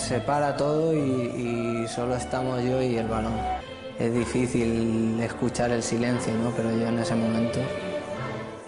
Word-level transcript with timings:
se 0.00 0.18
para 0.18 0.56
todo 0.56 0.94
y, 0.94 1.86
solo 1.88 2.16
estamos 2.16 2.62
yo 2.62 2.82
y 2.82 2.96
el 2.96 3.06
balón. 3.06 3.34
Es 3.98 4.12
difícil 4.14 5.20
escuchar 5.20 5.70
el 5.70 5.82
silencio, 5.82 6.32
¿no? 6.34 6.50
pero 6.50 6.70
yo 6.70 6.86
en 6.86 6.98
ese 6.98 7.14
momento 7.14 7.58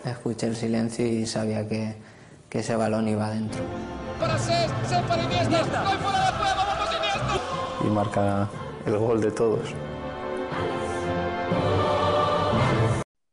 escuché 0.05 0.49
el 0.49 0.57
silencio 0.57 1.07
y 1.07 1.27
sabía 1.27 1.67
que, 1.67 1.95
que 2.49 2.59
ese 2.59 2.77
balón 2.77 3.09
iba 3.09 3.27
adentro. 3.27 3.63
Y 7.85 7.87
marca 7.87 8.49
el 8.85 8.99
gol 8.99 9.21
de 9.21 9.31
todos. 9.31 9.75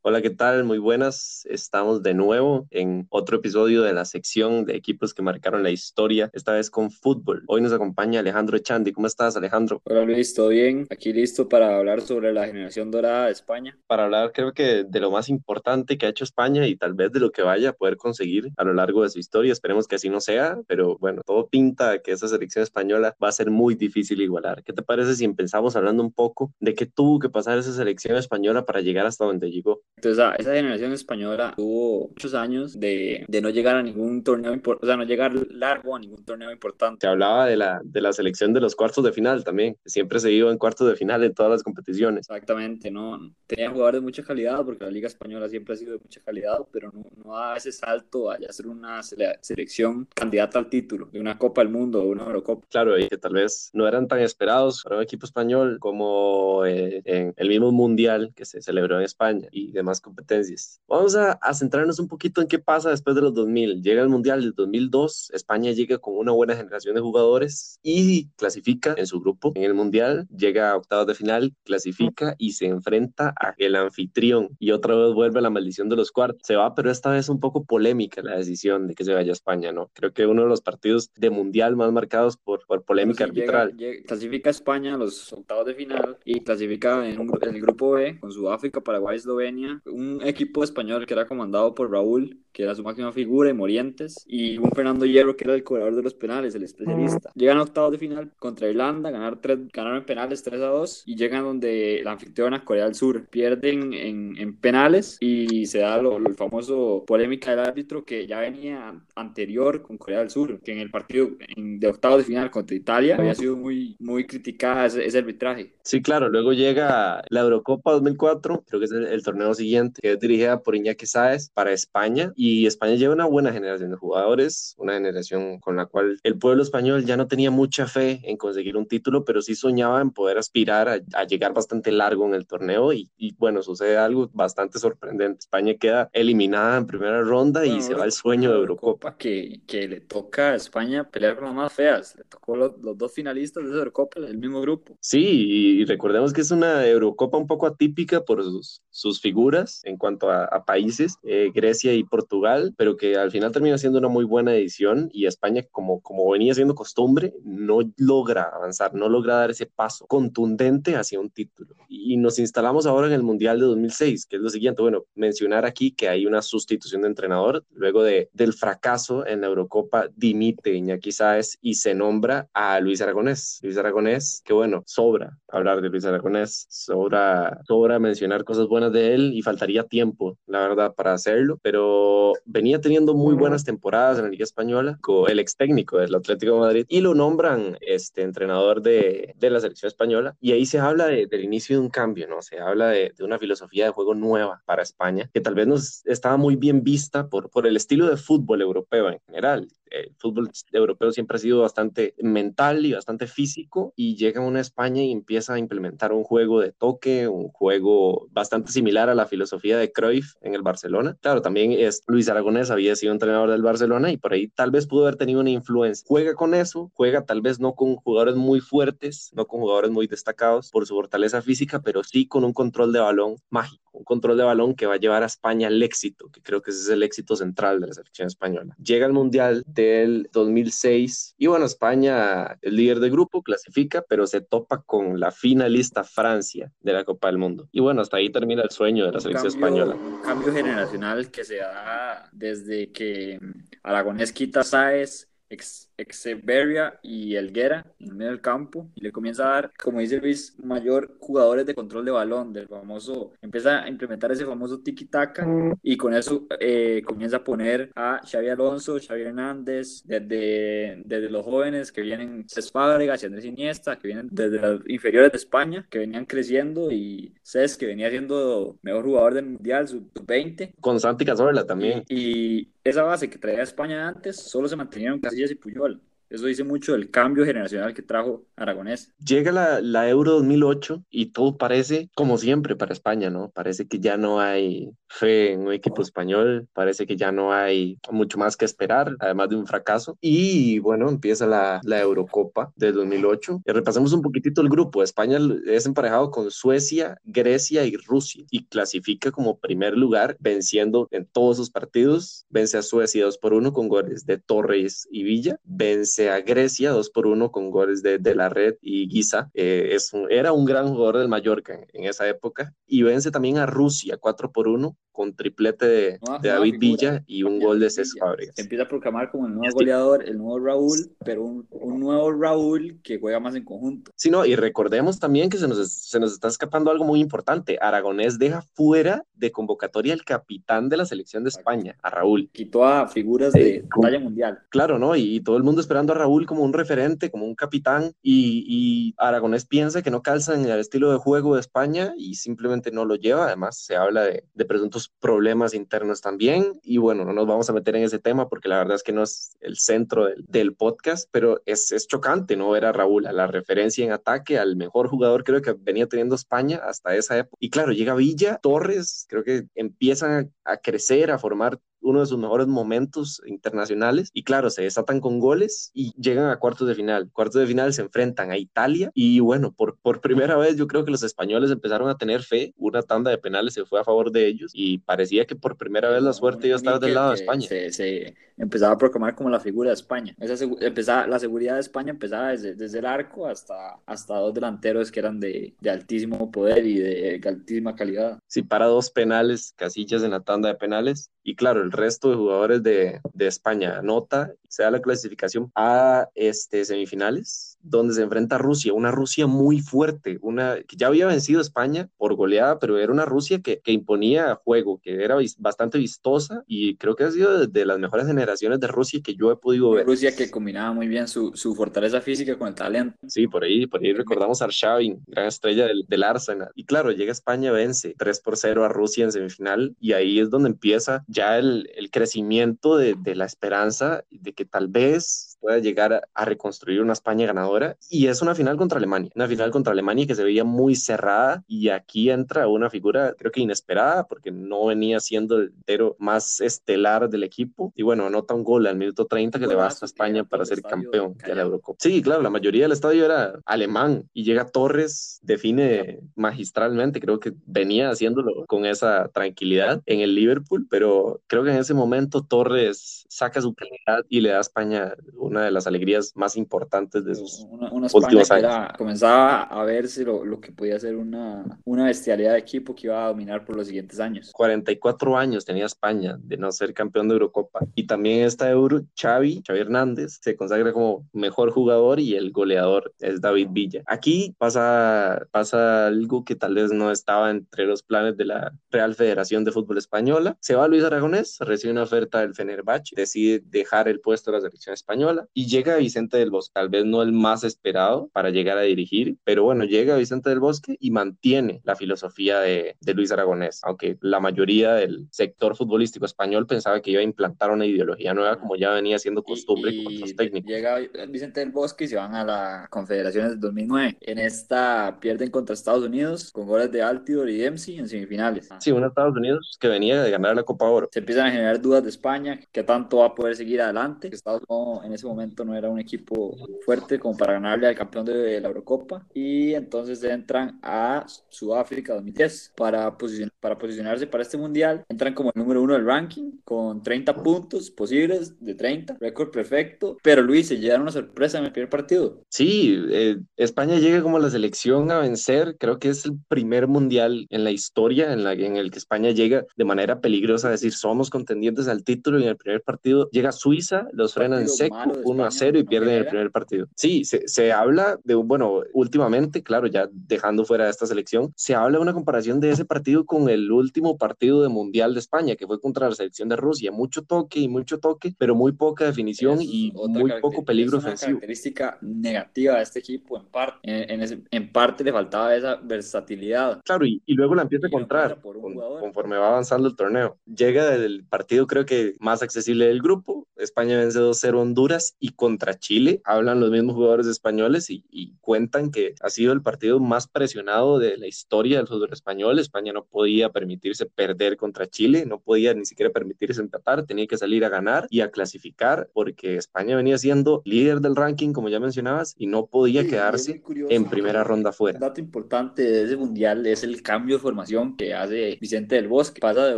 Hola, 0.09 0.23
¿qué 0.23 0.31
tal? 0.31 0.63
Muy 0.63 0.79
buenas. 0.79 1.45
Estamos 1.51 2.01
de 2.01 2.15
nuevo 2.15 2.65
en 2.71 3.05
otro 3.11 3.37
episodio 3.37 3.83
de 3.83 3.93
la 3.93 4.05
sección 4.05 4.65
de 4.65 4.75
equipos 4.75 5.13
que 5.13 5.21
marcaron 5.21 5.61
la 5.61 5.69
historia, 5.69 6.31
esta 6.33 6.53
vez 6.53 6.71
con 6.71 6.89
fútbol. 6.89 7.43
Hoy 7.45 7.61
nos 7.61 7.73
acompaña 7.73 8.21
Alejandro 8.21 8.57
Echandi. 8.57 8.91
¿Cómo 8.91 9.05
estás, 9.05 9.37
Alejandro? 9.37 9.83
Hola, 9.83 10.05
Luis, 10.05 10.33
¿todo 10.33 10.47
bien? 10.47 10.87
Aquí 10.89 11.13
listo 11.13 11.47
para 11.47 11.77
hablar 11.77 12.01
sobre 12.01 12.33
la 12.33 12.47
generación 12.47 12.89
dorada 12.89 13.27
de 13.27 13.33
España. 13.33 13.77
Para 13.85 14.05
hablar, 14.05 14.31
creo 14.33 14.51
que 14.51 14.83
de 14.83 14.99
lo 14.99 15.11
más 15.11 15.29
importante 15.29 15.99
que 15.99 16.07
ha 16.07 16.09
hecho 16.09 16.23
España 16.23 16.65
y 16.65 16.75
tal 16.75 16.95
vez 16.95 17.11
de 17.11 17.19
lo 17.19 17.29
que 17.29 17.43
vaya 17.43 17.69
a 17.69 17.73
poder 17.73 17.95
conseguir 17.95 18.49
a 18.57 18.63
lo 18.63 18.73
largo 18.73 19.03
de 19.03 19.09
su 19.09 19.19
historia. 19.19 19.53
Esperemos 19.53 19.87
que 19.87 19.97
así 19.97 20.09
no 20.09 20.21
sea, 20.21 20.57
pero 20.65 20.97
bueno, 20.97 21.21
todo 21.23 21.49
pinta 21.49 21.99
que 21.99 22.13
esa 22.13 22.27
selección 22.27 22.63
española 22.63 23.15
va 23.23 23.27
a 23.27 23.31
ser 23.31 23.51
muy 23.51 23.75
difícil 23.75 24.19
igualar. 24.21 24.63
¿Qué 24.63 24.73
te 24.73 24.81
parece 24.81 25.13
si 25.13 25.23
empezamos 25.23 25.75
hablando 25.75 26.01
un 26.01 26.11
poco 26.11 26.51
de 26.59 26.73
qué 26.73 26.87
tuvo 26.87 27.19
que 27.19 27.29
pasar 27.29 27.59
esa 27.59 27.73
selección 27.73 28.17
española 28.17 28.65
para 28.65 28.81
llegar 28.81 29.05
hasta 29.05 29.23
donde 29.23 29.51
llegó? 29.51 29.83
Entonces, 29.99 30.25
esa 30.37 30.53
generación 30.53 30.93
española 30.93 31.53
tuvo 31.55 32.07
muchos 32.09 32.33
años 32.33 32.79
de, 32.79 33.25
de 33.27 33.41
no 33.41 33.49
llegar 33.49 33.75
a 33.75 33.83
ningún 33.83 34.23
torneo, 34.23 34.53
o 34.63 34.85
sea, 34.85 34.95
no 34.95 35.03
llegar 35.03 35.33
largo 35.51 35.95
a 35.95 35.99
ningún 35.99 36.23
torneo 36.23 36.51
importante. 36.51 36.99
Se 37.01 37.07
hablaba 37.07 37.45
de 37.45 37.57
la, 37.57 37.81
de 37.83 38.01
la 38.01 38.13
selección 38.13 38.53
de 38.53 38.61
los 38.61 38.75
cuartos 38.75 39.03
de 39.03 39.11
final 39.11 39.43
también, 39.43 39.77
siempre 39.85 40.19
se 40.19 40.31
iba 40.31 40.51
en 40.51 40.57
cuartos 40.57 40.87
de 40.87 40.95
final 40.95 41.23
en 41.23 41.33
todas 41.33 41.51
las 41.51 41.63
competiciones. 41.63 42.29
Exactamente, 42.29 42.89
¿no? 42.91 43.33
Tenía 43.45 43.69
jugadores 43.69 44.01
de 44.01 44.05
mucha 44.05 44.23
calidad, 44.23 44.63
porque 44.63 44.85
la 44.85 44.91
Liga 44.91 45.07
Española 45.07 45.49
siempre 45.49 45.73
ha 45.73 45.77
sido 45.77 45.93
de 45.93 45.99
mucha 45.99 46.21
calidad, 46.21 46.59
pero 46.71 46.91
no, 46.93 47.03
no 47.23 47.35
da 47.35 47.57
ese 47.57 47.71
salto 47.71 48.31
a 48.31 48.39
ya 48.39 48.53
ser 48.53 48.67
una 48.67 49.01
selección 49.03 50.07
candidata 50.15 50.59
al 50.59 50.69
título 50.69 51.09
de 51.11 51.19
una 51.19 51.37
Copa 51.37 51.61
del 51.61 51.71
Mundo 51.71 52.01
o 52.01 52.05
una 52.05 52.23
Eurocopa. 52.23 52.65
Claro, 52.69 52.97
y 52.97 53.07
que 53.09 53.17
tal 53.17 53.33
vez 53.33 53.69
no 53.73 53.87
eran 53.87 54.07
tan 54.07 54.19
esperados 54.19 54.83
para 54.83 54.97
un 54.97 55.03
equipo 55.03 55.25
español 55.25 55.77
como 55.79 56.65
eh, 56.65 57.01
en 57.05 57.33
el 57.35 57.49
mismo 57.49 57.71
Mundial 57.71 58.31
que 58.35 58.45
se 58.45 58.61
celebró 58.61 58.97
en 58.97 59.03
España 59.03 59.47
y 59.51 59.71
demás 59.71 59.88
competencias 59.99 60.79
Vamos 60.87 61.15
a, 61.15 61.39
centrarnos 61.53 61.99
un 61.99 62.07
poquito 62.07 62.41
en 62.41 62.47
qué 62.47 62.59
pasa 62.59 62.89
después 62.89 63.15
de 63.15 63.21
los 63.21 63.33
2000. 63.33 63.81
Llega 63.81 64.01
el 64.01 64.09
Mundial 64.09 64.41
del 64.41 64.53
2002, 64.53 65.31
España 65.33 65.71
llega 65.71 65.97
con 65.97 66.17
una 66.17 66.31
buena 66.31 66.55
generación 66.55 66.95
de 66.95 67.01
jugadores 67.01 67.79
y 67.81 68.29
clasifica 68.35 68.95
en 68.97 69.07
su 69.07 69.19
grupo 69.19 69.51
en 69.55 69.63
el 69.63 69.73
Mundial, 69.73 70.27
llega 70.35 70.71
a 70.71 70.77
octavos 70.77 71.07
de 71.07 71.15
final, 71.15 71.53
clasifica 71.63 72.35
y 72.37 72.53
se 72.53 72.67
enfrenta 72.67 73.33
a 73.39 73.53
el 73.57 73.75
anfitrión 73.75 74.49
y 74.59 74.71
otra 74.71 74.95
vez 74.95 75.13
vuelve 75.13 75.41
la 75.41 75.49
maldición 75.49 75.89
de 75.89 75.95
los 75.95 76.11
cuartos. 76.11 76.41
Se 76.43 76.55
va, 76.55 76.73
pero 76.75 76.91
esta 76.91 77.11
vez 77.11 77.29
un 77.29 77.39
poco 77.39 77.63
polémica 77.63 78.21
la 78.21 78.37
decisión 78.37 78.87
de 78.87 78.95
que 78.95 79.03
se 79.03 79.13
vaya 79.13 79.31
a 79.31 79.33
España, 79.33 79.71
¿no? 79.71 79.89
Creo 79.93 80.13
que 80.13 80.25
uno 80.25 80.43
de 80.43 80.49
los 80.49 80.61
partidos 80.61 81.11
de 81.15 81.29
Mundial 81.29 81.75
más 81.75 81.91
marcados 81.91 82.37
por, 82.37 82.65
por 82.65 82.83
polémica 82.83 83.23
arbitral. 83.23 83.75
clasifica 84.05 84.49
España 84.49 84.95
a 84.95 84.97
los 84.97 85.31
octavos 85.33 85.65
de 85.65 85.75
final 85.75 86.17
y 86.25 86.41
clasifica 86.41 87.07
en, 87.07 87.19
en 87.19 87.55
el 87.55 87.61
grupo 87.61 87.91
B 87.91 88.19
con 88.19 88.31
Sudáfrica, 88.31 88.81
Paraguay, 88.81 89.17
Eslovenia, 89.17 89.68
un 89.85 90.21
equipo 90.23 90.63
español 90.63 91.05
que 91.05 91.13
era 91.13 91.25
comandado 91.25 91.73
por 91.73 91.91
Raúl, 91.91 92.39
que 92.51 92.63
era 92.63 92.75
su 92.75 92.83
máxima 92.83 93.11
figura, 93.11 93.49
y 93.49 93.53
Morientes, 93.53 94.25
y 94.27 94.57
un 94.57 94.71
Fernando 94.71 95.05
Hierro, 95.05 95.37
que 95.37 95.45
era 95.45 95.53
el 95.53 95.63
cobrador 95.63 95.95
de 95.95 96.03
los 96.03 96.13
penales, 96.13 96.55
el 96.55 96.63
especialista. 96.63 97.31
Llegan 97.35 97.57
a 97.57 97.63
octavos 97.63 97.91
de 97.91 97.97
final 97.97 98.31
contra 98.37 98.69
Irlanda, 98.69 99.11
ganar 99.11 99.39
tres, 99.41 99.59
ganaron 99.71 99.99
en 99.99 100.05
penales 100.05 100.43
3 100.43 100.61
a 100.61 100.67
2, 100.67 101.03
y 101.05 101.15
llegan 101.15 101.43
donde 101.43 102.01
la 102.03 102.11
anfitriona 102.11 102.63
Corea 102.65 102.85
del 102.85 102.95
Sur. 102.95 103.27
Pierden 103.27 103.93
en, 103.93 104.37
en 104.37 104.55
penales 104.57 105.17
y 105.19 105.65
se 105.65 105.79
da 105.79 106.01
lo, 106.01 106.17
el 106.17 106.35
famoso 106.35 107.03
polémica 107.05 107.51
del 107.51 107.59
árbitro 107.59 108.03
que 108.03 108.27
ya 108.27 108.39
venía 108.39 108.93
anterior 109.15 109.81
con 109.81 109.97
Corea 109.97 110.19
del 110.19 110.29
Sur, 110.29 110.59
que 110.61 110.71
en 110.71 110.79
el 110.79 110.91
partido 110.91 111.29
de 111.55 111.87
octavos 111.87 112.19
de 112.19 112.23
final 112.23 112.51
contra 112.51 112.75
Italia 112.75 113.15
había 113.17 113.35
sido 113.35 113.55
muy, 113.55 113.95
muy 113.99 114.25
criticada 114.25 114.85
ese, 114.85 115.05
ese 115.05 115.17
arbitraje. 115.17 115.73
Sí, 115.83 116.01
claro, 116.01 116.29
luego 116.29 116.53
llega 116.53 117.23
la 117.29 117.41
Eurocopa 117.41 117.91
2004, 117.93 118.63
creo 118.67 118.79
que 118.79 118.85
es 118.85 118.91
el, 118.91 119.23
torneo 119.23 119.53
siguiente, 119.59 120.01
que 120.01 120.13
es 120.13 120.19
dirigida 120.19 120.61
por 120.61 120.75
Iñaki 120.75 121.05
Sáez 121.05 121.49
para 121.53 121.71
España, 121.71 122.33
y 122.35 122.65
España 122.65 122.95
lleva 122.95 123.13
una 123.13 123.25
buena 123.25 123.51
generación 123.53 123.91
de 123.91 123.97
jugadores, 123.97 124.75
una 124.77 124.93
generación 124.93 125.59
con 125.59 125.77
la 125.77 125.85
cual 125.85 126.19
el 126.23 126.37
pueblo 126.37 126.63
español 126.63 127.05
ya 127.05 127.17
no 127.17 127.27
tenía 127.27 127.51
mucha 127.51 127.87
fe 127.87 128.21
en 128.23 128.37
conseguir 128.37 128.77
un 128.77 128.87
título, 128.87 129.23
pero 129.23 129.41
sí 129.41 129.55
soñaba 129.55 130.01
en 130.01 130.11
poder 130.11 130.37
aspirar 130.37 130.89
a, 130.89 131.23
llegar 131.23 131.53
bastante 131.53 131.91
largo 131.91 132.25
en 132.27 132.33
el 132.33 132.45
torneo, 132.45 132.91
y, 132.93 133.09
bueno, 133.37 133.61
sucede 133.61 133.97
algo 133.97 134.29
bastante 134.33 134.79
sorprendente. 134.79 135.39
España 135.39 135.75
queda 135.75 136.09
eliminada 136.13 136.77
en 136.77 136.87
primera 136.87 137.21
ronda 137.21 137.65
y 137.65 137.81
se 137.81 137.93
va 137.93 138.05
el 138.05 138.11
sueño 138.11 138.51
de 138.51 138.57
Eurocopa. 138.57 139.15
Que, 139.17 139.61
que 139.65 139.87
le 139.87 140.01
toca 140.01 140.51
a 140.51 140.55
España 140.55 141.09
pelear 141.09 141.35
con 141.35 141.45
las 141.45 141.53
más 141.53 141.73
feas, 141.73 142.15
le 142.17 142.23
tocó 142.23 142.55
los, 142.55 142.77
los 142.81 142.97
dos 142.97 143.13
finalistas 143.13 143.63
de 143.63 143.69
esa 143.69 143.79
Eurocopa 143.79 144.19
del 144.19 144.37
mismo 144.37 144.61
grupo. 144.61 144.97
Sí, 144.99 145.19
y 145.23 145.79
y 145.79 145.85
recordemos 145.85 146.33
que 146.33 146.41
es 146.41 146.51
una 146.51 146.85
Eurocopa 146.85 147.37
un 147.37 147.47
poco 147.47 147.65
atípica 147.65 148.25
por 148.25 148.43
sus, 148.43 148.81
sus 148.89 149.21
figuras 149.21 149.48
en 149.83 149.97
cuanto 149.97 150.31
a, 150.31 150.63
países, 150.65 151.17
eh, 151.23 151.51
Grecia 151.53 151.93
y 151.93 152.03
Portugal, 152.03 152.73
pero 152.77 152.95
que 152.97 153.15
al 153.15 153.31
final 153.31 153.51
termina 153.51 153.77
siendo 153.77 153.99
una 153.99 154.07
muy 154.07 154.25
buena 154.25 154.53
edición 154.53 155.09
y 155.11 155.25
España, 155.25 155.63
como, 155.71 156.01
como 156.01 156.29
venía 156.29 156.53
siendo 156.53 156.75
costumbre, 156.75 157.33
no 157.43 157.79
logra 157.97 158.43
avanzar, 158.53 158.93
no 158.93 159.09
logra 159.09 159.35
dar 159.35 159.51
ese 159.51 159.65
paso 159.65 160.05
contundente 160.07 160.95
hacia 160.95 161.19
un 161.19 161.29
título. 161.29 161.75
Y, 161.87 162.17
nos 162.19 162.37
instalamos 162.37 162.85
ahora 162.85 163.07
en 163.07 163.13
el 163.13 163.23
Mundial 163.23 163.59
de 163.59 163.65
2006, 163.65 164.25
que 164.25 164.35
es 164.35 164.41
lo 164.41 164.49
siguiente, 164.49 164.81
bueno, 164.81 165.05
mencionar 165.15 165.65
aquí 165.65 165.91
que 165.91 166.09
hay 166.09 166.25
una 166.25 166.41
sustitución 166.41 167.03
de 167.03 167.07
entrenador, 167.07 167.63
luego 167.71 168.03
de, 168.03 168.29
del 168.33 168.53
fracaso 168.53 169.25
en 169.25 169.41
la 169.41 169.47
Eurocopa, 169.47 170.09
dimite 170.15 170.73
Iñaki 170.73 171.11
Sáez 171.11 171.57
y 171.61 171.75
se 171.75 171.95
nombra 171.95 172.49
a 172.53 172.79
Luis 172.81 173.01
Aragonés. 173.01 173.59
Luis 173.63 173.77
Aragonés, 173.77 174.41
que 174.43 174.53
bueno, 174.53 174.83
sobra 174.85 175.37
hablar 175.47 175.81
de 175.81 175.89
Luis 175.89 176.05
Aragonés, 176.05 176.67
sobra, 176.69 177.61
sobra 177.65 177.99
mencionar 177.99 178.43
cosas 178.43 178.67
buenas 178.67 178.91
de 178.91 179.13
él 179.13 179.33
y 179.39 179.41
faltaría 179.41 179.83
tiempo, 179.83 180.37
la 180.47 180.59
verdad, 180.59 180.93
para 180.93 181.13
hacerlo, 181.13 181.59
pero 181.61 182.33
venía 182.45 182.81
teniendo 182.81 183.13
muy 183.13 183.35
buenas 183.35 183.63
temporadas 183.63 184.17
en 184.17 184.25
la 184.25 184.31
Liga 184.31 184.43
Española 184.43 184.97
con 185.01 185.29
el 185.31 185.39
ex 185.39 185.55
técnico 185.55 185.97
del 185.97 186.13
Atlético 186.13 186.55
de 186.55 186.59
Madrid 186.59 186.85
y 186.89 186.99
lo 186.99 187.15
nombran 187.15 187.77
este 187.79 188.23
entrenador 188.23 188.81
de, 188.81 189.33
de 189.37 189.49
la 189.49 189.61
selección 189.61 189.87
española 189.87 190.35
y 190.41 190.51
ahí 190.51 190.65
se 190.65 190.79
habla 190.79 191.07
de, 191.07 191.25
del 191.27 191.45
inicio 191.45 191.77
de 191.77 191.81
un 191.83 191.89
cambio, 191.89 192.27
¿no? 192.27 192.41
Se 192.41 192.59
habla 192.59 192.89
de, 192.89 193.13
de, 193.17 193.23
una 193.23 193.39
filosofía 193.39 193.85
de 193.85 193.91
juego 193.91 194.13
nueva 194.13 194.61
para 194.65 194.83
España 194.83 195.29
que 195.33 195.39
tal 195.39 195.55
vez 195.55 195.67
no 195.67 195.75
estaba 196.03 196.35
muy 196.35 196.57
bien 196.57 196.83
vista 196.83 197.29
por, 197.29 197.49
por 197.49 197.65
el 197.65 197.77
estilo 197.77 198.09
de 198.09 198.17
fútbol 198.17 198.61
europeo 198.61 199.09
en 199.09 199.19
general 199.25 199.69
el 199.91 200.15
fútbol 200.17 200.49
europeo 200.71 201.11
siempre 201.11 201.35
ha 201.35 201.39
sido 201.39 201.61
bastante 201.61 202.15
mental 202.19 202.85
y 202.85 202.93
bastante 202.93 203.27
físico 203.27 203.93
y 203.95 204.15
llega 204.15 204.41
a 204.41 204.45
una 204.45 204.61
España 204.61 205.03
y 205.03 205.11
empieza 205.11 205.53
a 205.53 205.59
implementar 205.59 206.11
un 206.11 206.23
juego 206.23 206.61
de 206.61 206.71
toque, 206.71 207.27
un 207.27 207.49
juego 207.49 208.27
bastante 208.31 208.71
similar 208.71 209.09
a 209.09 209.15
la 209.15 209.25
filosofía 209.29 209.77
de 209.77 209.91
Cruyff 209.91 210.33
en 210.41 210.55
el 210.55 210.61
Barcelona. 210.61 211.17
Claro, 211.21 211.41
también 211.41 211.71
es 211.71 212.03
Luis 212.07 212.27
Aragonés 212.27 212.71
había 212.71 212.95
sido 212.95 213.13
entrenador 213.13 213.49
del 213.49 213.61
Barcelona 213.61 214.11
y 214.11 214.17
por 214.17 214.33
ahí 214.33 214.47
tal 214.49 214.71
vez 214.71 214.87
pudo 214.87 215.03
haber 215.03 215.15
tenido 215.15 215.39
una 215.39 215.51
influencia. 215.51 216.05
Juega 216.07 216.33
con 216.33 216.53
eso, 216.53 216.91
juega 216.95 217.23
tal 217.23 217.41
vez 217.41 217.59
no 217.59 217.75
con 217.75 217.95
jugadores 217.95 218.35
muy 218.35 218.59
fuertes, 218.59 219.31
no 219.33 219.45
con 219.45 219.61
jugadores 219.61 219.91
muy 219.91 220.07
destacados 220.07 220.71
por 220.71 220.85
su 220.85 220.95
fortaleza 220.95 221.41
física, 221.41 221.81
pero 221.81 222.03
sí 222.03 222.27
con 222.27 222.43
un 222.43 222.53
control 222.53 222.91
de 222.91 222.99
balón 222.99 223.37
mágico 223.49 223.88
control 224.09 224.37
de 224.37 224.43
balón 224.43 224.73
que 224.73 224.87
va 224.87 224.95
a 224.95 224.97
llevar 224.97 225.21
a 225.21 225.27
España 225.27 225.67
al 225.67 225.83
éxito, 225.83 226.29
que 226.33 226.41
creo 226.41 226.63
que 226.63 226.71
ese 226.71 226.81
es 226.81 226.89
el 226.89 227.03
éxito 227.03 227.35
central 227.35 227.79
de 227.79 227.85
la 227.85 227.93
selección 227.93 228.27
española. 228.27 228.75
Llega 228.83 229.05
al 229.05 229.13
Mundial 229.13 229.63
del 229.67 230.27
2006 230.33 231.35
y 231.37 231.45
bueno, 231.45 231.65
España, 231.65 232.57
el 232.63 232.75
líder 232.75 233.01
de 233.01 233.11
grupo, 233.11 233.43
clasifica, 233.43 234.03
pero 234.09 234.25
se 234.25 234.41
topa 234.41 234.81
con 234.81 235.19
la 235.19 235.29
finalista 235.29 236.03
Francia 236.03 236.71
de 236.79 236.93
la 236.93 237.05
Copa 237.05 237.27
del 237.27 237.37
Mundo. 237.37 237.69
Y 237.71 237.81
bueno, 237.81 238.01
hasta 238.01 238.17
ahí 238.17 238.31
termina 238.31 238.63
el 238.63 238.71
sueño 238.71 239.05
de 239.05 239.11
la 239.11 239.19
selección 239.19 239.47
española. 239.47 239.93
Un 239.93 240.21
cambio 240.23 240.51
generacional 240.51 241.29
que 241.29 241.43
se 241.43 241.57
da 241.57 242.27
desde 242.31 242.91
que 242.91 243.39
Aragonés 243.83 244.33
quita 244.33 244.63
Sáez 244.63 245.29
ex, 245.49 245.88
Exeberia 245.99 246.99
y 247.01 247.35
Elguera 247.35 247.85
en 247.99 248.17
medio 248.17 248.31
del 248.31 248.41
campo 248.41 248.89
y 248.95 249.01
le 249.01 249.11
comienza 249.11 249.45
a 249.45 249.51
dar, 249.51 249.71
como 249.81 249.99
dice 249.99 250.17
Luis, 250.17 250.55
mayor 250.63 251.15
jugadores 251.19 251.65
de 251.65 251.75
control 251.75 252.05
de 252.05 252.11
balón, 252.11 252.53
del 252.53 252.67
famoso, 252.67 253.33
empieza 253.41 253.83
a 253.83 253.89
implementar 253.89 254.31
ese 254.31 254.45
famoso 254.45 254.79
tiki-taka 254.79 255.47
y 255.81 255.97
con 255.97 256.13
eso 256.13 256.47
eh, 256.59 257.01
comienza 257.05 257.37
a 257.37 257.43
poner 257.43 257.91
a 257.95 258.21
Xavi 258.25 258.49
Alonso, 258.49 258.97
Xavi 258.99 259.21
Hernández, 259.21 260.01
desde, 260.05 261.01
desde 261.05 261.29
los 261.29 261.43
jóvenes 261.43 261.91
que 261.91 262.01
vienen 262.01 262.45
Cés 262.47 262.71
Fábregas 262.71 263.21
y 263.21 263.25
Andrés 263.25 263.45
Iniesta, 263.45 263.97
que 263.97 264.07
vienen 264.07 264.29
desde 264.31 264.59
las 264.59 264.79
inferiores 264.87 265.31
de 265.31 265.37
España, 265.37 265.85
que 265.89 265.99
venían 265.99 266.25
creciendo 266.25 266.91
y 266.91 267.35
Cés, 267.43 267.77
que 267.77 267.85
venía 267.85 268.09
siendo 268.09 268.77
mejor 268.81 269.05
jugador 269.05 269.33
del 269.33 269.45
Mundial, 269.45 269.87
sub-20. 269.87 270.73
Con 270.79 270.99
Santi 270.99 271.25
Cazorla 271.25 271.65
también. 271.65 272.03
y 272.07 272.69
esa 272.83 273.03
base 273.03 273.29
que 273.29 273.37
traía 273.37 273.61
España 273.61 274.07
antes 274.07 274.37
solo 274.37 274.67
se 274.67 274.75
mantenieron 274.75 275.19
Casillas 275.19 275.51
y 275.51 275.55
Puyol. 275.55 275.88
Eso 276.29 276.45
dice 276.45 276.63
mucho 276.63 276.93
del 276.93 277.09
cambio 277.09 277.45
generacional 277.45 277.93
que 277.93 278.01
trajo 278.01 278.45
Aragonés. 278.55 279.11
Llega 279.23 279.51
la, 279.51 279.81
la 279.81 280.07
Euro 280.09 280.33
2008 280.33 281.03
y 281.09 281.27
todo 281.27 281.57
parece 281.57 282.09
como 282.15 282.37
siempre 282.37 282.75
para 282.75 282.93
España, 282.93 283.29
¿no? 283.29 283.49
Parece 283.49 283.87
que 283.87 283.99
ya 283.99 284.17
no 284.17 284.39
hay 284.39 284.91
fe 285.07 285.53
en 285.53 285.61
un 285.61 285.73
equipo 285.73 286.01
español, 286.01 286.67
parece 286.73 287.07
que 287.07 287.17
ya 287.17 287.31
no 287.31 287.51
hay 287.51 287.97
mucho 288.11 288.37
más 288.37 288.55
que 288.55 288.65
esperar, 288.65 289.15
además 289.19 289.49
de 289.49 289.55
un 289.55 289.65
fracaso. 289.65 290.17
Y 290.21 290.79
bueno, 290.79 291.09
empieza 291.09 291.47
la, 291.47 291.81
la 291.83 291.99
Eurocopa 291.99 292.71
de 292.75 292.91
2008. 292.91 293.61
Y 293.65 293.71
repasemos 293.71 294.13
un 294.13 294.21
poquitito 294.21 294.61
el 294.61 294.69
grupo. 294.69 295.01
España 295.01 295.39
es 295.65 295.85
emparejado 295.85 296.29
con 296.29 296.51
Suecia, 296.51 297.17
Grecia 297.23 297.85
y 297.85 297.95
Rusia 297.95 298.45
y 298.51 298.65
clasifica 298.65 299.31
como 299.31 299.59
primer 299.59 299.97
lugar 299.97 300.37
venciendo 300.39 301.07
en 301.11 301.25
todos 301.25 301.57
sus 301.57 301.71
partidos. 301.71 302.45
Vence 302.49 302.77
a 302.77 302.81
Suecia 302.81 303.25
2 303.25 303.37
por 303.39 303.53
1 303.53 303.73
con 303.73 303.87
goles 303.87 304.25
de 304.25 304.37
Torres 304.37 305.07
y 305.09 305.23
Villa. 305.23 305.57
Vence 305.63 306.18
a 306.27 306.41
Grecia 306.41 306.89
2 306.91 307.09
por 307.11 307.27
1 307.27 307.51
con 307.51 307.71
goles 307.71 308.01
de, 308.03 308.17
de 308.17 308.35
la 308.35 308.49
Red 308.49 308.75
y 308.81 309.07
Guisa. 309.07 309.49
Eh, 309.53 309.89
es 309.93 310.11
un, 310.11 310.25
era 310.31 310.51
un 310.51 310.65
gran 310.65 310.87
jugador 310.89 311.19
del 311.19 311.27
Mallorca 311.29 311.75
en, 311.75 311.85
en, 311.93 312.09
esa 312.09 312.27
época. 312.27 312.73
Y 312.87 313.03
vence 313.03 313.29
también 313.29 313.57
a 313.59 313.67
Rusia 313.67 314.17
4 314.17 314.51
por 314.51 314.67
1 314.67 314.97
con 315.11 315.35
triplete 315.35 315.85
de, 315.85 316.19
Nueva- 316.21 316.39
de 316.39 316.47
nueva 316.49 316.59
David. 316.59 316.79
Villa 316.79 317.23
y 317.27 317.43
un 317.43 317.59
gol 317.59 317.79
de 317.79 317.89
César 317.89 318.19
Fábregas. 318.19 318.55
Se 318.55 318.61
empieza 318.61 318.85
a 318.85 318.87
proclamar 318.87 319.29
como 319.29 319.47
el 319.47 319.53
nuevo 319.53 319.73
goleador, 319.73 320.23
el 320.23 320.37
nuevo 320.37 320.59
Raúl, 320.59 320.97
pero 321.25 321.43
un, 321.43 321.67
un 321.71 321.99
nuevo 321.99 322.31
Raúl 322.31 322.99
que 323.03 323.19
juega 323.19 323.39
más 323.39 323.53
en 323.55 323.65
conjunto. 323.65 324.11
Sí, 324.15 324.29
no, 324.29 324.45
y 324.45 324.55
recordemos 324.55 325.19
también 325.19 325.49
que 325.49 325.57
se 325.57 325.67
nos, 325.67 325.91
se 325.91 326.19
nos 326.21 326.31
está 326.31 326.47
escapando 326.47 326.89
algo 326.89 327.03
muy 327.03 327.19
importante. 327.19 327.77
Aragonés 327.81 328.39
deja 328.39 328.61
fuera 328.73 329.25
de 329.33 329.51
convocatoria 329.51 330.13
al 330.13 330.23
capitán 330.23 330.87
de 330.87 330.95
la 330.97 331.05
selección 331.05 331.43
de 331.43 331.49
España, 331.49 331.97
a 332.01 332.09
Raúl. 332.09 332.49
Quitó 332.53 332.85
a 332.85 333.07
figuras 333.07 333.51
de 333.53 333.75
Eh, 333.77 334.19
mundial. 334.19 334.59
Claro, 334.69 334.97
¿no? 334.99 335.15
Y, 335.17 335.35
y 335.35 335.41
todo 335.41 335.57
el 335.57 335.63
mundo 335.63 335.81
esperando 335.81 336.08
a 336.11 336.15
Raúl 336.15 336.45
como 336.45 336.63
un 336.63 336.73
referente, 336.73 337.29
como 337.31 337.45
un 337.45 337.55
capitán, 337.55 338.13
y, 338.21 338.65
y 338.67 339.15
Aragonés 339.17 339.65
piensa 339.65 340.01
que 340.01 340.11
no 340.11 340.21
calza 340.21 340.55
en 340.55 340.65
el 340.65 340.79
estilo 340.79 341.11
de 341.11 341.17
juego 341.17 341.55
de 341.55 341.61
España 341.61 342.13
y 342.17 342.35
simplemente 342.35 342.91
no 342.91 343.05
lo 343.05 343.15
lleva. 343.15 343.47
Además, 343.47 343.77
se 343.77 343.95
habla 343.95 344.23
de, 344.23 344.43
presuntos 344.65 345.11
problemas 345.19 345.73
internos 345.73 346.21
también. 346.21 346.79
Y 346.83 346.97
bueno, 346.97 347.25
no 347.25 347.33
nos 347.33 347.47
vamos 347.47 347.69
a 347.69 347.73
meter 347.73 347.95
en 347.95 348.03
ese 348.03 348.19
tema 348.19 348.47
porque 348.47 348.69
la 348.69 348.77
verdad 348.77 348.95
es 348.95 349.03
que 349.03 349.11
no 349.11 349.23
es 349.23 349.57
el 349.61 349.77
centro 349.77 350.27
del, 350.37 350.75
podcast, 350.75 351.27
pero 351.31 351.61
es, 351.65 351.91
es 351.91 352.07
chocante 352.07 352.55
no 352.55 352.69
ver 352.69 352.85
a 352.85 352.91
Raúl, 352.91 353.25
a 353.25 353.33
la 353.33 353.47
referencia 353.47 354.05
en 354.05 354.11
ataque, 354.11 354.59
al 354.59 354.75
mejor 354.75 355.07
jugador 355.07 355.43
creo 355.43 355.61
que 355.61 355.73
venía 355.73 356.07
teniendo 356.07 356.35
España 356.35 356.79
hasta 356.83 357.15
esa 357.15 357.37
época. 357.39 357.57
Y 357.59 357.69
claro, 357.69 357.91
llega 357.91 358.13
Villa, 358.13 358.59
Torres, 358.61 359.25
creo 359.27 359.43
que 359.43 359.67
empiezan 359.75 360.53
a 360.63 360.77
crecer, 360.77 361.31
a 361.31 361.39
formar 361.39 361.79
uno 362.01 362.19
de 362.19 362.25
sus 362.25 362.37
mejores 362.37 362.67
momentos 362.67 363.41
internacionales 363.45 364.29
y 364.33 364.43
claro, 364.43 364.69
se 364.69 364.83
desatan 364.83 365.19
con 365.19 365.39
goles 365.39 365.91
y 365.93 366.13
llegan 366.19 366.49
a 366.49 366.57
cuartos 366.57 366.87
de 366.87 366.95
final. 366.95 367.29
Cuartos 367.31 367.61
de 367.61 367.67
final 367.67 367.93
se 367.93 368.01
enfrentan 368.01 368.51
a 368.51 368.57
Italia 368.57 369.11
y 369.13 369.39
bueno, 369.39 369.73
por, 369.73 369.97
por 369.97 370.21
primera 370.21 370.57
vez 370.57 370.77
yo 370.77 370.87
creo 370.87 371.05
que 371.05 371.11
los 371.11 371.23
españoles 371.23 371.71
empezaron 371.71 372.09
a 372.09 372.17
tener 372.17 372.43
fe, 372.43 372.73
una 372.77 373.01
tanda 373.01 373.31
de 373.31 373.37
penales 373.37 373.73
se 373.73 373.85
fue 373.85 373.99
a 373.99 374.03
favor 374.03 374.31
de 374.31 374.47
ellos 374.47 374.71
y 374.73 374.99
parecía 374.99 375.45
que 375.45 375.55
por 375.55 375.77
primera 375.77 376.09
vez 376.09 376.21
la 376.21 376.33
suerte 376.33 376.67
iba 376.67 376.75
a 376.75 376.77
estar 376.77 376.99
del 376.99 377.13
lado 377.13 377.29
de 377.29 377.35
España. 377.35 377.67
Se, 377.67 377.91
se 377.91 378.35
empezaba 378.57 378.93
a 378.93 378.97
proclamar 378.97 379.35
como 379.35 379.49
la 379.49 379.59
figura 379.59 379.89
de 379.89 379.95
España. 379.95 380.35
Esa 380.39 380.65
empezaba, 380.81 381.27
la 381.27 381.39
seguridad 381.39 381.75
de 381.75 381.79
España 381.81 382.11
empezaba 382.11 382.49
desde, 382.49 382.75
desde 382.75 382.99
el 382.99 383.05
arco 383.05 383.47
hasta, 383.47 383.99
hasta 384.05 384.35
dos 384.35 384.53
delanteros 384.53 385.11
que 385.11 385.19
eran 385.19 385.39
de, 385.39 385.73
de 385.79 385.89
altísimo 385.89 386.51
poder 386.51 386.85
y 386.85 386.99
de 386.99 387.41
altísima 387.45 387.95
calidad. 387.95 388.39
si 388.47 388.61
para 388.61 388.87
dos 388.87 389.09
penales, 389.09 389.73
casillas 389.75 390.23
en 390.23 390.31
la 390.31 390.41
tanda 390.41 390.69
de 390.69 390.75
penales. 390.75 391.31
Y 391.43 391.55
claro, 391.55 391.81
el 391.89 391.91
resto 391.91 392.29
de 392.29 392.35
jugadores 392.35 392.83
de, 392.83 393.19
de 393.33 393.47
España. 393.47 393.97
Anota, 393.97 394.53
se 394.69 394.83
da 394.83 394.91
la 394.91 395.01
clasificación 395.01 395.71
a 395.75 396.29
este, 396.35 396.85
semifinales, 396.85 397.77
donde 397.81 398.13
se 398.13 398.21
enfrenta 398.21 398.55
a 398.55 398.59
Rusia, 398.59 398.93
una 398.93 399.11
Rusia 399.11 399.47
muy 399.47 399.79
fuerte, 399.79 400.37
una 400.41 400.77
que 400.87 400.95
ya 400.95 401.07
había 401.07 401.27
vencido 401.27 401.59
a 401.59 401.63
España 401.63 402.09
por 402.17 402.35
goleada, 402.35 402.79
pero 402.79 402.97
era 402.97 403.11
una 403.11 403.25
Rusia 403.25 403.61
que, 403.61 403.79
que 403.79 403.91
imponía 403.91 404.55
juego, 404.63 404.99
que 405.01 405.23
era 405.23 405.37
bastante 405.57 405.97
vistosa 405.97 406.63
y 406.67 406.95
creo 406.97 407.15
que 407.15 407.23
ha 407.23 407.31
sido 407.31 407.59
de, 407.59 407.67
de 407.67 407.85
las 407.85 407.99
mejores 407.99 408.27
generaciones 408.27 408.79
de 408.79 408.87
Rusia 408.87 409.21
que 409.23 409.35
yo 409.35 409.51
he 409.51 409.55
podido 409.55 409.91
ver. 409.91 410.05
Rusia 410.05 410.35
que 410.35 410.51
combinaba 410.51 410.93
muy 410.93 411.07
bien 411.07 411.27
su, 411.27 411.51
su 411.55 411.75
fortaleza 411.75 412.21
física 412.21 412.57
con 412.57 412.67
el 412.67 412.75
talento. 412.75 413.17
Sí, 413.27 413.47
por 413.47 413.63
ahí, 413.63 413.87
por 413.87 414.01
ahí 414.01 414.13
recordamos 414.13 414.61
a 414.61 414.65
Arshavin, 414.65 415.23
gran 415.27 415.47
estrella 415.47 415.85
del, 415.87 416.05
del 416.07 416.23
Arsenal. 416.23 416.69
Y 416.75 416.85
claro, 416.85 417.11
llega 417.11 417.31
España, 417.31 417.71
vence 417.71 418.15
3 418.17 418.39
por 418.41 418.57
0 418.57 418.85
a 418.85 418.89
Rusia 418.89 419.23
en 419.25 419.31
semifinal 419.31 419.95
y 419.99 420.13
ahí 420.13 420.39
es 420.39 420.49
donde 420.49 420.69
empieza 420.69 421.23
ya 421.27 421.57
el, 421.57 421.89
el 421.95 422.11
crecimiento 422.11 422.97
de, 422.97 423.15
de 423.17 423.35
la 423.35 423.45
esperanza 423.45 424.23
de 424.29 424.53
que 424.59 424.65
tal 424.65 424.89
vez 424.89 425.48
pueda 425.59 425.79
llegar 425.79 426.13
a, 426.13 426.21
a 426.33 426.45
reconstruir 426.45 427.01
una 427.01 427.13
España 427.13 427.45
ganadora. 427.45 427.97
Y 428.09 428.27
es 428.27 428.41
una 428.41 428.55
final 428.55 428.77
contra 428.77 428.97
Alemania, 428.97 429.31
una 429.35 429.47
final 429.47 429.71
contra 429.71 429.93
Alemania 429.93 430.27
que 430.27 430.35
se 430.35 430.43
veía 430.43 430.63
muy 430.63 430.95
cerrada 430.95 431.63
y 431.67 431.89
aquí 431.89 432.29
entra 432.29 432.67
una 432.67 432.89
figura 432.89 433.33
creo 433.37 433.51
que 433.51 433.61
inesperada 433.61 434.27
porque 434.27 434.51
no 434.51 434.85
venía 434.85 435.19
siendo 435.19 435.57
el 435.57 435.67
entero 435.69 436.15
más 436.19 436.61
estelar 436.61 437.29
del 437.29 437.43
equipo. 437.43 437.93
Y 437.95 438.03
bueno, 438.03 438.25
anota 438.25 438.53
un 438.53 438.63
gol 438.63 438.87
al 438.87 438.97
minuto 438.97 439.25
30 439.25 439.59
que 439.59 439.67
le 439.67 439.75
basta 439.75 440.05
a 440.05 440.07
España 440.07 440.43
para 440.43 440.65
ser 440.65 440.81
campeón 440.81 441.35
de 441.45 441.55
la 441.55 441.61
Eurocopa. 441.61 441.97
Sí, 442.01 442.21
claro, 442.21 442.41
la 442.41 442.49
mayoría 442.49 442.83
del 442.83 442.91
estadio 442.91 443.25
era 443.25 443.59
alemán 443.65 444.29
y 444.33 444.43
llega 444.43 444.65
Torres, 444.65 445.39
define 445.41 446.19
magistralmente, 446.35 447.19
creo 447.19 447.39
que 447.39 447.53
venía 447.65 448.09
haciéndolo 448.09 448.65
con 448.67 448.85
esa 448.85 449.29
tranquilidad 449.29 450.01
en 450.05 450.19
el 450.21 450.35
Liverpool, 450.35 450.87
pero 450.89 451.41
creo 451.47 451.63
que 451.63 451.71
en 451.71 451.77
ese 451.77 451.93
momento 451.93 452.43
Torres 452.43 453.25
saca 453.29 453.61
su 453.61 453.73
calidad 453.73 454.25
y 454.29 454.41
le 454.41 454.49
da 454.49 454.57
a 454.57 454.61
España 454.61 455.13
una 455.49 455.65
de 455.65 455.71
las 455.71 455.87
alegrías 455.87 456.31
más 456.35 456.55
importantes 456.55 457.25
de 457.25 457.35
sus 457.35 457.65
Una, 457.69 457.91
una 457.91 458.07
últimos 458.13 458.49
años. 458.51 458.63
era- 458.63 458.93
comenzaba 458.97 459.63
a 459.63 459.83
verse 459.83 460.23
lo, 460.23 460.45
lo 460.45 460.59
que 460.61 460.71
podía 460.71 460.99
ser 460.99 461.15
una, 461.15 461.63
una 461.85 462.05
bestialidad 462.05 462.53
de 462.53 462.59
equipo 462.59 462.95
que 462.95 463.07
iba 463.07 463.25
a 463.25 463.27
dominar 463.29 463.65
por 463.65 463.75
los 463.75 463.87
siguientes 463.87 464.19
años. 464.19 464.51
44 464.53 465.37
años 465.37 465.65
tenía 465.65 465.85
España 465.85 466.37
de 466.41 466.57
no 466.57 466.71
ser 466.71 466.93
campeón 466.93 467.27
de 467.27 467.33
Eurocopa. 467.33 467.79
Y 467.95 468.05
también 468.07 468.45
esta 468.45 468.69
Euro, 468.69 469.01
Xavi, 469.19 469.61
Xavi 469.65 469.79
Hernández, 469.79 470.39
se 470.41 470.55
consagra 470.55 470.93
como 470.93 471.27
mejor 471.33 471.71
jugador 471.71 472.19
y 472.19 472.35
el 472.35 472.51
goleador 472.51 473.13
es 473.19 473.41
David 473.41 473.67
Villa. 473.71 474.03
Aquí 474.05 474.55
pasa, 474.57 475.47
pasa 475.51 476.07
algo 476.07 476.43
que 476.45 476.55
tal 476.55 476.75
vez 476.75 476.91
no 476.91 477.11
estaba 477.11 477.49
entre 477.51 477.85
los 477.85 478.03
planes 478.03 478.37
de 478.37 478.45
la 478.45 478.73
Real 478.91 479.15
Federación 479.15 479.63
de 479.63 479.71
Fútbol 479.71 479.97
Española. 479.97 480.57
Se 480.59 480.75
va 480.75 480.87
Luis 480.87 481.03
Aragonés, 481.03 481.57
recibe 481.59 481.91
una 481.91 482.03
oferta 482.03 482.39
del 482.41 482.53
Fenerbahce, 482.55 483.15
decide 483.15 483.61
dejar 483.65 484.07
el 484.07 484.19
puesto 484.19 484.51
de 484.51 484.57
la 484.57 484.61
selección 484.61 484.93
española 484.93 485.38
y 485.53 485.67
llega 485.67 485.97
Vicente 485.97 486.37
del 486.37 486.51
Bosque, 486.51 486.71
tal 486.73 486.89
vez 486.89 487.05
no 487.05 487.21
el 487.21 487.31
más 487.31 487.63
esperado 487.63 488.29
para 488.33 488.49
llegar 488.49 488.77
a 488.77 488.81
dirigir, 488.81 489.37
pero 489.43 489.63
bueno, 489.63 489.83
llega 489.85 490.15
Vicente 490.17 490.49
del 490.49 490.59
Bosque 490.59 490.95
y 490.99 491.11
mantiene 491.11 491.81
la 491.83 491.95
filosofía 491.95 492.59
de, 492.59 492.95
de 492.99 493.13
Luis 493.13 493.31
Aragonés, 493.31 493.79
aunque 493.83 494.17
la 494.21 494.39
mayoría 494.39 494.93
del 494.93 495.27
sector 495.31 495.75
futbolístico 495.75 496.25
español 496.25 496.67
pensaba 496.67 497.01
que 497.01 497.11
iba 497.11 497.21
a 497.21 497.23
implantar 497.23 497.71
una 497.71 497.85
ideología 497.85 498.33
nueva 498.33 498.59
como 498.59 498.75
ya 498.75 498.91
venía 498.91 499.19
siendo 499.19 499.43
costumbre 499.43 499.91
Y- 499.91 500.03
con 500.03 500.15
otros 500.15 500.35
técnicos. 500.35 500.69
Llega 500.69 500.97
Vicente 501.27 501.59
del 501.61 501.71
Bosque 501.71 502.05
y 502.05 502.07
se 502.07 502.15
van 502.15 502.35
a 502.35 502.43
la 502.43 502.87
Confederaciones 502.89 503.51
del 503.51 503.59
2009. 503.59 504.17
En 504.21 504.39
esta 504.39 505.17
pierden 505.19 505.51
contra 505.51 505.73
Estados 505.73 506.03
Unidos 506.03 506.51
con 506.51 506.67
goles 506.67 506.91
de 506.91 507.01
Altidor 507.01 507.49
y 507.49 507.57
Dempsey 507.57 507.97
en 507.97 508.07
semifinales. 508.07 508.69
Sí, 508.79 508.91
un 508.91 509.03
Estados 509.03 509.35
Unidos 509.35 509.77
que 509.79 509.87
venía 509.87 510.21
de 510.21 510.31
ganar 510.31 510.55
la 510.55 510.63
Copa 510.63 510.85
Oro. 510.89 511.09
Se 511.11 511.19
empiezan 511.19 511.47
a 511.47 511.51
generar 511.51 511.81
dudas 511.81 512.03
de 512.03 512.09
España, 512.09 512.59
que 512.71 512.83
tanto 512.83 513.17
va 513.17 513.27
a 513.27 513.35
poder 513.35 513.55
seguir 513.55 513.81
adelante. 513.81 514.29
Estados 514.31 514.61
Unidos 514.67 515.05
en 515.05 515.13
ese 515.13 515.27
momento 515.29 515.63
no 515.65 515.75
era 515.75 515.89
un 515.89 515.99
equipo 515.99 516.55
fuerte 516.85 517.19
como 517.19 517.37
para 517.37 517.53
ganarle 517.53 517.87
al 517.87 517.95
campeón 517.95 518.25
de 518.25 518.59
la 518.59 518.67
Eurocopa. 518.67 519.25
Y 519.33 519.73
entonces 519.73 520.23
entran 520.23 520.79
a 520.81 521.25
Sudáfrica 521.49 522.13
2010 522.15 522.73
para, 522.75 523.17
posicionar, 523.17 523.53
para 523.59 523.77
posicionarse 523.77 524.27
para 524.27 524.43
este 524.43 524.57
mundial. 524.57 525.03
Entran 525.09 525.33
como 525.33 525.51
el 525.53 525.61
número 525.61 525.81
uno 525.81 525.93
del 525.93 526.05
ranking 526.05 526.51
con 526.63 527.01
30 527.01 527.35
puntos 527.43 527.91
posibles 527.91 528.59
de 528.59 528.75
30, 528.75 529.17
récord 529.19 529.51
perfecto. 529.51 530.17
Pero 530.23 530.41
Luis 530.41 530.67
se 530.67 530.77
lleva 530.77 530.99
una 530.99 531.11
sorpresa 531.11 531.59
en 531.59 531.65
el 531.65 531.71
primer 531.71 531.89
partido. 531.89 532.43
Sí, 532.49 533.01
eh, 533.09 533.37
España 533.57 533.97
llega 533.97 534.21
como 534.21 534.39
la 534.39 534.49
selección 534.49 535.11
a 535.11 535.19
vencer. 535.19 535.77
Creo 535.79 535.99
que 535.99 536.09
es 536.09 536.25
el 536.25 536.33
primer 536.47 536.87
mundial 536.87 537.47
en 537.49 537.63
la 537.63 537.71
historia 537.71 538.33
en, 538.33 538.43
la, 538.43 538.53
en 538.53 538.77
el 538.77 538.91
que 538.91 538.99
España 538.99 539.31
llega 539.31 539.65
de 539.75 539.85
manera 539.85 540.19
peligrosa, 540.19 540.67
a 540.67 540.71
decir, 540.71 540.93
somos 540.93 541.29
contendientes 541.29 541.87
al 541.87 542.03
título 542.03 542.39
y 542.39 542.43
en 542.43 542.49
el 542.49 542.57
primer 542.57 542.81
partido 542.81 543.29
llega 543.31 543.51
Suiza, 543.51 544.07
los 544.13 544.33
frenan 544.33 544.61
en 544.61 544.69
seco, 544.69 544.97
1 545.23 545.43
a 545.43 545.47
España, 545.49 545.71
0 545.71 545.79
y 545.79 545.83
pierden 545.83 546.15
el 546.15 546.27
primer 546.27 546.51
partido. 546.51 546.87
Sí, 546.95 547.23
se, 547.25 547.47
se 547.47 547.71
habla 547.71 548.19
de 548.23 548.35
un, 548.35 548.47
bueno, 548.47 548.81
últimamente, 548.93 549.63
claro, 549.63 549.87
ya 549.87 550.09
dejando 550.11 550.65
fuera 550.65 550.85
de 550.85 550.91
esta 550.91 551.05
selección, 551.05 551.51
se 551.55 551.75
habla 551.75 551.97
de 551.97 552.01
una 552.03 552.13
comparación 552.13 552.59
de 552.59 552.71
ese 552.71 552.85
partido 552.85 553.25
con 553.25 553.49
el 553.49 553.71
último 553.71 554.17
partido 554.17 554.61
de 554.61 554.69
Mundial 554.69 555.13
de 555.13 555.19
España, 555.19 555.55
que 555.55 555.67
fue 555.67 555.79
contra 555.79 556.09
la 556.09 556.15
selección 556.15 556.49
de 556.49 556.55
Rusia. 556.55 556.91
Mucho 556.91 557.23
toque 557.23 557.59
y 557.59 557.67
mucho 557.67 557.99
toque, 557.99 558.33
pero 558.37 558.55
muy 558.55 558.71
poca 558.73 559.05
definición 559.05 559.59
Es 559.59 559.65
y 559.65 559.91
muy 559.95 560.31
poco 560.41 560.63
peligro 560.65 560.97
es 560.97 561.03
una 561.03 561.13
ofensivo. 561.13 561.39
característica 561.39 561.97
negativa 562.01 562.75
de 562.77 562.83
este 562.83 562.99
equipo 562.99 563.37
en 563.37 563.45
parte. 563.45 563.79
En, 563.83 564.09
en 564.11 564.21
ese- 564.21 564.43
en 564.51 564.71
parte 564.71 565.03
le 565.03 565.11
faltaba 565.11 565.55
esa 565.55 565.75
versatilidad. 566.13 566.81
Claro, 566.83 567.05
y, 567.05 567.21
y 567.25 567.33
luego 567.33 567.55
la 567.55 567.63
empieza 567.63 567.87
a 567.87 567.89
encontrar 567.89 568.39
con- 568.41 568.75
conforme 568.99 569.37
va 569.37 569.49
avanzando 569.49 569.87
el 569.87 569.95
torneo. 569.95 570.37
Llega 570.45 570.93
el 570.95 571.25
partido 571.25 571.67
creo 571.67 571.85
que 571.85 572.15
más 572.19 572.41
accesible 572.41 572.85
del 572.87 573.01
grupo. 573.01 573.47
España 573.55 573.97
vence 573.97 574.19
2-0 574.19 574.57
a 574.57 574.61
Honduras 574.61 575.08
Honduras 575.09 575.15
y 575.19 575.29
contra 575.29 575.73
Chile, 575.79 576.21
hablan 576.25 576.59
los 576.59 576.71
mismos 576.71 576.95
jugadores 576.95 577.27
españoles 577.27 577.89
y, 577.89 578.03
y 578.09 578.33
cuentan 578.41 578.91
que 578.91 579.15
ha 579.21 579.29
sido 579.29 579.53
el 579.53 579.61
partido 579.61 579.99
más 579.99 580.27
presionado 580.27 580.99
de 580.99 581.17
la 581.17 581.27
historia 581.27 581.77
del 581.77 581.87
fútbol 581.87 582.09
español. 582.13 582.59
España 582.59 582.93
no 582.93 583.05
podía 583.05 583.49
permitirse 583.49 584.05
perder 584.05 584.57
contra 584.57 584.87
Chile, 584.87 585.25
no 585.25 585.39
podía 585.39 585.73
ni 585.73 585.85
siquiera 585.85 586.11
permitirse 586.11 586.61
empatar, 586.61 587.05
tenía 587.05 587.27
que 587.27 587.37
salir 587.37 587.63
a 587.65 587.69
ganar 587.69 588.07
y 588.09 588.21
a 588.21 588.31
clasificar 588.31 589.09
porque 589.13 589.55
España 589.55 589.95
venía 589.95 590.17
siendo 590.17 590.61
líder 590.65 590.99
del 591.01 591.15
ranking, 591.15 591.53
como 591.53 591.69
ya 591.69 591.79
mencionabas, 591.79 592.35
y 592.37 592.47
no 592.47 592.65
podía 592.67 593.03
Sí, 593.03 593.09
quedarse 593.09 593.61
en 593.89 594.05
primera 594.05 594.43
ronda 594.43 594.69
Un 594.69 594.73
fuera. 594.75 594.99
dato 594.99 595.19
importante 595.21 595.83
de 595.83 596.03
ese 596.03 596.17
mundial 596.17 596.65
es 596.65 596.83
el 596.83 597.01
cambio 597.01 597.35
de 597.37 597.41
formación 597.41 597.95
que 597.97 598.13
hace 598.13 598.57
Vicente 598.59 598.95
del 598.95 599.07
Bosque. 599.07 599.39
Pasa 599.41 599.67
de 599.67 599.77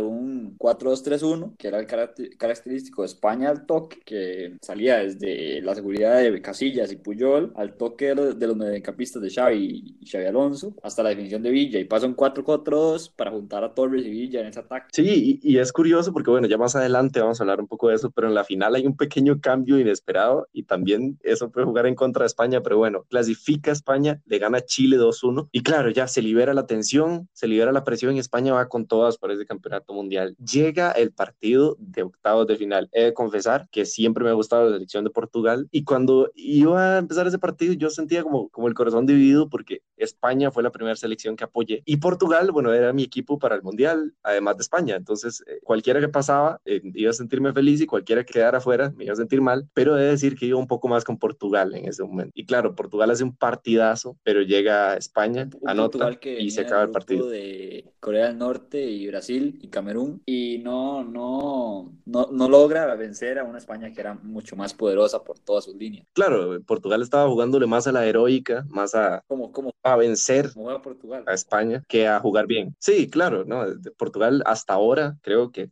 un 0.00 0.56
4-2-3-1, 0.58 1.54
que 1.58 1.68
era 1.68 1.78
el 1.78 1.86
caracter- 1.86 2.36
característico 2.36 3.02
de 3.02 3.06
España 3.06 3.48
al 3.50 3.66
toque, 3.66 4.00
que 4.04 4.56
salía 4.60 5.02
desde 5.18 5.60
la 5.62 5.74
seguridad 5.74 6.18
de 6.18 6.42
Casillas 6.42 6.92
y 6.92 6.96
Puyol, 6.96 7.52
al 7.56 7.76
toque 7.76 8.14
de 8.14 8.46
los 8.46 8.56
mediocampistas 8.56 9.22
de 9.22 9.30
Xavi 9.30 9.98
y 10.00 10.06
Xavi 10.06 10.26
Alonso, 10.26 10.74
hasta 10.82 11.02
la 11.02 11.10
definición 11.10 11.42
de 11.42 11.50
Villa. 11.50 11.78
Y 11.78 11.84
pasa 11.84 12.06
un 12.06 12.16
4-4-2 12.16 13.12
para 13.14 13.30
juntar 13.30 13.64
a 13.64 13.74
Torres 13.74 14.04
y 14.04 14.10
Villa 14.10 14.40
en 14.40 14.46
ese 14.46 14.60
ataque. 14.60 14.86
Sí, 14.92 15.40
y, 15.42 15.52
y 15.52 15.58
es 15.58 15.72
curioso 15.72 16.12
porque, 16.12 16.30
bueno, 16.30 16.46
ya 16.46 16.58
más 16.58 16.76
adelante 16.76 17.20
vamos 17.20 17.40
a 17.40 17.44
hablar 17.44 17.60
un 17.60 17.68
poco 17.68 17.88
de 17.88 17.96
eso, 17.96 18.10
pero 18.10 18.28
en 18.28 18.34
la 18.34 18.44
final 18.44 18.74
hay 18.74 18.86
un 18.86 18.96
pequeño 18.96 19.40
cambio 19.40 19.78
inesperado 19.78 20.48
y 20.52 20.64
también 20.64 21.18
eso 21.22 21.50
puede 21.50 21.66
jugar 21.66 21.86
en 21.86 21.94
contra 21.94 22.22
de 22.22 22.26
España, 22.26 22.62
pero 22.62 22.78
bueno, 22.78 23.04
clasifica 23.08 23.70
a 23.70 23.74
España, 23.74 24.20
le 24.26 24.38
gana 24.38 24.60
Chile 24.60 24.98
2-1 24.98 25.48
y 25.52 25.62
claro, 25.62 25.90
ya 25.90 26.06
se 26.06 26.22
libera 26.22 26.54
la 26.54 26.66
tensión, 26.66 27.28
se 27.32 27.46
libera 27.46 27.72
la 27.72 27.84
presión 27.84 28.16
y 28.16 28.18
España 28.18 28.52
va 28.52 28.68
con 28.68 28.86
todas 28.86 29.18
para 29.18 29.34
ese 29.34 29.46
campeonato 29.46 29.92
mundial. 29.92 30.36
Llega 30.38 30.92
el 30.92 31.12
partido 31.12 31.76
de 31.78 32.02
octavos 32.02 32.46
de 32.46 32.56
final. 32.56 32.88
He 32.92 33.04
de 33.04 33.14
confesar 33.14 33.68
que 33.70 33.84
siempre 33.84 34.24
me 34.24 34.30
ha 34.30 34.34
gustado 34.34 34.66
la 34.66 34.74
selección 34.74 35.01
de 35.04 35.10
Portugal 35.10 35.68
y 35.70 35.84
cuando 35.84 36.30
iba 36.34 36.96
a 36.96 36.98
empezar 36.98 37.26
ese 37.26 37.38
partido 37.38 37.72
yo 37.74 37.90
sentía 37.90 38.22
como, 38.22 38.48
como 38.50 38.68
el 38.68 38.74
corazón 38.74 39.06
dividido 39.06 39.48
porque 39.48 39.82
España 39.96 40.50
fue 40.50 40.62
la 40.62 40.70
primera 40.70 40.96
selección 40.96 41.36
que 41.36 41.44
apoyé 41.44 41.82
y 41.84 41.96
Portugal, 41.98 42.50
bueno, 42.52 42.72
era 42.72 42.92
mi 42.92 43.02
equipo 43.04 43.38
para 43.38 43.54
el 43.54 43.62
mundial, 43.62 44.14
además 44.22 44.56
de 44.56 44.62
España. 44.62 44.96
Entonces, 44.96 45.42
eh, 45.46 45.60
cualquiera 45.62 46.00
que 46.00 46.08
pasaba 46.08 46.60
eh, 46.64 46.80
iba 46.94 47.10
a 47.10 47.14
sentirme 47.14 47.52
feliz 47.52 47.80
y 47.80 47.86
cualquiera 47.86 48.24
que 48.24 48.32
quedara 48.32 48.58
afuera 48.58 48.92
me 48.96 49.04
iba 49.04 49.12
a 49.12 49.16
sentir 49.16 49.40
mal, 49.40 49.68
pero 49.74 49.96
he 49.96 50.02
de 50.02 50.10
decir 50.10 50.36
que 50.36 50.46
iba 50.46 50.58
un 50.58 50.66
poco 50.66 50.88
más 50.88 51.04
con 51.04 51.18
Portugal 51.18 51.74
en 51.74 51.86
ese 51.86 52.02
momento. 52.02 52.32
Y 52.34 52.46
claro, 52.46 52.74
Portugal 52.74 53.10
hace 53.10 53.24
un 53.24 53.36
partidazo, 53.36 54.18
pero 54.22 54.42
llega 54.42 54.92
a 54.92 54.96
España, 54.96 55.48
Un 55.60 55.68
anota 55.68 56.14
que 56.16 56.40
y 56.40 56.50
se 56.50 56.62
acaba 56.62 56.82
el 56.82 56.90
partido. 56.90 57.28
de 57.28 57.92
Corea 58.00 58.26
del 58.26 58.38
Norte 58.38 58.84
y 58.84 59.06
Brasil 59.06 59.58
y 59.62 59.68
Camerún 59.68 60.22
y 60.26 60.58
no, 60.58 61.04
no, 61.04 61.92
no, 62.04 62.28
no 62.32 62.48
logra 62.48 62.94
vencer 62.94 63.38
a 63.38 63.44
una 63.44 63.58
España 63.58 63.92
que 63.92 64.00
era 64.00 64.14
mucho 64.14 64.56
más 64.56 64.74
poderosa 64.74 64.91
por 65.24 65.38
todas 65.38 65.64
sus 65.64 65.74
líneas. 65.74 66.06
Claro, 66.12 66.60
Portugal 66.66 67.02
estaba 67.02 67.28
jugándole 67.28 67.66
más 67.66 67.86
a 67.86 67.92
la 67.92 68.06
heroica, 68.06 68.64
más 68.68 68.94
a, 68.94 69.22
Como, 69.26 69.52
como, 69.52 69.72
a 69.82 69.96
vencer 69.96 70.52
como 70.52 70.66
juega 70.66 70.82
Portugal. 70.82 71.24
a 71.26 71.34
España 71.34 71.82
que 71.88 72.06
a 72.06 72.20
jugar 72.20 72.46
bien. 72.46 72.74
Sí, 72.78 73.08
claro, 73.08 73.44
¿no? 73.44 73.64
Portugal 73.96 74.42
hasta 74.46 74.74
ahora 74.74 75.16
creo 75.22 75.50
que, 75.50 75.70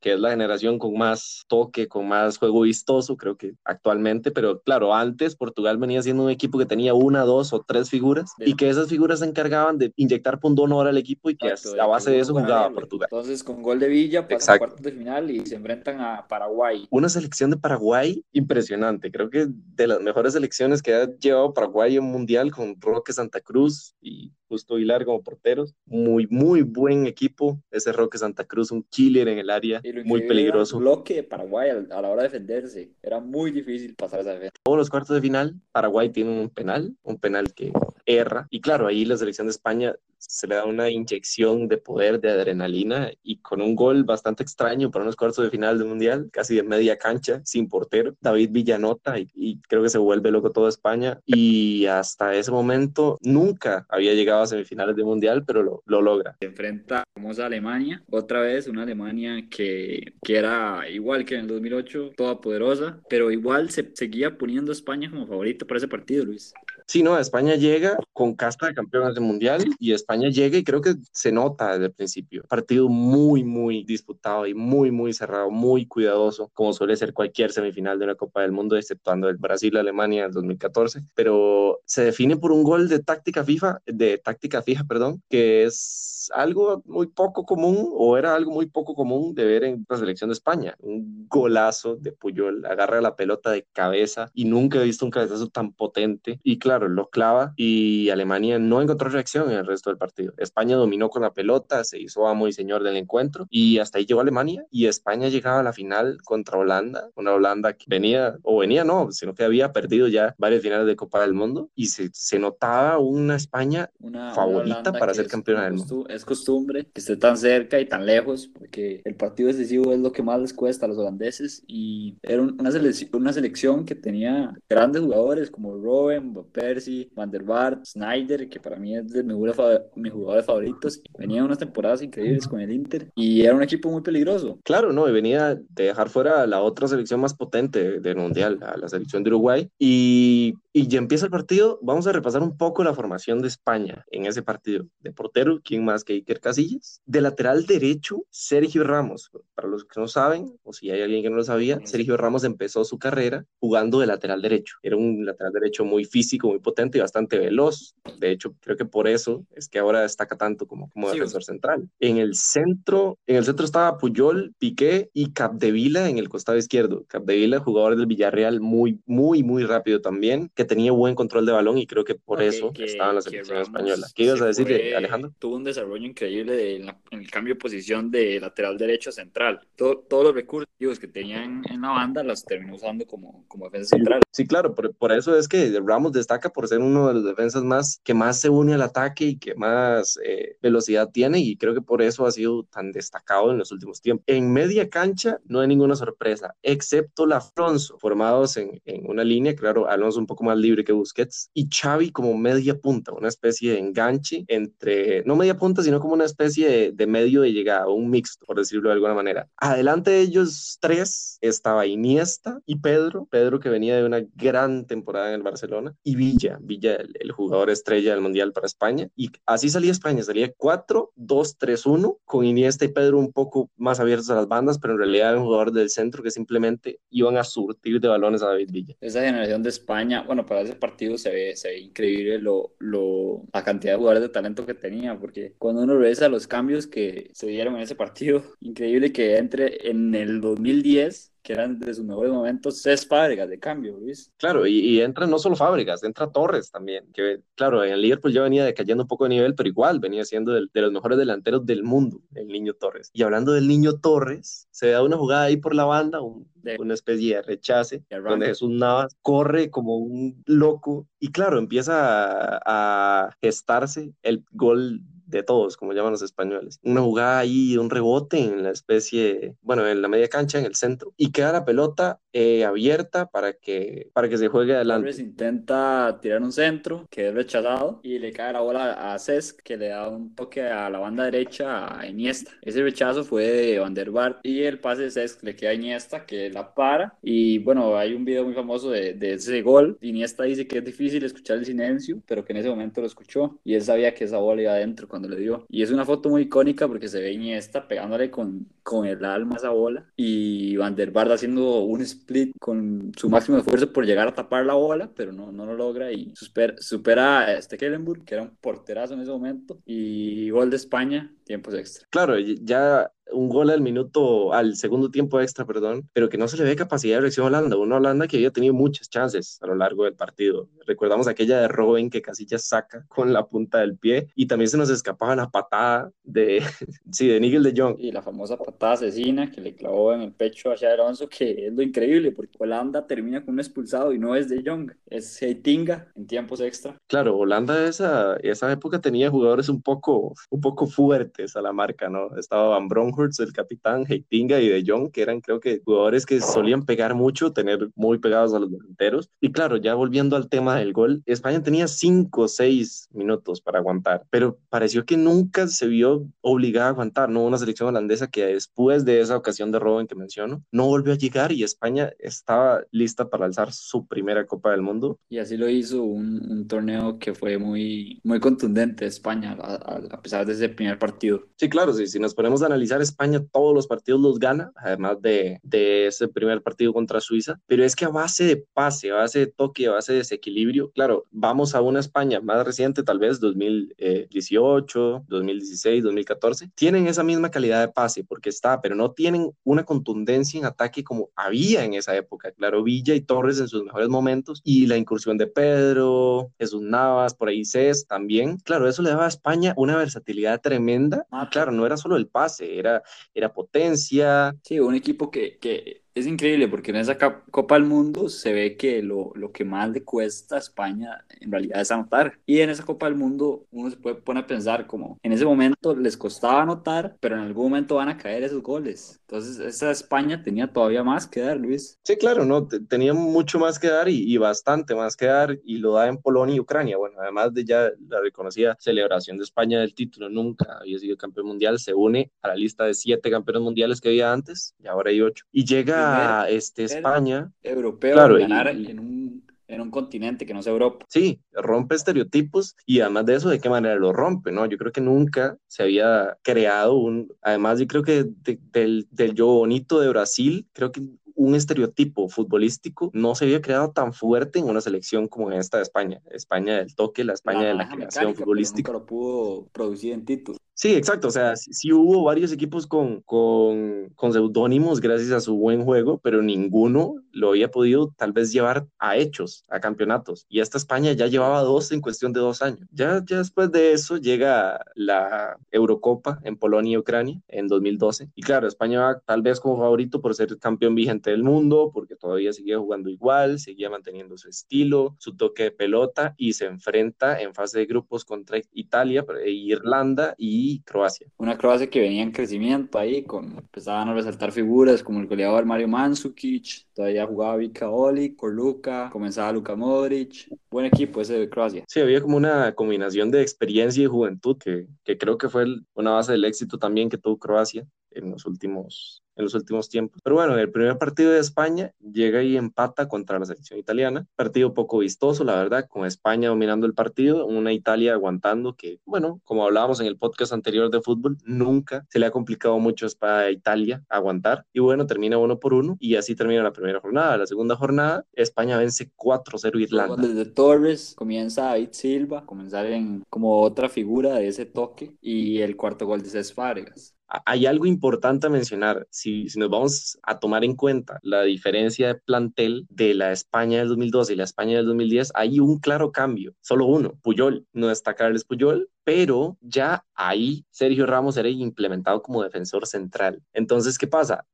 que 0.00 0.14
es 0.14 0.20
la 0.20 0.30
generación 0.30 0.78
con 0.78 0.96
más 0.96 1.44
toque, 1.48 1.88
con 1.88 2.08
más 2.08 2.38
juego 2.38 2.62
vistoso, 2.62 3.16
creo 3.16 3.36
que 3.36 3.54
actualmente, 3.64 4.30
pero 4.30 4.60
claro, 4.60 4.94
antes 4.94 5.36
Portugal 5.36 5.78
venía 5.78 6.02
siendo 6.02 6.24
un 6.24 6.30
equipo 6.30 6.58
que 6.58 6.66
tenía 6.66 6.94
una, 6.94 7.22
dos 7.22 7.52
o 7.52 7.62
tres 7.62 7.90
figuras 7.90 8.32
y 8.38 8.54
que 8.56 8.68
esas 8.68 8.88
figuras 8.88 9.20
se 9.20 9.26
encargaban 9.26 9.78
de 9.78 9.92
inyectar 9.96 10.40
punto 10.40 10.62
honor 10.62 10.86
al 10.86 10.98
equipo 10.98 11.30
y 11.30 11.36
que 11.36 11.48
Exacto, 11.48 11.80
a 11.80 11.86
base 11.86 12.10
de 12.10 12.20
eso 12.20 12.32
jugaba 12.32 12.66
héroe. 12.66 12.74
Portugal. 12.74 13.08
Entonces, 13.10 13.44
con 13.44 13.62
gol 13.62 13.78
de 13.78 13.88
Villa, 13.88 14.26
pasan 14.26 14.56
a 14.56 14.58
cuartos 14.58 14.82
de 14.82 14.92
final 14.92 15.30
y 15.30 15.46
se 15.46 15.54
enfrentan 15.56 16.00
a 16.00 16.26
Paraguay. 16.28 16.86
Una 16.90 17.08
selección 17.08 17.50
de 17.50 17.56
Paraguay 17.56 18.24
impresionante, 18.32 18.61
creo 18.66 19.30
que 19.30 19.46
de 19.48 19.86
las 19.86 20.00
mejores 20.00 20.32
selecciones 20.34 20.82
que 20.82 20.94
ha 20.94 21.08
llevado 21.18 21.54
Paraguay 21.54 21.96
en 21.96 22.04
mundial 22.04 22.50
con 22.50 22.80
Roque 22.80 23.12
Santa 23.12 23.40
Cruz 23.40 23.94
y 24.00 24.32
Justo 24.48 24.78
Hilar 24.78 25.04
como 25.04 25.22
porteros. 25.22 25.74
Muy, 25.86 26.26
muy 26.28 26.62
buen 26.62 27.06
equipo. 27.06 27.58
Ese 27.70 27.92
Roque 27.92 28.18
Santa 28.18 28.44
Cruz, 28.44 28.70
un 28.70 28.82
killer 28.82 29.28
en 29.28 29.38
el 29.38 29.50
área, 29.50 29.80
muy 30.04 30.26
peligroso. 30.26 30.76
El 30.76 30.82
bloque 30.82 31.14
de 31.14 31.22
Paraguay 31.22 31.70
a 31.70 32.00
la 32.02 32.08
hora 32.08 32.22
de 32.22 32.28
defenderse. 32.28 32.92
Era 33.02 33.20
muy 33.20 33.50
difícil 33.50 33.94
pasar 33.94 34.20
esa 34.20 34.34
defensa. 34.34 34.52
Todos 34.62 34.78
los 34.78 34.90
cuartos 34.90 35.14
de 35.14 35.22
final, 35.22 35.54
Paraguay 35.72 36.10
tiene 36.10 36.38
un 36.38 36.50
penal, 36.50 36.94
un 37.02 37.18
penal 37.18 37.52
que 37.54 37.72
erra. 38.06 38.46
Y 38.50 38.60
claro, 38.60 38.86
ahí 38.86 39.04
la 39.04 39.16
selección 39.16 39.46
de 39.46 39.52
España 39.52 39.94
se 40.28 40.46
le 40.46 40.54
da 40.54 40.64
una 40.64 40.90
inyección 40.90 41.68
de 41.68 41.78
poder, 41.78 42.20
de 42.20 42.30
adrenalina 42.30 43.10
y 43.22 43.38
con 43.38 43.60
un 43.60 43.74
gol 43.74 44.04
bastante 44.04 44.42
extraño 44.42 44.90
para 44.90 45.04
unos 45.04 45.16
cuartos 45.16 45.44
de 45.44 45.50
final 45.50 45.78
del 45.78 45.88
Mundial, 45.88 46.28
casi 46.32 46.54
de 46.54 46.62
media 46.62 46.96
cancha, 46.96 47.40
sin 47.44 47.68
portero. 47.68 48.14
David 48.20 48.50
Villanota 48.52 49.18
y, 49.18 49.60
creo 49.68 49.82
que 49.82 49.88
se 49.88 49.98
vuelve 49.98 50.30
loco 50.30 50.50
toda 50.50 50.68
España 50.68 51.20
y 51.26 51.86
hasta 51.86 52.34
ese 52.34 52.50
momento 52.50 53.18
nunca 53.22 53.86
había 53.88 54.14
llegado 54.14 54.42
a 54.42 54.46
semifinales 54.46 54.96
de 54.96 55.04
Mundial, 55.04 55.44
pero 55.44 55.62
lo, 55.62 55.82
lo 55.86 56.02
logra. 56.02 56.36
Se 56.40 56.46
enfrenta 56.46 57.00
a 57.00 57.04
famosa 57.14 57.46
Alemania, 57.46 58.02
otra 58.10 58.40
vez 58.40 58.68
una 58.68 58.82
Alemania 58.82 59.46
que, 59.50 60.14
que 60.22 60.36
era 60.36 60.88
igual 60.88 61.24
que 61.24 61.34
en 61.34 61.42
el 61.42 61.46
2008, 61.48 62.12
toda 62.16 62.40
poderosa, 62.40 63.00
pero 63.08 63.30
igual 63.30 63.70
se 63.70 63.90
seguía 63.94 64.38
poniendo 64.38 64.72
España 64.72 65.10
como 65.10 65.26
favorito 65.26 65.66
para 65.66 65.78
ese 65.78 65.88
partido, 65.88 66.24
Luis. 66.24 66.52
Sí, 66.86 67.02
no, 67.02 67.18
España 67.18 67.54
llega 67.56 67.98
con 68.12 68.34
casta 68.34 68.66
de 68.66 68.74
campeones 68.74 69.14
del 69.14 69.24
mundial 69.24 69.64
y 69.78 69.92
España 69.92 70.28
llega 70.28 70.58
y 70.58 70.64
creo 70.64 70.80
que 70.80 70.94
se 71.12 71.32
nota 71.32 71.72
desde 71.72 71.86
el 71.86 71.92
principio. 71.92 72.44
Partido 72.48 72.88
muy, 72.88 73.44
muy 73.44 73.84
disputado 73.84 74.46
y 74.46 74.54
muy, 74.54 74.90
muy 74.90 75.12
cerrado, 75.12 75.50
muy 75.50 75.86
cuidadoso, 75.86 76.50
como 76.54 76.72
suele 76.72 76.96
ser 76.96 77.12
cualquier 77.12 77.52
semifinal 77.52 77.98
de 77.98 78.04
una 78.04 78.14
Copa 78.14 78.42
del 78.42 78.52
Mundo, 78.52 78.76
exceptuando 78.76 79.28
el 79.28 79.36
Brasil-Alemania 79.36 80.24
del 80.24 80.32
2014. 80.32 81.00
Pero 81.14 81.80
se 81.86 82.04
define 82.04 82.36
por 82.36 82.52
un 82.52 82.62
gol 82.62 82.88
de 82.88 83.00
táctica 83.00 83.44
FIFA, 83.44 83.80
de 83.86 84.18
táctica 84.18 84.62
fija, 84.62 84.84
perdón, 84.84 85.22
que 85.28 85.64
es 85.64 86.30
algo 86.34 86.82
muy 86.86 87.06
poco 87.06 87.44
común 87.44 87.88
o 87.92 88.16
era 88.16 88.34
algo 88.34 88.52
muy 88.52 88.66
poco 88.66 88.94
común 88.94 89.34
de 89.34 89.44
ver 89.44 89.64
en 89.64 89.84
la 89.88 89.96
selección 89.96 90.30
de 90.30 90.34
España. 90.34 90.76
Un 90.78 91.26
golazo 91.28 91.96
de 91.96 92.12
Puyol, 92.12 92.64
agarra 92.66 93.00
la 93.00 93.16
pelota 93.16 93.50
de 93.50 93.66
cabeza 93.72 94.30
y 94.34 94.44
nunca 94.44 94.80
he 94.80 94.84
visto 94.84 95.04
un 95.04 95.10
cabezazo 95.10 95.48
tan 95.48 95.72
potente. 95.72 96.40
Y 96.42 96.58
claro, 96.58 96.81
lo 96.88 97.08
clava 97.08 97.52
y 97.56 98.10
Alemania 98.10 98.58
no 98.58 98.80
encontró 98.82 99.08
reacción 99.08 99.50
en 99.50 99.58
el 99.58 99.66
resto 99.66 99.90
del 99.90 99.98
partido. 99.98 100.32
España 100.38 100.76
dominó 100.76 101.08
con 101.10 101.22
la 101.22 101.32
pelota, 101.32 101.84
se 101.84 101.98
hizo 102.00 102.26
amo 102.26 102.48
y 102.48 102.52
señor 102.52 102.82
del 102.82 102.96
encuentro 102.96 103.46
y 103.50 103.78
hasta 103.78 103.98
ahí 103.98 104.06
llegó 104.06 104.20
Alemania 104.20 104.64
y 104.70 104.86
España 104.86 105.28
llegaba 105.28 105.60
a 105.60 105.62
la 105.62 105.72
final 105.72 106.18
contra 106.24 106.58
Holanda, 106.58 107.08
una 107.14 107.32
Holanda 107.34 107.72
que 107.74 107.84
venía, 107.88 108.36
o 108.42 108.58
venía 108.58 108.84
no, 108.84 109.10
sino 109.12 109.34
que 109.34 109.44
había 109.44 109.72
perdido 109.72 110.08
ya 110.08 110.34
varias 110.38 110.62
finales 110.62 110.86
de 110.86 110.96
Copa 110.96 111.20
del 111.20 111.34
Mundo 111.34 111.70
y 111.74 111.86
se, 111.86 112.10
se 112.12 112.38
notaba 112.38 112.98
una 112.98 113.36
España 113.36 113.90
Una, 114.00 114.34
Favorita 114.34 114.90
una 114.90 114.98
para 114.98 115.14
ser 115.14 115.26
campeona 115.26 115.64
del 115.64 115.74
costu- 115.74 116.06
Es 116.08 116.24
costumbre 116.24 116.84
que 116.92 117.00
esté 117.00 117.16
tan 117.16 117.36
cerca 117.36 117.80
y 117.80 117.86
tan 117.86 118.06
lejos, 118.06 118.48
porque 118.58 119.02
el 119.04 119.14
partido 119.14 119.48
decisivo 119.48 119.92
es 119.92 120.00
lo 120.00 120.12
que 120.12 120.22
más 120.22 120.40
les 120.40 120.52
cuesta 120.52 120.86
a 120.86 120.88
los 120.88 120.98
holandeses 120.98 121.62
y 121.66 122.16
era 122.22 122.42
un- 122.42 122.56
una, 122.58 122.70
selección, 122.70 123.10
una 123.14 123.32
selección 123.32 123.84
que 123.84 123.94
tenía 123.94 124.52
grandes 124.68 125.02
jugadores 125.02 125.50
como 125.50 125.76
Robben, 125.76 126.32
Van 126.34 126.44
Persie, 126.62 127.10
Van 127.16 127.28
der 127.28 127.42
Snyder, 127.84 128.48
que 128.48 128.60
para 128.60 128.76
mí 128.76 128.96
es 128.96 129.08
de 129.08 129.24
mis 129.24 130.12
jugadores 130.12 130.46
favoritos. 130.46 131.02
Venía 131.18 131.44
unas 131.44 131.58
temporadas 131.58 132.02
increíbles 132.02 132.46
con 132.46 132.60
el 132.60 132.70
Inter 132.70 133.10
y 133.16 133.42
era 133.42 133.56
un 133.56 133.64
equipo 133.64 133.90
muy 133.90 134.00
peligroso. 134.00 134.60
Claro, 134.62 134.92
no, 134.92 135.08
y 135.08 135.12
venía 135.12 135.56
de 135.56 135.84
dejar 135.84 136.08
fuera 136.08 136.42
a 136.42 136.46
la 136.46 136.60
otra 136.60 136.86
selección 136.86 137.20
más 137.20 137.34
potente 137.34 137.98
del 137.98 138.16
Mundial, 138.16 138.60
a 138.62 138.76
la 138.76 138.88
selección 138.88 139.24
de 139.24 139.30
Uruguay. 139.30 139.68
Y, 139.76 140.54
y 140.72 140.88
ya 140.88 140.98
empieza 140.98 141.26
el 141.26 141.30
partido. 141.30 141.78
Vamos 141.82 142.06
a 142.06 142.12
repasar 142.12 142.42
un 142.42 142.56
poco 142.56 142.82
la 142.82 142.94
formación 142.94 143.40
de 143.40 143.48
España 143.48 144.04
en 144.10 144.26
ese 144.26 144.42
partido. 144.42 144.86
De 145.00 145.12
portero, 145.12 145.60
¿quién 145.62 145.84
más 145.84 146.04
que 146.04 146.14
Iker 146.14 146.40
Casillas? 146.40 147.00
De 147.04 147.20
lateral 147.20 147.66
derecho, 147.66 148.24
Sergio 148.30 148.84
Ramos. 148.84 149.30
Para 149.54 149.68
los 149.68 149.84
que 149.84 150.00
no 150.00 150.08
saben, 150.08 150.58
o 150.62 150.72
si 150.72 150.90
hay 150.90 151.02
alguien 151.02 151.22
que 151.22 151.30
no 151.30 151.36
lo 151.36 151.44
sabía, 151.44 151.80
Sergio 151.84 152.16
Ramos 152.16 152.44
empezó 152.44 152.84
su 152.84 152.98
carrera 152.98 153.44
jugando 153.60 154.00
de 154.00 154.06
lateral 154.06 154.40
derecho. 154.40 154.76
Era 154.82 154.96
un 154.96 155.26
lateral 155.26 155.52
derecho 155.52 155.84
muy 155.84 156.04
físico, 156.04 156.48
muy 156.48 156.58
potente 156.58 156.98
y 156.98 157.00
bastante 157.00 157.38
veloz. 157.38 157.94
De 158.18 158.30
hecho, 158.30 158.54
creo 158.60 158.76
que 158.76 158.84
por 158.84 159.08
eso 159.08 159.44
es 159.54 159.68
que 159.68 159.78
ahora 159.78 160.00
destaca 160.00 160.36
tanto 160.36 160.66
como, 160.66 160.88
como 160.90 161.08
Sí, 161.08 161.14
defensor 161.14 161.44
central. 161.44 161.88
En 162.00 162.16
el 162.16 162.34
centro, 162.34 163.18
en 163.26 163.36
el 163.36 163.44
centro 163.44 163.64
estaba 163.64 163.98
Puyol, 163.98 164.54
Piqué 164.58 165.10
y 165.12 165.32
Capdevila 165.32 166.08
en 166.08 166.18
el 166.18 166.28
costado 166.28 166.56
izquierdo. 166.56 167.04
Capdevila, 167.08 167.60
jugador 167.60 167.96
del 167.96 168.06
Villarreal, 168.06 168.60
muy, 168.60 169.00
muy, 169.06 169.42
muy 169.42 169.64
rápido 169.64 170.00
también, 170.00 170.50
que 170.54 170.61
que 170.62 170.68
tenía 170.68 170.92
buen 170.92 171.14
control 171.14 171.46
de 171.46 171.52
balón 171.52 171.78
y 171.78 171.86
creo 171.86 172.04
que 172.04 172.14
por 172.14 172.42
eso 172.42 172.72
estaba 172.76 173.10
en 173.10 173.16
la 173.16 173.22
selección 173.22 173.58
española. 173.58 174.06
¿Qué 174.14 174.24
ibas 174.24 174.40
a 174.40 174.46
decir, 174.46 174.94
Alejandro? 174.96 175.32
Tuvo 175.38 175.56
un 175.56 175.64
desarrollo 175.64 176.06
increíble 176.06 176.76
en, 176.76 176.88
el 177.10 177.30
cambio 177.30 177.54
de 177.54 177.60
posición 177.60 178.10
de 178.10 178.40
lateral 178.40 178.78
derecho 178.78 179.10
a 179.10 179.12
central. 179.12 179.60
todos 179.76 180.24
los 180.24 180.34
recursos 180.34 180.68
que 180.98 181.08
tenían 181.08 181.62
en 181.70 181.80
la 181.80 181.90
banda 181.90 182.22
los 182.22 182.44
terminó 182.44 182.74
usando 182.74 183.06
como, 183.06 183.44
como 183.48 183.66
defensa 183.66 183.96
central. 183.96 184.20
Sí, 184.30 184.46
claro, 184.46 184.74
por, 184.74 184.94
por, 184.94 185.12
eso 185.12 185.36
es 185.36 185.48
que 185.48 185.80
Ramos 185.84 186.12
destaca 186.12 186.50
por 186.50 186.68
ser 186.68 186.80
uno 186.80 187.08
de 187.08 187.14
los 187.14 187.24
defensas 187.24 187.62
más 187.62 188.00
que 188.02 188.14
más 188.14 188.40
se 188.40 188.48
une 188.48 188.74
al 188.74 188.82
ataque 188.82 189.24
y 189.24 189.38
que 189.38 189.54
más 189.54 190.18
eh, 190.24 190.56
velocidad 190.62 191.10
tiene 191.12 191.38
y 191.38 191.56
creo 191.56 191.74
que 191.74 191.82
por 191.82 192.02
eso 192.02 192.26
ha 192.26 192.32
sido 192.32 192.64
tan 192.64 192.92
destacado 192.92 193.50
en 193.50 193.58
los 193.58 193.72
últimos 193.72 194.00
tiempos. 194.00 194.24
En 194.26 194.52
media 194.52 194.88
cancha 194.88 195.38
no 195.44 195.60
hay 195.60 195.68
ninguna 195.68 195.94
sorpresa, 195.96 196.54
excepto 196.62 197.26
la 197.26 197.42
Alonso, 197.56 197.98
formados 197.98 198.56
en, 198.56 198.80
en 198.84 199.08
una 199.08 199.24
línea, 199.24 199.54
claro, 199.54 199.88
Alonso 199.88 200.18
un 200.18 200.26
poco 200.26 200.44
más 200.44 200.51
libre 200.58 200.84
que 200.84 200.92
Busquets, 200.92 201.50
y 201.54 201.68
Xavi 201.68 202.10
como 202.10 202.36
media 202.36 202.78
punta, 202.78 203.12
una 203.12 203.28
especie 203.28 203.72
de 203.72 203.78
enganche 203.78 204.44
entre, 204.48 205.24
no 205.24 205.36
media 205.36 205.56
punta, 205.56 205.82
sino 205.82 206.00
como 206.00 206.14
una 206.14 206.24
especie 206.24 206.92
de, 206.92 207.06
medio 207.06 207.42
de 207.42 207.52
llegada, 207.52 207.88
un 207.88 208.10
mixto, 208.10 208.46
por 208.46 208.56
decirlo 208.56 208.88
de 208.88 208.94
alguna 208.94 209.14
manera. 209.14 209.48
Adelante 209.56 210.10
de 210.10 210.20
ellos 210.20 210.78
tres 210.80 211.38
estaba 211.40 211.86
Iniesta 211.86 212.60
y 212.66 212.76
Pedro, 212.76 213.26
Pedro 213.30 213.60
que 213.60 213.68
venía 213.68 213.96
de 213.96 214.04
una 214.04 214.22
gran 214.34 214.86
temporada 214.86 215.28
en 215.28 215.34
el 215.34 215.42
Barcelona, 215.42 215.94
y 216.02 216.16
Villa, 216.16 216.58
Villa, 216.60 216.94
el, 216.94 217.12
el 217.18 217.32
jugador 217.32 217.70
estrella 217.70 218.12
del 218.12 218.20
Mundial 218.20 218.52
para 218.52 218.66
España, 218.66 219.08
y 219.16 219.30
así 219.46 219.68
salía 219.68 219.90
España, 219.90 220.22
salía 220.22 220.52
4, 220.56 221.12
2, 221.16 221.58
3, 221.58 221.86
1, 221.86 222.18
con 222.24 222.44
Iniesta 222.44 222.84
y 222.84 222.88
Pedro 222.88 223.18
un 223.18 223.32
poco 223.32 223.70
más 223.76 224.00
abiertos 224.00 224.30
a 224.30 224.34
las 224.34 224.48
bandas, 224.48 224.78
pero 224.78 224.94
en 224.94 225.00
realidad 225.00 225.30
era 225.30 225.38
un 225.38 225.44
jugador 225.44 225.72
del 225.72 225.90
centro 225.90 226.22
que 226.22 226.30
simplemente 226.30 227.00
iban 227.10 227.36
a 227.36 227.44
surtir 227.44 228.00
de 228.00 228.08
balones 228.08 228.42
a 228.42 228.48
David 228.48 228.70
Villa. 228.70 228.96
Esa 229.00 229.20
generación 229.20 229.62
de 229.62 229.68
España, 229.68 230.24
bueno, 230.42 230.46
para 230.46 230.62
ese 230.62 230.74
partido 230.76 231.18
se 231.18 231.30
ve, 231.30 231.56
se 231.56 231.68
ve 231.68 231.78
increíble 231.80 232.38
lo, 232.38 232.74
lo, 232.78 233.44
la 233.52 233.64
cantidad 233.64 233.92
de 233.94 233.98
jugadores 233.98 234.22
de 234.22 234.28
talento 234.28 234.66
que 234.66 234.74
tenía, 234.74 235.18
porque 235.18 235.54
cuando 235.58 235.82
uno 235.82 235.98
revisa 235.98 236.28
los 236.28 236.46
cambios 236.46 236.86
que 236.86 237.30
se 237.34 237.46
dieron 237.46 237.76
en 237.76 237.82
ese 237.82 237.94
partido, 237.94 238.44
increíble 238.60 239.12
que 239.12 239.36
entre 239.38 239.90
en 239.90 240.14
el 240.14 240.40
2010 240.40 241.31
que 241.42 241.52
eran 241.52 241.78
de 241.78 241.92
sus 241.92 242.04
mejores 242.04 242.32
momentos, 242.32 242.86
es 242.86 243.06
Fábregas 243.06 243.48
de 243.48 243.58
cambio, 243.58 243.98
Luis. 243.98 244.32
Claro, 244.36 244.66
y, 244.66 244.78
y, 244.78 245.00
entra 245.00 245.26
no 245.26 245.38
solo 245.38 245.56
Fábregas, 245.56 246.02
entra 246.04 246.30
Torres 246.30 246.70
también, 246.70 247.10
que 247.12 247.40
claro, 247.54 247.84
en 247.84 247.92
el 247.92 248.00
Liverpool 248.00 248.32
ya 248.32 248.42
venía 248.42 248.64
decayendo 248.64 249.04
un 249.04 249.08
poco 249.08 249.24
de 249.24 249.30
nivel, 249.30 249.54
pero 249.54 249.68
igual 249.68 249.98
venía 249.98 250.24
siendo 250.24 250.52
de, 250.52 250.68
los 250.72 250.92
mejores 250.92 251.18
delanteros 251.18 251.66
del 251.66 251.82
mundo, 251.82 252.20
el 252.34 252.48
niño 252.48 252.74
Torres. 252.74 253.10
Y 253.12 253.22
hablando 253.22 253.52
del 253.52 253.66
niño 253.66 253.94
Torres, 253.94 254.68
se 254.70 254.90
da 254.90 255.02
una 255.02 255.16
jugada 255.16 255.44
ahí 255.44 255.56
por 255.56 255.74
la 255.74 255.84
banda, 255.84 256.20
una 256.20 256.94
especie 256.94 257.36
de 257.36 257.42
rechace, 257.42 258.04
donde 258.08 258.46
Jesús 258.46 258.70
Navas 258.70 259.16
corre 259.22 259.70
como 259.70 259.96
un 259.96 260.42
loco 260.46 261.08
y 261.18 261.32
claro, 261.32 261.58
empieza 261.58 262.56
a, 262.56 263.26
a 263.26 263.36
gestarse 263.40 264.12
el 264.22 264.44
gol 264.52 265.02
de 265.38 265.42
todos, 265.42 265.76
como 265.76 265.92
llaman 265.92 266.12
los 266.12 266.22
españoles. 266.22 266.78
Una 266.82 267.00
jugada 267.00 267.38
ahí, 267.38 267.76
un 267.76 267.90
rebote 267.90 268.38
en 268.38 268.62
la 268.62 268.70
especie, 268.70 269.56
bueno, 269.62 269.86
en 269.86 270.02
la 270.02 270.08
media 270.08 270.28
cancha, 270.28 270.58
en 270.58 270.64
el 270.64 270.74
centro, 270.74 271.12
y 271.16 271.32
queda 271.32 271.52
la 271.52 271.64
pelota 271.64 272.20
eh, 272.32 272.64
abierta 272.64 273.26
para 273.26 273.52
que, 273.54 274.10
para 274.12 274.28
que 274.28 274.38
se 274.38 274.48
juegue 274.48 274.74
adelante. 274.74 275.02
Torres 275.02 275.18
intenta 275.18 276.18
tirar 276.20 276.42
un 276.42 276.52
centro, 276.52 277.06
que 277.10 277.28
es 277.28 277.34
rechazado, 277.34 278.00
y 278.02 278.18
le 278.18 278.32
cae 278.32 278.52
la 278.52 278.60
bola 278.60 279.12
a 279.12 279.18
Cesc, 279.18 279.60
que 279.62 279.76
le 279.76 279.88
da 279.88 280.08
un 280.08 280.34
toque 280.34 280.62
a 280.62 280.88
la 280.88 280.98
banda 280.98 281.24
derecha 281.24 281.98
a 281.98 282.06
Iniesta. 282.06 282.52
Ese 282.62 282.82
rechazo 282.82 283.24
fue 283.24 283.46
de 283.46 283.78
Van 283.78 283.94
der 283.94 284.10
Vaart, 284.10 284.40
y 284.44 284.62
el 284.62 284.78
pase 284.78 285.02
de 285.02 285.10
Cesc 285.10 285.42
le 285.42 285.56
queda 285.56 285.70
a 285.70 285.74
Iniesta, 285.74 286.24
que 286.26 286.50
la 286.50 286.74
para, 286.74 287.18
y 287.22 287.58
bueno, 287.58 287.96
hay 287.96 288.14
un 288.14 288.24
video 288.24 288.44
muy 288.44 288.54
famoso 288.54 288.90
de, 288.90 289.14
de 289.14 289.34
ese 289.34 289.62
gol. 289.62 289.98
Iniesta 290.00 290.44
dice 290.44 290.66
que 290.66 290.78
es 290.78 290.84
difícil 290.84 291.24
escuchar 291.24 291.58
el 291.58 291.66
silencio, 291.66 292.22
pero 292.26 292.44
que 292.44 292.52
en 292.52 292.58
ese 292.58 292.68
momento 292.68 293.00
lo 293.00 293.06
escuchó, 293.06 293.58
y 293.64 293.74
él 293.74 293.82
sabía 293.82 294.14
que 294.14 294.24
esa 294.24 294.38
bola 294.38 294.62
iba 294.62 294.72
adentro 294.72 295.08
cuando 295.08 295.21
le 295.28 295.36
dio. 295.36 295.66
Y 295.68 295.82
es 295.82 295.90
una 295.90 296.04
foto 296.04 296.28
muy 296.28 296.42
icónica 296.42 296.88
porque 296.88 297.08
se 297.08 297.20
ve 297.20 297.32
Iniesta 297.32 297.88
pegándole 297.88 298.30
con, 298.30 298.66
con 298.82 299.06
el 299.06 299.24
alma 299.24 299.54
a 299.54 299.58
esa 299.58 299.70
bola 299.70 300.06
y 300.16 300.76
Van 300.76 300.94
der 300.94 301.10
Vaart 301.10 301.32
haciendo 301.32 301.80
un 301.80 302.00
split 302.02 302.52
con 302.58 303.12
su 303.16 303.28
máximo 303.28 303.58
esfuerzo 303.58 303.92
por 303.92 304.06
llegar 304.06 304.28
a 304.28 304.34
tapar 304.34 304.66
la 304.66 304.74
bola, 304.74 305.10
pero 305.14 305.32
no, 305.32 305.52
no 305.52 305.66
lo 305.66 305.74
logra 305.74 306.12
y 306.12 306.32
supera, 306.34 306.74
supera 306.78 307.40
a 307.40 307.54
este 307.54 307.76
Kellenburg, 307.76 308.24
que 308.24 308.34
era 308.34 308.44
un 308.44 308.56
porterazo 308.60 309.14
en 309.14 309.20
ese 309.20 309.30
momento, 309.30 309.78
y 309.84 310.50
gol 310.50 310.70
de 310.70 310.76
España, 310.76 311.32
tiempos 311.44 311.74
extra. 311.74 312.06
Claro, 312.10 312.38
ya 312.38 313.10
un 313.32 313.48
gol 313.48 313.70
al 313.70 313.80
minuto, 313.80 314.52
al 314.52 314.76
segundo 314.76 315.10
tiempo 315.10 315.40
extra, 315.40 315.64
perdón, 315.64 316.08
pero 316.12 316.28
que 316.28 316.38
no 316.38 316.48
se 316.48 316.56
le 316.56 316.64
ve 316.64 316.76
capacidad 316.76 317.16
de 317.16 317.22
reacción 317.22 317.44
a 317.44 317.48
Holanda. 317.48 317.76
Una 317.76 317.96
Holanda 317.96 318.26
que 318.26 318.36
había 318.36 318.50
tenido 318.50 318.74
muchas 318.74 319.08
chances 319.08 319.58
a 319.62 319.66
lo 319.66 319.74
largo 319.74 320.04
del 320.04 320.14
partido. 320.14 320.68
Recordamos 320.86 321.26
aquella 321.26 321.60
de 321.60 321.68
Robin 321.68 322.10
que 322.10 322.22
casi 322.22 322.46
ya 322.46 322.58
saca 322.58 323.04
con 323.08 323.32
la 323.32 323.46
punta 323.46 323.78
del 323.78 323.96
pie 323.96 324.28
y 324.34 324.46
también 324.46 324.68
se 324.68 324.76
nos 324.76 324.90
escapaba 324.90 325.36
la 325.36 325.50
patada 325.50 326.12
de, 326.22 326.62
sí, 327.10 327.28
de 327.28 327.40
Nigel 327.40 327.62
de 327.62 327.74
Jong. 327.76 327.96
Y 327.98 328.12
la 328.12 328.22
famosa 328.22 328.56
patada 328.56 328.94
asesina 328.94 329.50
que 329.50 329.60
le 329.60 329.74
clavó 329.74 330.12
en 330.12 330.22
el 330.22 330.32
pecho 330.32 330.70
a 330.70 330.76
Xabi 330.76 330.92
Alonso, 330.92 331.28
que 331.28 331.66
es 331.66 331.72
lo 331.72 331.82
increíble, 331.82 332.32
porque 332.32 332.56
Holanda 332.58 333.06
termina 333.06 333.44
con 333.44 333.54
un 333.54 333.60
expulsado 333.60 334.12
y 334.12 334.18
no 334.18 334.36
es 334.36 334.48
de 334.48 334.62
Jong, 334.64 334.92
es 335.06 335.42
Heitinga 335.42 336.12
en 336.14 336.26
tiempos 336.26 336.60
extra. 336.60 336.96
Claro, 337.06 337.36
Holanda 337.36 337.86
esa, 337.86 338.36
esa 338.36 338.70
época 338.72 339.00
tenía 339.00 339.30
jugadores 339.30 339.68
un 339.68 339.82
poco, 339.82 340.34
un 340.50 340.60
poco 340.60 340.86
fuertes 340.86 341.56
a 341.56 341.62
la 341.62 341.72
marca, 341.72 342.08
¿no? 342.08 342.36
Estaba 342.36 342.68
Van 342.68 342.88
Bronkhorst 343.22 343.40
el 343.40 343.52
capitán, 343.52 344.04
Heitinga 344.08 344.60
y 344.60 344.68
De 344.68 344.84
Jong, 344.86 345.10
que 345.10 345.22
eran 345.22 345.40
creo 345.40 345.60
que 345.60 345.80
jugadores 345.84 346.26
que 346.26 346.40
solían 346.40 346.84
pegar 346.84 347.14
mucho, 347.14 347.52
tener 347.52 347.90
muy 347.94 348.18
pegados 348.18 348.54
a 348.54 348.58
los 348.58 348.70
delanteros. 348.70 349.30
Y 349.40 349.52
claro, 349.52 349.76
ya 349.76 349.94
volviendo 349.94 350.36
al 350.36 350.48
tema 350.48 350.76
del 350.76 350.92
gol, 350.92 351.22
España 351.26 351.62
tenía 351.62 351.88
5 351.88 352.42
o 352.42 352.48
6 352.48 353.08
minutos 353.12 353.60
para 353.60 353.78
aguantar, 353.78 354.24
pero 354.30 354.58
pareció 354.68 355.04
que 355.04 355.16
nunca 355.16 355.66
se 355.68 355.86
vio 355.86 356.26
obligada 356.40 356.86
a 356.86 356.90
aguantar, 356.90 357.28
¿no? 357.28 357.44
Una 357.44 357.58
selección 357.58 357.88
holandesa 357.88 358.28
que 358.28 358.46
después 358.46 359.04
de 359.04 359.20
esa 359.20 359.36
ocasión 359.36 359.72
de 359.72 359.78
Robben 359.78 360.06
que 360.06 360.14
menciono, 360.14 360.62
no 360.70 360.86
volvió 360.86 361.12
a 361.12 361.16
llegar 361.16 361.52
y 361.52 361.62
España 361.62 362.12
estaba 362.18 362.82
lista 362.90 363.28
para 363.28 363.46
alzar 363.46 363.72
su 363.72 364.06
primera 364.06 364.46
Copa 364.46 364.70
del 364.70 364.82
Mundo. 364.82 365.18
Y 365.28 365.38
así 365.38 365.56
lo 365.56 365.68
hizo 365.68 366.02
un, 366.02 366.50
un 366.50 366.66
torneo 366.66 367.18
que 367.18 367.34
fue 367.34 367.58
muy, 367.58 368.20
muy 368.24 368.40
contundente 368.40 369.06
España, 369.06 369.56
a, 369.60 369.74
a, 370.10 370.22
pesar 370.22 370.46
de 370.46 370.52
ese 370.52 370.68
primer 370.68 370.98
partido. 370.98 371.46
Sí, 371.56 371.68
claro, 371.68 371.92
sí, 371.92 372.06
si 372.06 372.18
nos 372.18 372.34
ponemos 372.34 372.62
a 372.62 372.66
analizar 372.66 373.01
España 373.02 373.44
todos 373.52 373.74
los 373.74 373.86
partidos 373.86 374.20
los 374.20 374.38
gana, 374.38 374.72
además 374.76 375.20
de, 375.20 375.60
de 375.62 376.06
ese 376.06 376.28
primer 376.28 376.62
partido 376.62 376.92
contra 376.92 377.20
Suiza, 377.20 377.60
pero 377.66 377.84
es 377.84 377.96
que 377.96 378.04
a 378.04 378.08
base 378.08 378.44
de 378.44 378.56
pase, 378.72 379.10
a 379.10 379.16
base 379.16 379.40
de 379.40 379.46
toque, 379.46 379.86
a 379.86 379.92
base 379.92 380.12
de 380.12 380.18
desequilibrio, 380.18 380.90
claro, 380.92 381.26
vamos 381.30 381.74
a 381.74 381.80
una 381.80 382.00
España 382.00 382.40
más 382.40 382.64
reciente, 382.64 383.02
tal 383.02 383.18
vez 383.18 383.40
2018, 383.40 385.24
2016, 385.28 386.04
2014, 386.04 386.70
tienen 386.74 387.06
esa 387.06 387.22
misma 387.22 387.50
calidad 387.50 387.80
de 387.80 387.92
pase 387.92 388.24
porque 388.24 388.50
está, 388.50 388.80
pero 388.80 388.94
no 388.94 389.12
tienen 389.12 389.50
una 389.64 389.84
contundencia 389.84 390.58
en 390.58 390.66
ataque 390.66 391.04
como 391.04 391.30
había 391.36 391.84
en 391.84 391.94
esa 391.94 392.16
época, 392.16 392.52
claro, 392.52 392.82
Villa 392.82 393.14
y 393.14 393.20
Torres 393.20 393.60
en 393.60 393.68
sus 393.68 393.84
mejores 393.84 394.08
momentos 394.08 394.60
y 394.64 394.86
la 394.86 394.96
incursión 394.96 395.38
de 395.38 395.46
Pedro, 395.46 396.50
Jesús 396.58 396.82
Navas, 396.82 397.34
por 397.34 397.48
ahí 397.48 397.64
Cés 397.64 398.06
también, 398.06 398.58
claro, 398.58 398.88
eso 398.88 399.02
le 399.02 399.10
daba 399.10 399.26
a 399.26 399.28
España 399.28 399.74
una 399.76 399.96
versatilidad 399.96 400.60
tremenda, 400.60 401.26
claro, 401.50 401.72
no 401.72 401.86
era 401.86 401.96
solo 401.96 402.16
el 402.16 402.28
pase, 402.28 402.78
era 402.78 402.91
era, 403.34 403.52
potencia. 403.52 404.54
Sí, 404.62 404.78
un 404.80 404.94
equipo 404.94 405.30
que, 405.30 405.58
que 405.58 406.01
es 406.14 406.26
increíble 406.26 406.68
porque 406.68 406.90
en 406.90 406.98
esa 406.98 407.16
Copa 407.50 407.74
del 407.74 407.84
Mundo 407.84 408.28
se 408.28 408.52
ve 408.52 408.76
que 408.76 409.02
lo, 409.02 409.32
lo, 409.34 409.52
que 409.52 409.64
más 409.64 409.90
le 409.90 410.04
cuesta 410.04 410.56
a 410.56 410.58
España 410.58 411.24
en 411.40 411.50
realidad 411.50 411.80
es 411.80 411.90
anotar. 411.90 412.38
Y 412.46 412.60
en 412.60 412.70
esa 412.70 412.84
Copa 412.84 413.06
del 413.06 413.14
Mundo 413.14 413.66
uno 413.70 413.90
se 413.90 413.96
puede 413.96 414.16
poner 414.16 414.44
a 414.44 414.46
pensar 414.46 414.86
como 414.86 415.18
en 415.22 415.32
ese 415.32 415.44
momento 415.44 415.94
les 415.96 416.16
costaba 416.16 416.62
anotar, 416.62 417.16
pero 417.20 417.36
en 417.36 417.42
algún 417.42 417.64
momento 417.64 417.96
van 417.96 418.08
a 418.08 418.16
caer 418.16 418.42
esos 418.42 418.62
goles. 418.62 419.20
Entonces 419.22 419.58
esa 419.58 419.90
España 419.90 420.42
tenía 420.42 420.70
todavía 420.70 421.02
más 421.02 421.26
que 421.26 421.40
dar, 421.40 421.56
Luis. 421.56 421.98
Sí, 422.02 422.16
claro, 422.16 422.44
no, 422.44 422.66
tenía 422.66 423.14
mucho 423.14 423.58
más 423.58 423.78
que 423.78 423.88
dar 423.88 424.08
y, 424.08 424.30
y, 424.30 424.36
bastante 424.36 424.94
más 424.94 425.16
que 425.16 425.26
dar 425.26 425.58
y 425.64 425.78
lo 425.78 425.94
da 425.94 426.08
en 426.08 426.18
Polonia 426.18 426.56
y 426.56 426.60
Ucrania. 426.60 426.98
Bueno, 426.98 427.16
además 427.20 427.54
de 427.54 427.64
ya 427.64 427.90
la 428.08 428.20
reconocida 428.20 428.76
celebración 428.78 429.38
de 429.38 429.44
España 429.44 429.80
del 429.80 429.94
título, 429.94 430.28
nunca 430.28 430.78
había 430.80 430.98
sido 430.98 431.16
campeón 431.16 431.46
mundial, 431.46 431.78
se 431.78 431.94
une 431.94 432.30
a 432.42 432.48
la 432.48 432.56
lista 432.56 432.84
de 432.84 432.94
siete 432.94 433.30
campeones 433.30 433.62
mundiales 433.62 434.00
que 434.00 434.10
había 434.10 434.32
antes 434.32 434.74
y 434.82 434.86
ahora 434.86 435.10
hay 435.10 435.22
ocho. 435.22 435.46
Y 435.50 435.64
llega 435.64 436.01
este, 436.48 436.84
España. 436.84 437.50
Europeo 437.62 438.14
claro, 438.14 438.38
ganar 438.38 438.68
en, 438.68 438.98
un, 438.98 439.44
en 439.68 439.80
un 439.80 439.90
continente 439.90 440.46
que 440.46 440.54
no 440.54 440.60
es 440.60 440.66
Europa. 440.66 441.06
Sí, 441.08 441.40
rompe 441.52 441.94
estereotipos 441.94 442.76
y 442.86 443.00
además 443.00 443.26
de 443.26 443.34
eso, 443.36 443.48
¿de 443.48 443.60
qué 443.60 443.68
manera 443.68 443.94
lo 443.96 444.12
rompe? 444.12 444.52
¿no? 444.52 444.66
Yo 444.66 444.78
creo 444.78 444.92
que 444.92 445.00
nunca 445.00 445.58
se 445.66 445.82
había 445.82 446.36
creado 446.42 446.94
un, 446.94 447.32
además 447.40 447.80
yo 447.80 447.86
creo 447.86 448.02
que 448.02 448.26
del, 448.72 449.08
del 449.10 449.34
yo 449.34 449.46
bonito 449.46 450.00
de 450.00 450.08
Brasil, 450.08 450.66
creo 450.72 450.92
que 450.92 451.02
un 451.34 451.54
estereotipo 451.54 452.28
futbolístico 452.28 453.10
no 453.12 453.34
se 453.34 453.44
había 453.44 453.62
creado 453.62 453.90
tan 453.90 454.12
fuerte 454.12 454.58
en 454.58 454.68
una 454.68 454.80
selección 454.80 455.28
como 455.28 455.50
en 455.50 455.58
esta 455.58 455.78
de 455.78 455.82
España. 455.82 456.20
España 456.30 456.78
del 456.78 456.94
toque, 456.94 457.24
la 457.24 457.32
España 457.32 457.68
de 457.68 457.74
la 457.74 457.88
creación 457.88 458.34
futbolística. 458.34 458.92
Nunca 458.92 459.00
lo 459.00 459.06
pudo 459.06 459.66
producir 459.72 460.12
en 460.12 460.24
títulos. 460.24 460.60
Sí, 460.74 460.94
exacto. 460.94 461.28
O 461.28 461.30
sea, 461.30 461.54
sí, 461.56 461.92
hubo 461.92 462.24
varios 462.24 462.50
equipos 462.50 462.86
con, 462.86 463.20
con, 463.22 464.08
con, 464.16 464.32
seudónimos 464.32 465.00
gracias 465.00 465.30
a 465.32 465.40
su 465.40 465.54
buen 465.56 465.84
juego, 465.84 466.18
pero 466.18 466.42
ninguno 466.42 467.16
lo 467.30 467.50
había 467.50 467.70
podido 467.70 468.12
tal 468.16 468.32
vez 468.32 468.52
llevar 468.52 468.86
a 468.98 469.16
hechos, 469.16 469.64
a 469.68 469.80
campeonatos. 469.80 470.46
Y 470.48 470.60
esta 470.60 470.78
España 470.78 471.12
ya 471.12 471.26
llevaba 471.26 471.60
dos 471.60 471.92
en 471.92 472.00
cuestión 472.00 472.32
de 472.32 472.40
dos 472.40 472.62
años. 472.62 472.88
Ya, 472.90 473.22
ya 473.24 473.38
después 473.38 473.70
de 473.70 473.92
eso 473.92 474.16
llega 474.16 474.84
la 474.94 475.56
Eurocopa 475.70 476.40
en 476.42 476.56
Polonia 476.56 476.94
y 476.94 476.96
Ucrania 476.96 477.40
en 477.48 477.68
2012. 477.68 478.30
Y 478.34 478.42
claro, 478.42 478.66
España 478.66 479.00
va 479.00 479.20
tal 479.20 479.42
vez 479.42 479.60
como 479.60 479.76
favorito 479.76 480.20
por 480.20 480.34
ser 480.34 480.58
campeón 480.58 480.94
vigente 480.94 481.30
del 481.30 481.42
mundo, 481.42 481.90
porque 481.92 482.16
todavía 482.16 482.52
seguía 482.52 482.78
jugando 482.78 483.10
igual, 483.10 483.58
seguía 483.58 483.90
manteniendo 483.90 484.36
su 484.38 484.48
estilo, 484.48 485.16
su 485.18 485.36
toque 485.36 485.64
de 485.64 485.70
pelota 485.70 486.34
y 486.38 486.54
se 486.54 486.64
enfrenta 486.64 487.40
en 487.40 487.54
fase 487.54 487.78
de 487.78 487.86
grupos 487.86 488.24
contra 488.24 488.58
Italia, 488.72 489.24
e 489.44 489.50
Irlanda 489.50 490.34
y 490.38 490.61
Croacia. 490.84 491.26
Una 491.38 491.56
Croacia 491.56 491.88
que 491.88 492.00
venía 492.00 492.22
en 492.22 492.32
crecimiento 492.32 492.98
ahí, 492.98 493.24
empezaban 493.58 494.08
a 494.08 494.14
resaltar 494.14 494.52
figuras 494.52 495.02
como 495.02 495.20
el 495.20 495.26
goleador 495.26 495.64
Mario 495.64 495.88
Mandzukic, 495.88 496.86
todavía 496.94 497.26
jugaba 497.26 497.56
Vika 497.56 497.90
Oli, 497.90 498.34
Korluka, 498.34 499.10
comenzaba 499.10 499.52
Luka 499.52 499.76
Modric, 499.76 500.48
buen 500.70 500.86
equipo 500.86 501.20
ese 501.20 501.38
de 501.38 501.48
Croacia. 501.48 501.84
Sí, 501.88 502.00
había 502.00 502.20
como 502.20 502.36
una 502.36 502.74
combinación 502.74 503.30
de 503.30 503.42
experiencia 503.42 504.02
y 504.02 504.06
juventud 504.06 504.56
que, 504.58 504.86
que 505.04 505.18
creo 505.18 505.38
que 505.38 505.48
fue 505.48 505.64
una 505.94 506.12
base 506.12 506.32
del 506.32 506.44
éxito 506.44 506.78
también 506.78 507.08
que 507.08 507.18
tuvo 507.18 507.38
Croacia 507.38 507.86
en 508.10 508.30
los 508.30 508.44
últimos 508.46 509.21
en 509.36 509.44
los 509.44 509.54
últimos 509.54 509.88
tiempos. 509.88 510.20
Pero 510.22 510.36
bueno, 510.36 510.56
el 510.56 510.70
primer 510.70 510.98
partido 510.98 511.32
de 511.32 511.40
España 511.40 511.92
llega 512.00 512.42
y 512.42 512.56
empata 512.56 513.08
contra 513.08 513.38
la 513.38 513.46
selección 513.46 513.78
italiana. 513.78 514.26
Partido 514.36 514.74
poco 514.74 514.98
vistoso, 514.98 515.44
la 515.44 515.56
verdad, 515.56 515.86
con 515.88 516.06
España 516.06 516.48
dominando 516.48 516.86
el 516.86 516.94
partido, 516.94 517.46
una 517.46 517.72
Italia 517.72 518.14
aguantando 518.14 518.74
que, 518.74 519.00
bueno, 519.04 519.40
como 519.44 519.64
hablábamos 519.64 520.00
en 520.00 520.06
el 520.06 520.18
podcast 520.18 520.52
anterior 520.52 520.90
de 520.90 521.00
fútbol, 521.00 521.38
nunca 521.44 522.06
se 522.08 522.18
le 522.18 522.26
ha 522.26 522.30
complicado 522.30 522.78
mucho 522.78 523.06
a 523.20 523.50
Italia 523.50 524.04
aguantar. 524.08 524.66
Y 524.72 524.80
bueno, 524.80 525.06
termina 525.06 525.38
uno 525.38 525.58
por 525.58 525.74
uno 525.74 525.96
y 526.00 526.16
así 526.16 526.34
termina 526.34 526.62
la 526.62 526.72
primera 526.72 527.00
jornada. 527.00 527.36
La 527.36 527.46
segunda 527.46 527.76
jornada, 527.76 528.24
España 528.32 528.78
vence 528.78 529.10
4-0 529.16 529.80
Irlanda. 529.80 530.16
Desde 530.16 530.44
Torres 530.46 531.14
comienza 531.16 531.64
David 531.64 531.90
Silva, 531.92 532.44
comenzar 532.46 532.86
en 532.86 533.22
como 533.30 533.60
otra 533.60 533.88
figura 533.88 534.34
de 534.34 534.48
ese 534.48 534.66
toque 534.66 535.16
y 535.20 535.60
el 535.60 535.76
cuarto 535.76 536.06
gol 536.06 536.22
de 536.22 536.30
Cés 536.30 536.52
Fábregas 536.52 537.11
hay 537.46 537.66
algo 537.66 537.86
importante 537.86 538.46
a 538.46 538.50
mencionar. 538.50 539.06
Si, 539.10 539.48
si, 539.48 539.58
nos 539.58 539.70
vamos 539.70 540.18
a 540.22 540.38
tomar 540.38 540.64
en 540.64 540.76
cuenta 540.76 541.18
la 541.22 541.42
diferencia 541.42 542.08
de 542.08 542.14
plantel 542.14 542.86
de 542.90 543.14
la 543.14 543.32
España 543.32 543.78
del 543.78 543.88
2012 543.88 544.32
y 544.32 544.36
la 544.36 544.44
España 544.44 544.76
del 544.76 544.86
2010, 544.86 545.32
hay 545.34 545.60
un 545.60 545.78
claro 545.78 546.12
cambio. 546.12 546.54
Solo 546.60 546.86
uno, 546.86 547.14
Puyol. 547.22 547.66
No 547.72 547.90
está 547.90 548.14
Carles 548.14 548.44
Puyol, 548.44 548.88
pero 549.04 549.56
ya 549.60 550.04
ahí 550.14 550.64
Sergio 550.70 551.06
Ramos 551.06 551.36
era 551.36 551.48
implementado 551.48 552.22
como 552.22 552.42
defensor 552.42 552.86
central. 552.86 553.42
Entonces, 553.52 553.98
¿qué 553.98 554.06
pasa? 554.06 554.46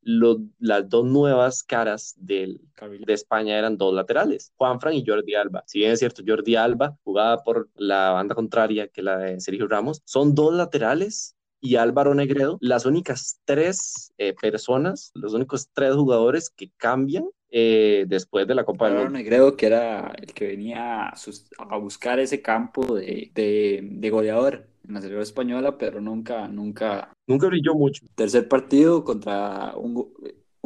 las 0.58 0.88
dos 0.88 1.04
nuevas 1.04 1.62
caras 1.62 2.14
del, 2.18 2.60
de 3.06 3.12
España 3.12 3.58
eran 3.58 3.76
dos 3.76 3.94
laterales, 3.94 4.52
Juanfran 4.56 4.94
y 4.94 5.04
Jordi 5.06 5.34
Alba. 5.34 5.64
Si 5.66 5.80
bien 5.80 5.92
es 5.92 5.98
cierto, 5.98 6.22
Jordi 6.26 6.56
Alba 6.56 6.96
jugaba 7.04 7.42
por 7.42 7.68
la 7.74 8.10
banda 8.10 8.34
contraria 8.34 8.88
que 8.88 9.02
la 9.02 9.18
de 9.18 9.40
Sergio 9.40 9.68
Ramos, 9.68 10.00
son 10.04 10.34
dos 10.34 10.54
laterales 10.54 11.36
y 11.60 11.76
Álvaro 11.76 12.14
Negredo, 12.14 12.58
las 12.60 12.86
únicas 12.86 13.40
tres 13.44 14.12
eh, 14.18 14.34
personas, 14.40 15.10
los 15.14 15.34
únicos 15.34 15.68
tres 15.72 15.94
jugadores 15.94 16.50
que 16.50 16.70
cambian 16.76 17.24
eh, 17.50 18.04
después 18.08 18.46
de 18.46 18.54
la 18.54 18.64
Copa 18.64 18.86
del 18.86 18.94
Mundo. 18.96 19.10
Negredo, 19.10 19.56
que 19.56 19.66
era 19.66 20.12
el 20.18 20.32
que 20.32 20.48
venía 20.48 21.08
a, 21.08 21.76
buscar 21.78 22.20
ese 22.20 22.42
campo 22.42 22.96
de, 22.96 23.30
de, 23.34 24.10
goleador 24.10 24.68
en 24.86 24.94
la 24.94 25.00
selección 25.00 25.22
española, 25.22 25.78
pero 25.78 26.00
nunca, 26.00 26.46
nunca... 26.48 27.12
Nunca 27.26 27.46
brilló 27.46 27.74
mucho. 27.74 28.06
Tercer 28.14 28.48
partido 28.48 29.04
contra 29.04 29.74
un, 29.76 30.12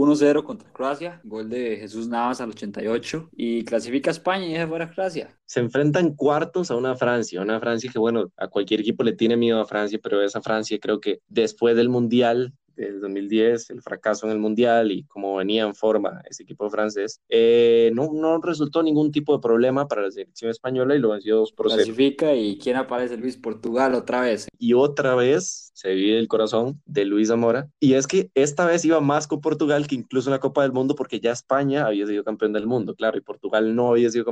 1-0 0.03 0.45
contra 0.45 0.73
Croacia, 0.73 1.21
gol 1.25 1.49
de 1.49 1.77
Jesús 1.77 2.09
Navas 2.09 2.41
al 2.41 2.51
88 2.51 3.31
y 3.37 3.65
clasifica 3.65 4.11
España 4.11 4.47
y 4.47 4.53
deja 4.53 4.67
fuera 4.67 4.91
Croacia. 4.91 5.39
Se 5.45 5.61
enfrentan 5.61 6.15
cuartos 6.15 6.71
a 6.71 6.77
una 6.77 6.97
Francia, 6.97 7.41
una 7.41 7.61
Francia 7.61 7.91
que 7.93 7.99
bueno, 7.99 8.33
a 8.37 8.49
cualquier 8.49 8.81
equipo 8.81 9.05
le 9.05 9.13
tiene 9.13 9.37
miedo 9.37 9.61
a 9.61 9.67
Francia, 9.67 9.99
pero 10.03 10.23
esa 10.23 10.43
Francia 10.43 10.79
creo 10.81 11.01
que 11.01 11.21
después 11.29 11.77
del 11.77 11.89
Mundial 11.89 12.53
del 12.87 13.01
2010, 13.01 13.71
el 13.71 13.83
fracaso 13.83 14.27
en 14.27 14.33
el 14.33 14.39
Mundial 14.39 14.93
y 14.93 15.05
cómo 15.05 15.37
venía 15.37 15.65
en 15.65 15.75
forma 15.75 16.23
ese 16.29 16.43
equipo 16.43 16.69
francés, 16.71 17.21
eh, 17.29 17.91
no, 17.95 18.11
no 18.13 18.41
resultó 18.41 18.83
ningún 18.83 19.13
tipo 19.13 19.35
de 19.35 19.41
problema 19.41 19.89
para 19.89 20.03
la 20.03 20.11
selección 20.11 20.51
española 20.51 20.95
y 20.95 20.99
lo 20.99 21.11
venció 21.11 21.37
2 21.37 21.53
por 21.53 21.71
0. 21.71 21.77
Clasifica 21.77 22.35
y 22.35 22.59
¿quién 22.59 22.77
aparece? 22.77 23.17
Luis 23.17 23.37
Portugal 23.37 23.95
otra 23.95 24.21
vez. 24.23 24.49
Y 24.59 24.75
otra 24.75 25.15
vez 25.15 25.71
se 25.75 25.95
vive 25.95 26.19
el 26.19 26.29
corazón 26.29 26.81
de 26.85 27.05
Luis 27.05 27.29
Zamora. 27.29 27.69
Y 27.81 27.95
es 27.95 28.07
que 28.07 28.31
esta 28.35 28.67
vez 28.67 28.85
iba 28.85 29.01
más 29.01 29.27
con 29.27 29.41
Portugal 29.41 29.87
que 29.87 29.95
incluso 29.95 30.29
en 30.29 30.33
la 30.33 30.41
Copa 30.41 30.63
del 30.63 30.73
Mundo 30.73 30.95
porque 30.95 31.21
ya 31.21 31.33
España 31.33 31.87
había 31.87 32.07
sido 32.07 32.25
campeón 32.25 32.53
del 32.53 32.67
mundo, 32.67 32.95
claro, 32.95 33.19
y 33.19 33.21
Portugal 33.21 33.75
no 33.75 33.91
había 33.91 34.11
sido 34.11 34.25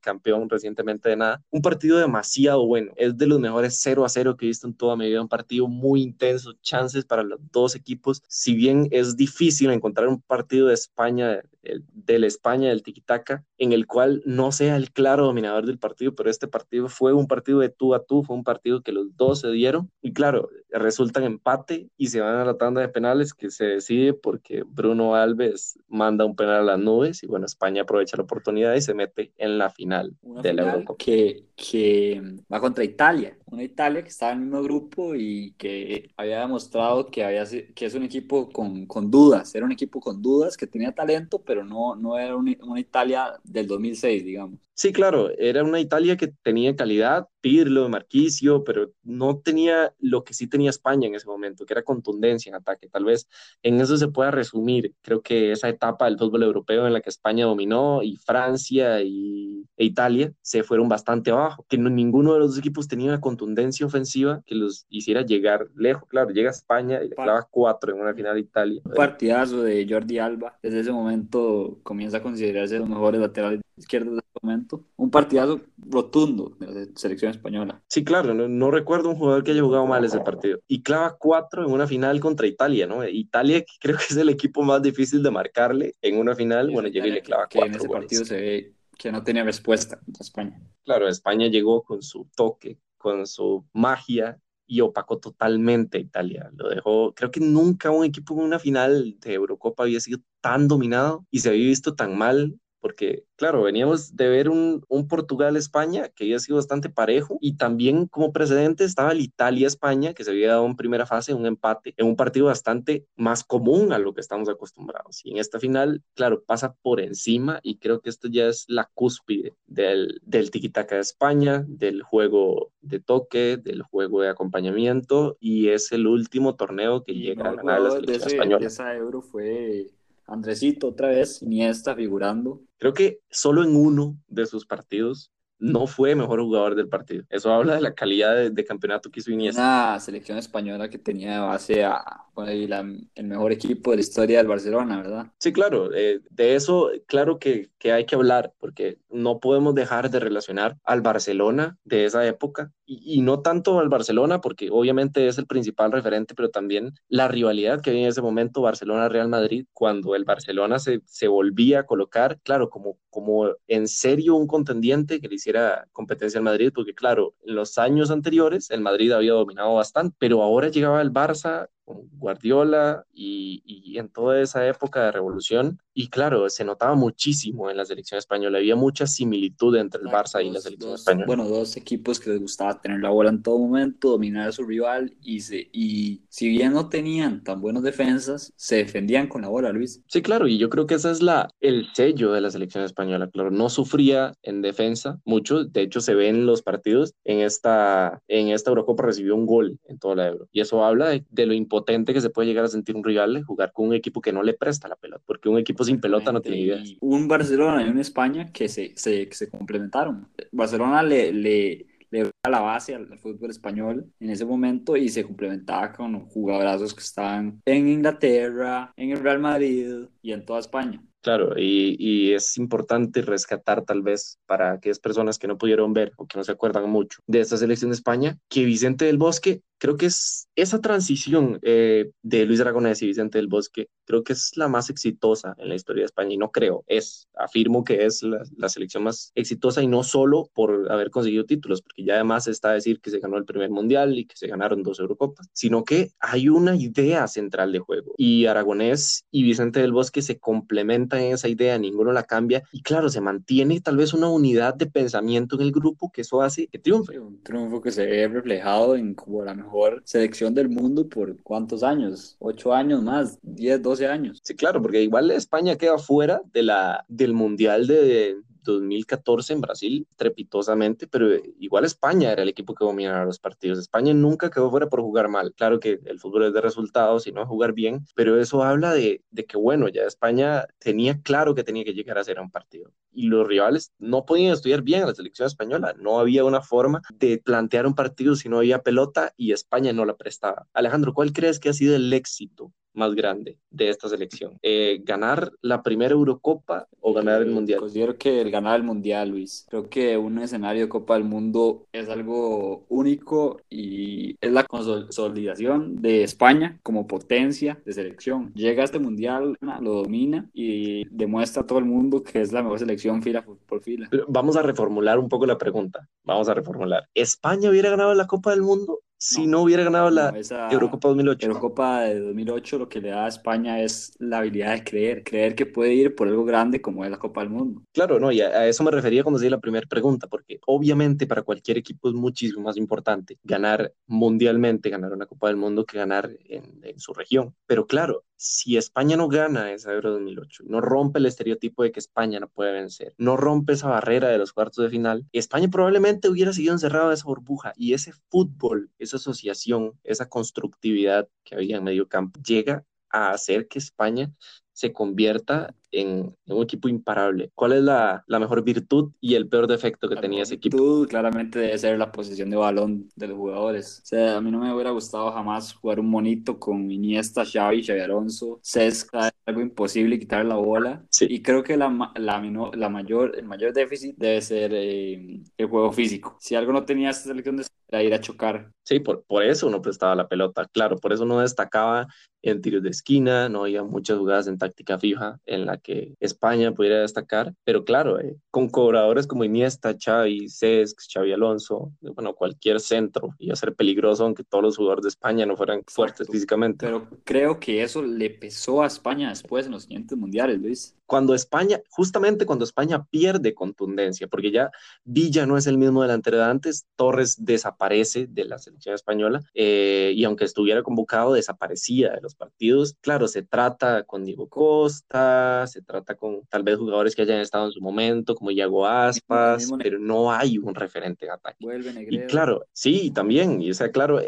campeón 0.00 0.48
recientemente 0.48 1.08
de 1.08 1.16
nada. 1.16 1.42
Un 1.50 1.62
partido 1.62 1.98
demasiado 1.98 2.66
bueno, 2.66 2.92
es 2.96 3.16
de 3.16 3.26
los 3.26 3.40
mejores 3.40 3.78
0 3.80 4.04
a 4.04 4.08
0 4.08 4.36
que 4.36 4.46
he 4.46 4.48
visto 4.48 4.66
en 4.66 4.74
toda 4.74 4.96
mi 4.96 5.06
vida, 5.06 5.20
un 5.20 5.28
partido 5.28 5.66
muy 5.66 6.02
intenso, 6.02 6.52
chances 6.62 7.04
para 7.04 7.22
los 7.22 7.40
dos 7.50 7.74
equipos, 7.74 7.91
si 8.28 8.54
bien 8.54 8.88
es 8.90 9.16
difícil 9.16 9.70
encontrar 9.70 10.08
un 10.08 10.20
partido 10.20 10.68
de 10.68 10.74
España, 10.74 11.40
de 11.62 12.18
la 12.18 12.26
España 12.26 12.68
del 12.68 12.82
tiquitaca, 12.82 13.44
en 13.58 13.72
el 13.72 13.86
cual 13.86 14.22
no 14.24 14.52
sea 14.52 14.76
el 14.76 14.90
claro 14.90 15.26
dominador 15.26 15.66
del 15.66 15.78
partido, 15.78 16.14
pero 16.14 16.30
este 16.30 16.48
partido 16.48 16.88
fue 16.88 17.12
un 17.12 17.26
partido 17.26 17.60
de 17.60 17.68
tú 17.68 17.94
a 17.94 18.04
tú, 18.04 18.22
fue 18.22 18.36
un 18.36 18.44
partido 18.44 18.82
que 18.82 18.92
los 18.92 19.16
dos 19.16 19.40
se 19.40 19.50
dieron 19.50 19.90
y 20.00 20.12
claro, 20.12 20.48
resultan 20.70 21.24
empate 21.24 21.88
y 21.96 22.08
se 22.08 22.20
van 22.20 22.36
a 22.36 22.44
la 22.44 22.56
tanda 22.58 22.80
de 22.80 22.88
penales 22.88 23.34
que 23.34 23.50
se 23.50 23.64
decide 23.64 24.14
porque 24.14 24.64
Bruno 24.66 25.14
Alves 25.14 25.78
manda 25.88 26.24
un 26.24 26.34
penal 26.34 26.56
a 26.56 26.62
las 26.62 26.78
nubes 26.78 27.22
y 27.22 27.26
bueno, 27.26 27.46
España 27.46 27.82
aprovecha 27.82 28.16
la 28.16 28.24
oportunidad 28.24 28.74
y 28.74 28.80
se 28.80 28.94
mete 28.94 29.32
en 29.36 29.58
la 29.58 29.70
final 29.70 30.16
de 30.22 30.52
la 30.54 30.62
Eurocopa. 30.62 30.96
Que, 30.98 31.44
que 31.56 32.22
va 32.52 32.60
contra 32.60 32.84
Italia, 32.84 33.36
una 33.46 33.62
Italia 33.62 34.02
que 34.02 34.08
estaba 34.08 34.32
en 34.32 34.38
el 34.38 34.44
mismo 34.44 34.62
grupo 34.62 35.14
y 35.14 35.52
que 35.58 36.10
había 36.16 36.40
demostrado 36.40 37.06
que, 37.06 37.24
había, 37.24 37.44
que 37.74 37.86
es 37.86 37.94
un 37.94 38.02
equipo 38.02 38.48
con, 38.48 38.86
con 38.86 39.10
dudas, 39.10 39.54
era 39.54 39.66
un 39.66 39.72
equipo 39.72 40.00
con 40.00 40.22
dudas, 40.22 40.56
que 40.56 40.66
tenía 40.66 40.92
talento, 40.92 41.42
pero 41.42 41.51
no, 41.64 41.94
no 41.96 42.18
era 42.18 42.36
una, 42.36 42.52
una 42.62 42.80
Italia 42.80 43.38
del 43.44 43.66
2006, 43.66 44.24
digamos. 44.24 44.58
Sí, 44.74 44.92
claro, 44.92 45.30
era 45.38 45.62
una 45.62 45.80
Italia 45.80 46.16
que 46.16 46.28
tenía 46.42 46.74
calidad, 46.74 47.28
Pirlo, 47.42 47.88
Marquicio, 47.90 48.64
pero 48.64 48.90
no 49.02 49.38
tenía 49.38 49.92
lo 49.98 50.24
que 50.24 50.32
sí 50.32 50.46
tenía 50.46 50.70
España 50.70 51.08
en 51.08 51.14
ese 51.14 51.26
momento, 51.26 51.66
que 51.66 51.74
era 51.74 51.82
contundencia 51.82 52.48
en 52.48 52.56
ataque. 52.56 52.88
Tal 52.88 53.04
vez 53.04 53.28
en 53.62 53.80
eso 53.80 53.96
se 53.98 54.08
pueda 54.08 54.30
resumir, 54.30 54.94
creo 55.02 55.20
que 55.20 55.52
esa 55.52 55.68
etapa 55.68 56.06
del 56.06 56.18
fútbol 56.18 56.44
europeo 56.44 56.86
en 56.86 56.94
la 56.94 57.02
que 57.02 57.10
España 57.10 57.44
dominó 57.44 58.02
y 58.02 58.16
Francia 58.16 59.02
y, 59.02 59.66
e 59.76 59.84
Italia 59.84 60.32
se 60.40 60.62
fueron 60.62 60.88
bastante 60.88 61.30
abajo, 61.30 61.66
que 61.68 61.76
ninguno 61.76 62.32
de 62.32 62.38
los 62.38 62.50
dos 62.50 62.58
equipos 62.58 62.88
tenía 62.88 63.08
una 63.08 63.20
contundencia 63.20 63.84
ofensiva 63.84 64.42
que 64.46 64.54
los 64.54 64.86
hiciera 64.88 65.22
llegar 65.22 65.68
lejos. 65.74 66.08
Claro, 66.08 66.30
llega 66.30 66.50
España 66.50 67.02
y 67.02 67.08
le 67.08 67.14
clava 67.14 67.46
cuatro 67.50 67.92
en 67.92 68.00
una 68.00 68.14
final 68.14 68.34
de 68.34 68.40
Italia. 68.40 68.80
Un 68.84 68.94
partidazo 68.94 69.62
de 69.62 69.86
Jordi 69.88 70.18
Alba, 70.18 70.58
desde 70.62 70.80
ese 70.80 70.92
momento 70.92 71.78
comienza 71.82 72.18
a 72.18 72.22
considerarse 72.22 72.78
los 72.78 72.88
mejores 72.88 73.20
laterales 73.20 73.60
izquierdos 73.76 74.14
de 74.14 74.18
ese 74.20 74.46
momento. 74.62 74.84
Un 74.96 75.10
partidazo 75.10 75.60
rotundo 75.78 76.56
de 76.58 76.66
la 76.66 76.86
selección 76.94 77.30
española. 77.30 77.82
Sí, 77.88 78.04
claro, 78.04 78.34
no, 78.34 78.70
recuerdo 78.70 79.10
un 79.10 79.16
jugador 79.16 79.44
que 79.44 79.52
haya 79.52 79.62
jugado 79.62 79.86
mal 79.86 80.04
ese 80.04 80.20
partido. 80.20 80.58
Y 80.68 80.82
clava 80.82 81.16
cuatro 81.18 81.64
en 81.64 81.72
una 81.72 81.86
final 81.86 82.20
contra 82.20 82.46
Italia, 82.46 82.86
¿no? 82.86 83.06
Italia 83.06 83.64
creo 83.80 83.96
que 83.96 84.04
es 84.10 84.16
el 84.16 84.28
equipo 84.28 84.62
más 84.62 84.82
difícil 84.82 85.22
de 85.22 85.30
marcarle 85.30 85.94
en 86.00 86.18
una 86.18 86.34
final. 86.34 86.70
bueno, 86.70 86.88
llega 86.88 87.06
y 87.06 87.12
le 87.12 87.22
clava 87.22 87.48
cuatro. 87.50 87.66
en 87.66 87.74
ese 87.74 87.88
partido 87.88 88.24
se 88.24 88.40
ve 88.40 88.74
que 88.98 89.10
no 89.10 89.22
tenía 89.22 89.44
respuesta 89.44 89.98
contra 89.98 90.22
España. 90.22 90.60
Claro, 90.84 91.08
España 91.08 91.48
llegó 91.48 91.82
con 91.82 92.02
su 92.02 92.28
toque, 92.36 92.78
con 92.98 93.26
su 93.26 93.64
magia 93.72 94.38
y 94.66 94.80
opacó 94.80 95.18
totalmente 95.18 95.98
a 95.98 96.00
Italia. 96.00 96.50
Lo 96.56 96.68
dejó, 96.68 97.12
creo 97.14 97.30
que 97.30 97.40
nunca 97.40 97.90
un 97.90 98.04
equipo 98.04 98.34
en 98.34 98.40
una 98.40 98.58
final 98.58 99.16
de 99.20 99.34
Eurocopa 99.34 99.82
había 99.82 100.00
sido 100.00 100.18
tan 100.40 100.68
dominado 100.68 101.26
y 101.30 101.40
se 101.40 101.50
había 101.50 101.66
visto 101.66 101.94
tan 101.94 102.16
mal 102.16 102.58
porque 102.82 103.24
claro, 103.36 103.62
veníamos 103.62 104.16
de 104.16 104.28
ver 104.28 104.48
un, 104.48 104.84
Portugal-España 105.08 106.08
que 106.08 106.24
había 106.24 106.38
sido 106.38 106.56
bastante 106.56 106.88
parejo 106.88 107.38
y 107.40 107.56
también 107.56 108.06
como 108.06 108.32
precedente 108.32 108.84
estaba 108.84 109.12
el 109.12 109.20
Italia-España 109.20 110.14
que 110.14 110.24
se 110.24 110.30
había 110.30 110.50
dado 110.50 110.66
en 110.66 110.76
primera 110.76 111.06
fase 111.06 111.34
un 111.34 111.46
empate 111.46 111.94
en 111.96 112.06
un 112.06 112.16
partido 112.16 112.46
bastante 112.46 113.06
más 113.16 113.44
común 113.44 113.92
a 113.92 113.98
lo 113.98 114.14
que 114.14 114.20
estamos 114.20 114.48
acostumbrados. 114.48 115.24
Y 115.24 115.32
en 115.32 115.38
esta 115.38 115.58
final, 115.58 116.02
claro, 116.14 116.42
pasa 116.44 116.74
por 116.82 117.00
encima 117.00 117.60
y 117.62 117.78
creo 117.78 118.00
que 118.00 118.10
esto 118.10 118.28
ya 118.28 118.46
es 118.46 118.64
la 118.68 118.90
cúspide 118.94 119.54
del, 119.66 120.20
del 120.24 120.50
tiki-taka 120.50 120.96
de 120.96 121.02
España, 121.02 121.64
del 121.68 122.02
juego 122.02 122.72
de 122.80 123.00
toque, 123.00 123.58
del 123.58 123.82
juego 123.82 124.22
de 124.22 124.28
acompañamiento 124.28 125.36
y 125.40 125.68
es 125.68 125.92
el 125.92 126.06
último 126.06 126.56
torneo 126.56 127.04
que 127.04 127.14
llega 127.14 127.48
a 127.48 127.54
ganar 127.54 127.80
la 127.80 127.90
selección 127.92 128.28
española. 128.28 128.66
Esa 128.66 128.94
euro 128.94 129.22
fue 129.22 129.90
Andresito 130.26 130.88
otra 130.88 131.08
vez, 131.08 131.42
Iniesta 131.42 131.94
figurando. 131.94 132.62
Creo 132.78 132.92
que 132.92 133.20
solo 133.30 133.62
en 133.64 133.76
uno 133.76 134.16
de 134.28 134.46
sus 134.46 134.66
partidos 134.66 135.32
no 135.62 135.86
fue 135.86 136.16
mejor 136.16 136.40
jugador 136.40 136.74
del 136.74 136.88
partido. 136.88 137.22
Eso 137.30 137.52
habla 137.52 137.76
de 137.76 137.80
la 137.80 137.94
calidad 137.94 138.50
de, 138.50 138.64
campeonato 138.64 139.10
que 139.10 139.20
hizo 139.20 139.30
Iniesta. 139.30 139.62
Una 139.62 140.00
selección 140.00 140.36
española 140.36 140.90
que 140.90 140.98
tenía 140.98 141.34
de 141.34 141.38
base 141.38 141.84
a 141.84 142.22
el 142.36 143.24
mejor 143.24 143.52
equipo 143.52 143.90
de 143.90 143.98
la 143.98 144.00
historia 144.00 144.38
del 144.38 144.48
Barcelona, 144.48 144.96
¿verdad? 144.96 145.26
Sí, 145.38 145.52
claro. 145.52 145.94
Eh, 145.94 146.20
de 146.30 146.56
eso, 146.56 146.90
claro 147.06 147.38
que, 147.38 147.70
que 147.78 147.92
hay 147.92 148.06
que 148.06 148.16
hablar, 148.16 148.52
porque 148.58 148.98
no 149.08 149.38
podemos 149.38 149.74
dejar 149.74 150.10
de 150.10 150.18
relacionar 150.18 150.78
al 150.82 151.00
Barcelona 151.00 151.78
de 151.84 152.06
esa 152.06 152.26
época 152.26 152.72
y, 153.00 153.22
no 153.22 153.40
tanto 153.40 153.78
al 153.78 153.88
Barcelona, 153.88 154.40
porque 154.40 154.68
obviamente 154.70 155.26
es 155.26 155.38
el 155.38 155.46
principal 155.46 155.92
referente, 155.92 156.34
pero 156.34 156.50
también 156.50 156.94
la 157.08 157.28
rivalidad 157.28 157.80
que 157.80 157.90
había 157.90 158.02
en 158.02 158.08
ese 158.08 158.22
momento 158.22 158.62
Barcelona-Real 158.62 159.28
Madrid, 159.28 159.66
cuando 159.72 160.14
el 160.14 160.24
Barcelona 160.24 160.78
se, 160.78 161.00
se 161.06 161.28
volvía 161.28 161.80
a 161.80 161.86
colocar, 161.86 162.38
claro, 162.42 162.68
como, 162.70 162.98
como 163.10 163.50
en 163.66 163.88
serio 163.88 164.34
un 164.34 164.46
contendiente 164.46 165.20
que 165.20 165.28
le 165.28 165.36
hiciera 165.36 165.86
competencia 165.92 166.38
al 166.38 166.44
Madrid, 166.44 166.72
porque 166.74 166.94
claro, 166.94 167.34
en 167.46 167.54
los 167.54 167.78
años 167.78 168.10
anteriores 168.10 168.70
el 168.70 168.80
Madrid 168.80 169.12
había 169.12 169.32
dominado 169.32 169.74
bastante, 169.74 170.16
pero 170.18 170.42
ahora 170.42 170.68
llegaba 170.68 171.00
el 171.00 171.12
Barça 171.12 171.68
con 171.84 172.08
Guardiola 172.12 173.04
y, 173.12 173.62
y, 173.66 173.98
en 173.98 174.08
toda 174.08 174.40
esa 174.40 174.66
época 174.66 175.04
de 175.04 175.12
revolución. 175.12 175.80
Y 175.94 176.08
claro, 176.08 176.48
se 176.48 176.64
notaba 176.64 176.94
muchísimo 176.94 177.70
en 177.70 177.76
la 177.76 177.84
selección 177.84 178.18
española. 178.18 178.58
Había 178.58 178.76
mucha 178.76 179.06
similitud 179.06 179.76
entre 179.76 180.00
el 180.00 180.08
Barça 180.08 180.42
y 180.42 180.50
la 180.50 180.60
selección 180.60 180.94
española. 180.94 181.26
Bueno, 181.26 181.48
dos 181.48 181.76
equipos 181.76 182.18
que 182.18 182.30
les 182.30 182.40
gustaba 182.40 182.80
tener 182.80 183.00
la 183.00 183.10
bola 183.10 183.30
en 183.30 183.42
todo 183.42 183.58
momento, 183.58 184.10
dominar 184.10 184.48
a 184.48 184.52
su 184.52 184.64
rival 184.64 185.14
y, 185.20 185.40
se, 185.40 185.68
y 185.72 186.22
si 186.28 186.48
bien 186.48 186.72
no 186.72 186.88
tenían 186.88 187.42
tan 187.44 187.60
buenas 187.60 187.82
defensas, 187.82 188.52
se 188.56 188.76
defendían 188.76 189.26
con 189.26 189.42
la 189.42 189.48
bola, 189.48 189.70
Luis. 189.70 190.02
Sí, 190.06 190.22
claro, 190.22 190.48
y 190.48 190.56
yo 190.58 190.70
creo 190.70 190.86
que 190.86 190.94
ese 190.94 191.10
es 191.10 191.20
la, 191.20 191.50
el 191.60 191.88
sello 191.92 192.32
de 192.32 192.40
la 192.40 192.50
selección 192.50 192.84
española. 192.84 193.28
Claro, 193.30 193.50
no 193.50 193.68
sufría 193.68 194.32
en 194.42 194.62
defensa 194.62 195.20
mucho. 195.24 195.64
De 195.64 195.82
hecho, 195.82 196.00
se 196.00 196.14
ve 196.14 196.28
en 196.28 196.46
los 196.46 196.62
partidos. 196.62 197.14
En 197.24 197.40
esta, 197.40 198.22
en 198.28 198.48
esta 198.48 198.70
Eurocopa 198.70 199.02
recibió 199.02 199.34
un 199.34 199.46
gol 199.46 199.78
en 199.84 199.98
toda 199.98 200.14
la 200.14 200.28
Euro. 200.28 200.48
Y 200.52 200.60
eso 200.60 200.84
habla 200.84 201.08
de, 201.08 201.24
de 201.28 201.46
lo 201.46 201.52
importante 201.52 201.71
potente 201.72 202.12
que 202.12 202.20
se 202.20 202.28
puede 202.28 202.48
llegar 202.48 202.66
a 202.66 202.68
sentir 202.68 202.94
un 202.94 203.02
rival 203.02 203.42
jugar 203.44 203.72
con 203.72 203.88
un 203.88 203.94
equipo 203.94 204.20
que 204.20 204.30
no 204.30 204.42
le 204.42 204.52
presta 204.52 204.88
la 204.88 204.96
pelota, 204.96 205.22
porque 205.26 205.48
un 205.48 205.58
equipo 205.58 205.84
sin 205.84 206.02
pelota 206.02 206.30
no 206.30 206.42
tiene 206.42 206.58
ideas. 206.58 206.96
Un 207.00 207.26
Barcelona 207.26 207.82
y 207.82 207.88
un 207.88 207.98
España 207.98 208.52
que 208.52 208.68
se, 208.68 208.92
se, 208.94 209.26
se 209.32 209.48
complementaron. 209.48 210.28
Barcelona 210.52 211.02
le, 211.02 211.32
le, 211.32 211.86
le 212.10 212.30
a 212.42 212.50
la 212.50 212.60
base 212.60 212.94
al, 212.94 213.18
fútbol 213.18 213.48
español 213.48 214.12
en 214.20 214.28
ese 214.28 214.44
momento 214.44 214.98
y 214.98 215.08
se 215.08 215.24
complementaba 215.24 215.92
con 215.92 216.26
jugadorazos 216.26 216.92
que 216.92 217.00
estaban 217.00 217.62
en 217.64 217.88
Inglaterra, 217.88 218.92
en 218.94 219.12
el 219.12 219.20
Real 219.20 219.38
Madrid 219.38 220.04
y 220.20 220.32
en 220.32 220.44
toda 220.44 220.60
España. 220.60 221.02
Claro, 221.22 221.54
y, 221.56 222.32
es 222.32 222.56
importante 222.58 223.22
rescatar 223.22 223.84
tal 223.84 224.02
vez 224.02 224.38
para 224.46 224.72
aquellas 224.72 224.98
personas 224.98 225.38
que 225.38 225.46
no 225.46 225.56
pudieron 225.56 225.92
ver 225.92 226.12
o 226.16 226.26
que 226.26 226.36
no 226.36 226.42
se 226.42 226.50
acuerdan 226.50 226.90
mucho 226.90 227.20
de 227.26 227.40
esta 227.40 227.56
selección 227.56 227.90
de 227.90 227.94
España, 227.94 228.38
que 228.48 228.64
Vicente 228.64 229.04
del 229.04 229.18
Bosque 229.18 229.62
creo 229.78 229.96
que 229.96 230.06
es 230.06 230.48
esa 230.54 230.80
transición 230.80 231.58
eh, 231.62 232.12
de 232.22 232.46
Luis 232.46 232.60
Aragonés 232.60 233.02
y 233.02 233.06
Vicente 233.06 233.38
del 233.38 233.48
Bosque, 233.48 233.88
creo 234.04 234.22
que 234.22 234.32
es 234.32 234.56
la 234.56 234.68
más 234.68 234.90
exitosa 234.90 235.56
en 235.58 235.68
la 235.68 235.74
historia 235.74 236.02
de 236.02 236.06
España 236.06 236.34
y 236.34 236.36
no 236.36 236.52
creo, 236.52 236.84
es, 236.86 237.26
afirmo 237.34 237.82
que 237.82 238.04
es 238.04 238.22
la, 238.22 238.44
la, 238.56 238.68
selección 238.68 239.02
más 239.02 239.32
exitosa 239.34 239.82
y 239.82 239.88
no 239.88 240.04
solo 240.04 240.48
por 240.54 240.90
haber 240.92 241.10
conseguido 241.10 241.46
títulos, 241.46 241.82
porque 241.82 242.04
ya 242.04 242.14
además 242.14 242.46
está 242.46 242.70
a 242.70 242.74
decir 242.74 243.00
que 243.00 243.10
se 243.10 243.18
ganó 243.18 243.36
el 243.38 243.44
primer 243.44 243.70
mundial 243.70 244.16
y 244.16 244.24
que 244.24 244.36
se 244.36 244.46
ganaron 244.46 244.84
dos 244.84 245.00
Eurocopas, 245.00 245.48
sino 245.52 245.82
que 245.82 246.12
hay 246.20 246.48
una 246.48 246.76
idea 246.76 247.26
central 247.26 247.72
de 247.72 247.80
juego 247.80 248.14
y 248.16 248.46
Aragonés 248.46 249.24
y 249.32 249.42
Vicente 249.42 249.80
del 249.80 249.90
Bosque 249.90 250.22
se 250.22 250.38
complementan 250.38 251.11
en 251.20 251.32
esa 251.32 251.48
idea, 251.48 251.78
ninguno 251.78 252.12
la 252.12 252.22
cambia 252.22 252.62
y 252.72 252.82
claro, 252.82 253.08
se 253.08 253.20
mantiene 253.20 253.80
tal 253.80 253.96
vez 253.96 254.14
una 254.14 254.28
unidad 254.28 254.74
de 254.74 254.86
pensamiento 254.86 255.56
en 255.56 255.62
el 255.62 255.72
grupo 255.72 256.10
que 256.10 256.22
eso 256.22 256.42
hace 256.42 256.66
que 256.68 256.78
triunfe. 256.78 257.18
Un 257.18 257.42
triunfo 257.42 257.80
que 257.80 257.90
se 257.90 258.06
ve 258.06 258.28
reflejado 258.28 258.96
en 258.96 259.14
como 259.14 259.44
la 259.44 259.54
mejor 259.54 260.02
selección 260.04 260.54
del 260.54 260.68
mundo 260.68 261.08
por 261.08 261.40
cuántos 261.42 261.82
años, 261.82 262.36
ocho 262.38 262.72
años 262.72 263.02
más, 263.02 263.38
diez, 263.42 263.80
doce 263.82 264.06
años. 264.06 264.40
Sí, 264.42 264.54
claro, 264.54 264.80
porque 264.80 265.02
igual 265.02 265.30
España 265.30 265.76
queda 265.76 265.98
fuera 265.98 266.42
de 266.52 266.62
la, 266.62 267.04
del 267.08 267.32
Mundial 267.32 267.86
de, 267.86 268.36
2014 268.62 269.52
en 269.52 269.60
Brasil, 269.60 270.06
trepitosamente, 270.16 271.06
pero 271.06 271.28
igual 271.58 271.84
España 271.84 272.32
era 272.32 272.42
el 272.42 272.48
equipo 272.48 272.74
que 272.74 272.84
dominaba 272.84 273.24
los 273.24 273.38
partidos. 273.38 273.78
España 273.78 274.14
nunca 274.14 274.50
quedó 274.50 274.70
fuera 274.70 274.88
por 274.88 275.00
jugar 275.00 275.28
mal. 275.28 275.52
Claro 275.54 275.80
que 275.80 276.00
el 276.04 276.18
fútbol 276.18 276.44
es 276.44 276.52
de 276.52 276.60
resultados 276.60 277.26
y 277.26 277.32
no 277.32 277.46
jugar 277.46 277.72
bien, 277.72 278.06
pero 278.14 278.40
eso 278.40 278.62
habla 278.62 278.92
de, 278.92 279.22
de 279.30 279.44
que, 279.44 279.56
bueno, 279.56 279.88
ya 279.88 280.02
España 280.02 280.66
tenía 280.78 281.20
claro 281.22 281.54
que 281.54 281.64
tenía 281.64 281.84
que 281.84 281.94
llegar 281.94 282.18
a 282.18 282.24
ser 282.24 282.40
un 282.40 282.50
partido. 282.50 282.92
Y 283.12 283.26
los 283.26 283.46
rivales 283.46 283.92
no 283.98 284.24
podían 284.24 284.52
estudiar 284.52 284.82
bien 284.82 285.02
a 285.02 285.06
la 285.06 285.14
selección 285.14 285.46
española. 285.46 285.94
No 285.98 286.18
había 286.18 286.44
una 286.44 286.62
forma 286.62 287.02
de 287.14 287.38
plantear 287.38 287.86
un 287.86 287.94
partido 287.94 288.36
si 288.36 288.48
no 288.48 288.58
había 288.58 288.82
pelota 288.82 289.32
y 289.36 289.52
España 289.52 289.92
no 289.92 290.04
la 290.04 290.16
prestaba. 290.16 290.66
Alejandro, 290.72 291.12
¿cuál 291.12 291.32
crees 291.32 291.58
que 291.58 291.68
ha 291.68 291.74
sido 291.74 291.94
el 291.94 292.12
éxito 292.12 292.72
más 292.94 293.14
grande 293.14 293.58
de 293.70 293.88
esta 293.88 294.08
selección? 294.08 294.58
Eh, 294.62 295.00
¿Ganar 295.04 295.52
la 295.60 295.82
primera 295.82 296.12
Eurocopa 296.12 296.86
o 297.00 297.12
ganar 297.12 297.42
el 297.42 297.50
Mundial? 297.50 297.80
Considero 297.80 298.16
que 298.16 298.40
el 298.40 298.50
ganar 298.50 298.76
el 298.76 298.84
Mundial, 298.84 299.30
Luis. 299.30 299.66
Creo 299.68 299.88
que 299.88 300.16
un 300.16 300.38
escenario 300.38 300.82
de 300.82 300.88
Copa 300.88 301.14
del 301.14 301.24
Mundo 301.24 301.86
es 301.92 302.08
algo 302.08 302.84
único 302.88 303.60
y 303.68 304.36
es 304.40 304.52
la 304.52 304.64
consolidación 304.64 305.96
de 305.96 306.22
España 306.22 306.78
como 306.82 307.06
potencia 307.06 307.80
de 307.84 307.92
selección. 307.92 308.52
Llega 308.54 308.82
a 308.82 308.84
este 308.84 308.98
Mundial, 308.98 309.56
lo 309.80 309.94
domina 309.94 310.48
y 310.52 311.04
demuestra 311.10 311.62
a 311.62 311.66
todo 311.66 311.78
el 311.78 311.84
mundo 311.84 312.22
que 312.22 312.40
es 312.40 312.52
la 312.52 312.62
mejor 312.62 312.78
selección 312.78 313.22
fila 313.22 313.44
por 313.44 313.82
fila. 313.82 314.08
Vamos 314.28 314.56
a 314.56 314.62
reformular 314.62 315.18
un 315.18 315.28
poco 315.28 315.46
la 315.46 315.58
pregunta. 315.58 316.08
Vamos 316.24 316.48
a 316.48 316.54
reformular. 316.54 317.08
¿España 317.14 317.70
hubiera 317.70 317.90
ganado 317.90 318.14
la 318.14 318.26
Copa 318.26 318.50
del 318.50 318.62
Mundo 318.62 319.00
si 319.24 319.46
no, 319.46 319.62
hubiera 319.62 319.84
ganado 319.84 320.10
la 320.10 320.34
Eurocopa 320.68 321.06
2008. 321.06 321.46
Eurocopa 321.46 322.00
de 322.00 322.18
2008 322.18 322.78
lo 322.78 322.88
que 322.88 323.00
le 323.00 323.10
da 323.10 323.26
a 323.26 323.28
España 323.28 323.80
es 323.80 324.16
la 324.18 324.38
habilidad 324.38 324.72
de 324.72 324.82
creer, 324.82 325.22
creer 325.22 325.54
que 325.54 325.64
puede 325.64 325.94
ir 325.94 326.16
por 326.16 326.26
algo 326.26 326.44
grande 326.44 326.82
como 326.82 327.04
es 327.04 327.10
la 327.12 327.20
Copa 327.20 327.40
del 327.40 327.50
Mundo. 327.50 327.82
Claro, 327.92 328.18
no, 328.18 328.32
y 328.32 328.40
a, 328.40 328.66
eso 328.66 328.82
me 328.82 328.90
refería 328.90 329.22
cuando 329.22 329.38
decía 329.38 329.50
la 329.50 329.60
primera 329.60 329.86
pregunta, 329.86 330.26
porque 330.26 330.58
obviamente 330.66 331.28
para 331.28 331.42
cualquier 331.42 331.78
equipo 331.78 332.08
es 332.08 332.14
muchísimo 332.16 332.62
más 332.62 332.76
importante 332.76 333.38
ganar 333.44 333.94
mundialmente, 334.08 334.90
ganar 334.90 335.12
una 335.12 335.26
Copa 335.26 335.46
del 335.46 335.56
Mundo 335.56 335.86
que 335.86 335.98
ganar 335.98 336.28
en, 336.46 336.80
en 336.82 336.98
su 336.98 337.14
región. 337.14 337.54
Pero 337.66 337.86
claro, 337.86 338.24
si 338.42 338.76
España 338.76 339.16
no 339.16 339.28
gana 339.28 339.72
esa 339.72 339.92
Euro 339.92 340.14
2008, 340.14 340.64
no 340.66 340.80
rompe 340.80 341.20
el 341.20 341.26
estereotipo 341.26 341.84
de 341.84 341.92
que 341.92 342.00
España 342.00 342.40
no 342.40 342.48
puede 342.48 342.72
vencer, 342.72 343.14
no 343.16 343.36
rompe 343.36 343.74
esa 343.74 343.86
barrera 343.86 344.30
de 344.30 344.38
los 344.38 344.52
cuartos 344.52 344.82
de 344.82 344.90
final, 344.90 345.24
España 345.30 345.68
probablemente 345.68 346.28
hubiera 346.28 346.52
sido 346.52 346.72
encerrado 346.72 347.06
en 347.06 347.14
esa 347.14 347.26
burbuja 347.26 347.72
y 347.76 347.94
ese 347.94 348.12
fútbol, 348.30 348.90
esa 348.98 349.18
asociación, 349.18 349.92
esa 350.02 350.28
constructividad 350.28 351.28
que 351.44 351.54
había 351.54 351.76
en 351.76 351.84
medio 351.84 352.08
campo, 352.08 352.40
llega 352.40 352.84
a 353.10 353.30
hacer 353.30 353.68
que 353.68 353.78
España 353.78 354.32
se 354.72 354.92
convierta 354.92 355.74
en, 355.90 356.34
un 356.46 356.62
equipo 356.62 356.88
imparable. 356.88 357.50
¿Cuál 357.54 357.72
es 357.72 357.82
la, 357.82 358.24
mejor 358.26 358.64
virtud 358.64 359.12
y 359.20 359.34
el 359.34 359.48
peor 359.48 359.66
defecto 359.66 360.08
que 360.08 360.16
tenía 360.16 360.42
ese 360.42 360.54
equipo? 360.54 360.76
Virtud 360.76 361.08
claramente 361.08 361.58
debe 361.58 361.78
ser 361.78 361.98
la 361.98 362.10
posición 362.10 362.50
de 362.50 362.56
balón 362.56 363.08
de 363.14 363.28
los 363.28 363.36
jugadores. 363.36 364.00
O 364.02 364.06
sea, 364.06 364.36
a 364.36 364.40
mí 364.40 364.50
no 364.50 364.58
me 364.58 364.72
hubiera 364.72 364.90
gustado 364.90 365.30
jamás 365.30 365.74
jugar 365.74 366.00
un 366.00 366.08
monito 366.08 366.58
con 366.58 366.90
Iniesta, 366.90 367.44
Xavi, 367.44 367.84
Xavi 367.84 368.00
Alonso, 368.00 368.58
Cesca, 368.62 369.28
es 369.28 369.34
algo 369.46 369.60
imposible 369.60 370.18
quitar 370.18 370.44
la 370.44 370.56
bola. 370.56 371.04
Y 371.20 371.42
creo 371.42 371.62
que 371.62 371.76
la, 371.76 372.12
la, 372.16 372.88
mayor, 372.88 373.38
el 373.38 373.44
mayor 373.44 373.72
déficit 373.72 374.16
debe 374.16 374.40
ser 374.40 374.72
eh, 374.74 375.42
el 375.56 375.66
juego 375.66 375.92
físico. 375.92 376.36
Si 376.40 376.54
algo 376.54 376.72
no 376.72 376.84
tenía 376.84 377.10
esta 377.10 377.28
selección 377.28 377.56
de 377.56 377.64
ir 378.00 378.14
a 378.14 378.20
chocar. 378.20 378.72
Sí, 378.84 379.00
por, 379.00 379.22
por 379.24 379.44
eso 379.44 379.68
no 379.68 379.82
prestaba 379.82 380.14
la 380.14 380.28
pelota, 380.28 380.66
claro, 380.72 380.96
por 380.96 381.12
eso 381.12 381.26
no 381.26 381.40
destacaba 381.40 382.08
en 382.42 382.60
tiros 382.60 382.82
de 382.82 382.90
esquina, 382.90 383.48
no 383.48 383.64
había 383.64 383.82
muchas 383.84 384.18
jugadas 384.18 384.46
en 384.48 384.58
táctica 384.62 384.98
fija 384.98 385.40
en 385.46 385.66
la 385.66 385.78
que 385.78 386.14
España 386.20 386.72
pudiera 386.72 387.00
destacar, 387.00 387.52
pero 387.64 387.84
claro, 387.84 388.20
eh, 388.20 388.36
con 388.50 388.68
cobradores 388.68 389.26
como 389.26 389.42
Iniesta, 389.44 389.96
Xavi, 389.98 390.48
Cesc, 390.48 391.00
Xavi 391.12 391.32
Alonso, 391.32 391.92
bueno, 392.00 392.34
cualquier 392.34 392.78
centro 392.78 393.34
iba 393.38 393.54
a 393.54 393.56
ser 393.56 393.74
peligroso 393.74 394.24
aunque 394.24 394.44
todos 394.44 394.62
los 394.62 394.76
jugadores 394.76 395.02
de 395.02 395.08
España 395.08 395.46
no 395.46 395.56
fueran 395.56 395.82
fuertes 395.86 396.28
físicamente. 396.28 396.86
Pero 396.86 397.08
creo 397.24 397.58
que 397.58 397.82
eso 397.82 398.02
le 398.02 398.30
pesó 398.30 398.82
a 398.82 398.86
España 398.86 399.30
después 399.30 399.66
en 399.66 399.72
los 399.72 399.82
siguientes 399.82 400.16
mundiales, 400.16 400.60
Luis 400.60 400.94
cuando 401.12 401.34
España, 401.34 401.78
justamente 401.90 402.46
cuando 402.46 402.64
España 402.64 403.04
pierde 403.04 403.52
contundencia, 403.52 404.28
porque 404.28 404.50
ya 404.50 404.70
Villa 405.04 405.44
no 405.44 405.58
es 405.58 405.66
el 405.66 405.76
mismo 405.76 406.00
delantero 406.00 406.38
de 406.38 406.44
antes, 406.44 406.86
Torres 406.96 407.36
desaparece 407.44 408.28
de 408.30 408.46
la 408.46 408.56
selección 408.58 408.94
española 408.94 409.42
eh, 409.52 410.14
y 410.16 410.24
aunque 410.24 410.46
estuviera 410.46 410.82
convocado, 410.82 411.34
desaparecía 411.34 412.14
de 412.14 412.22
los 412.22 412.34
partidos. 412.34 412.96
Claro, 413.02 413.28
se 413.28 413.42
trata 413.42 414.04
con 414.04 414.24
Diego 414.24 414.48
Costa, 414.48 415.66
se 415.66 415.82
trata 415.82 416.14
con 416.14 416.46
tal 416.46 416.62
vez 416.62 416.78
jugadores 416.78 417.14
que 417.14 417.20
hayan 417.20 417.40
estado 417.40 417.66
en 417.66 417.72
su 417.72 417.82
momento, 417.82 418.34
como 418.34 418.50
Iago 418.50 418.86
Aspas, 418.86 419.70
pero 419.76 419.98
no 419.98 420.32
hay 420.32 420.56
un 420.56 420.74
referente 420.74 421.26
en 421.26 421.32
ataque. 421.32 421.58
Vuelve 421.60 422.06
Y 422.08 422.20
claro, 422.20 422.64
sí, 422.72 423.10
también, 423.10 423.60
y 423.60 423.70
o 423.70 423.74
sea, 423.74 423.90
claro, 423.90 424.18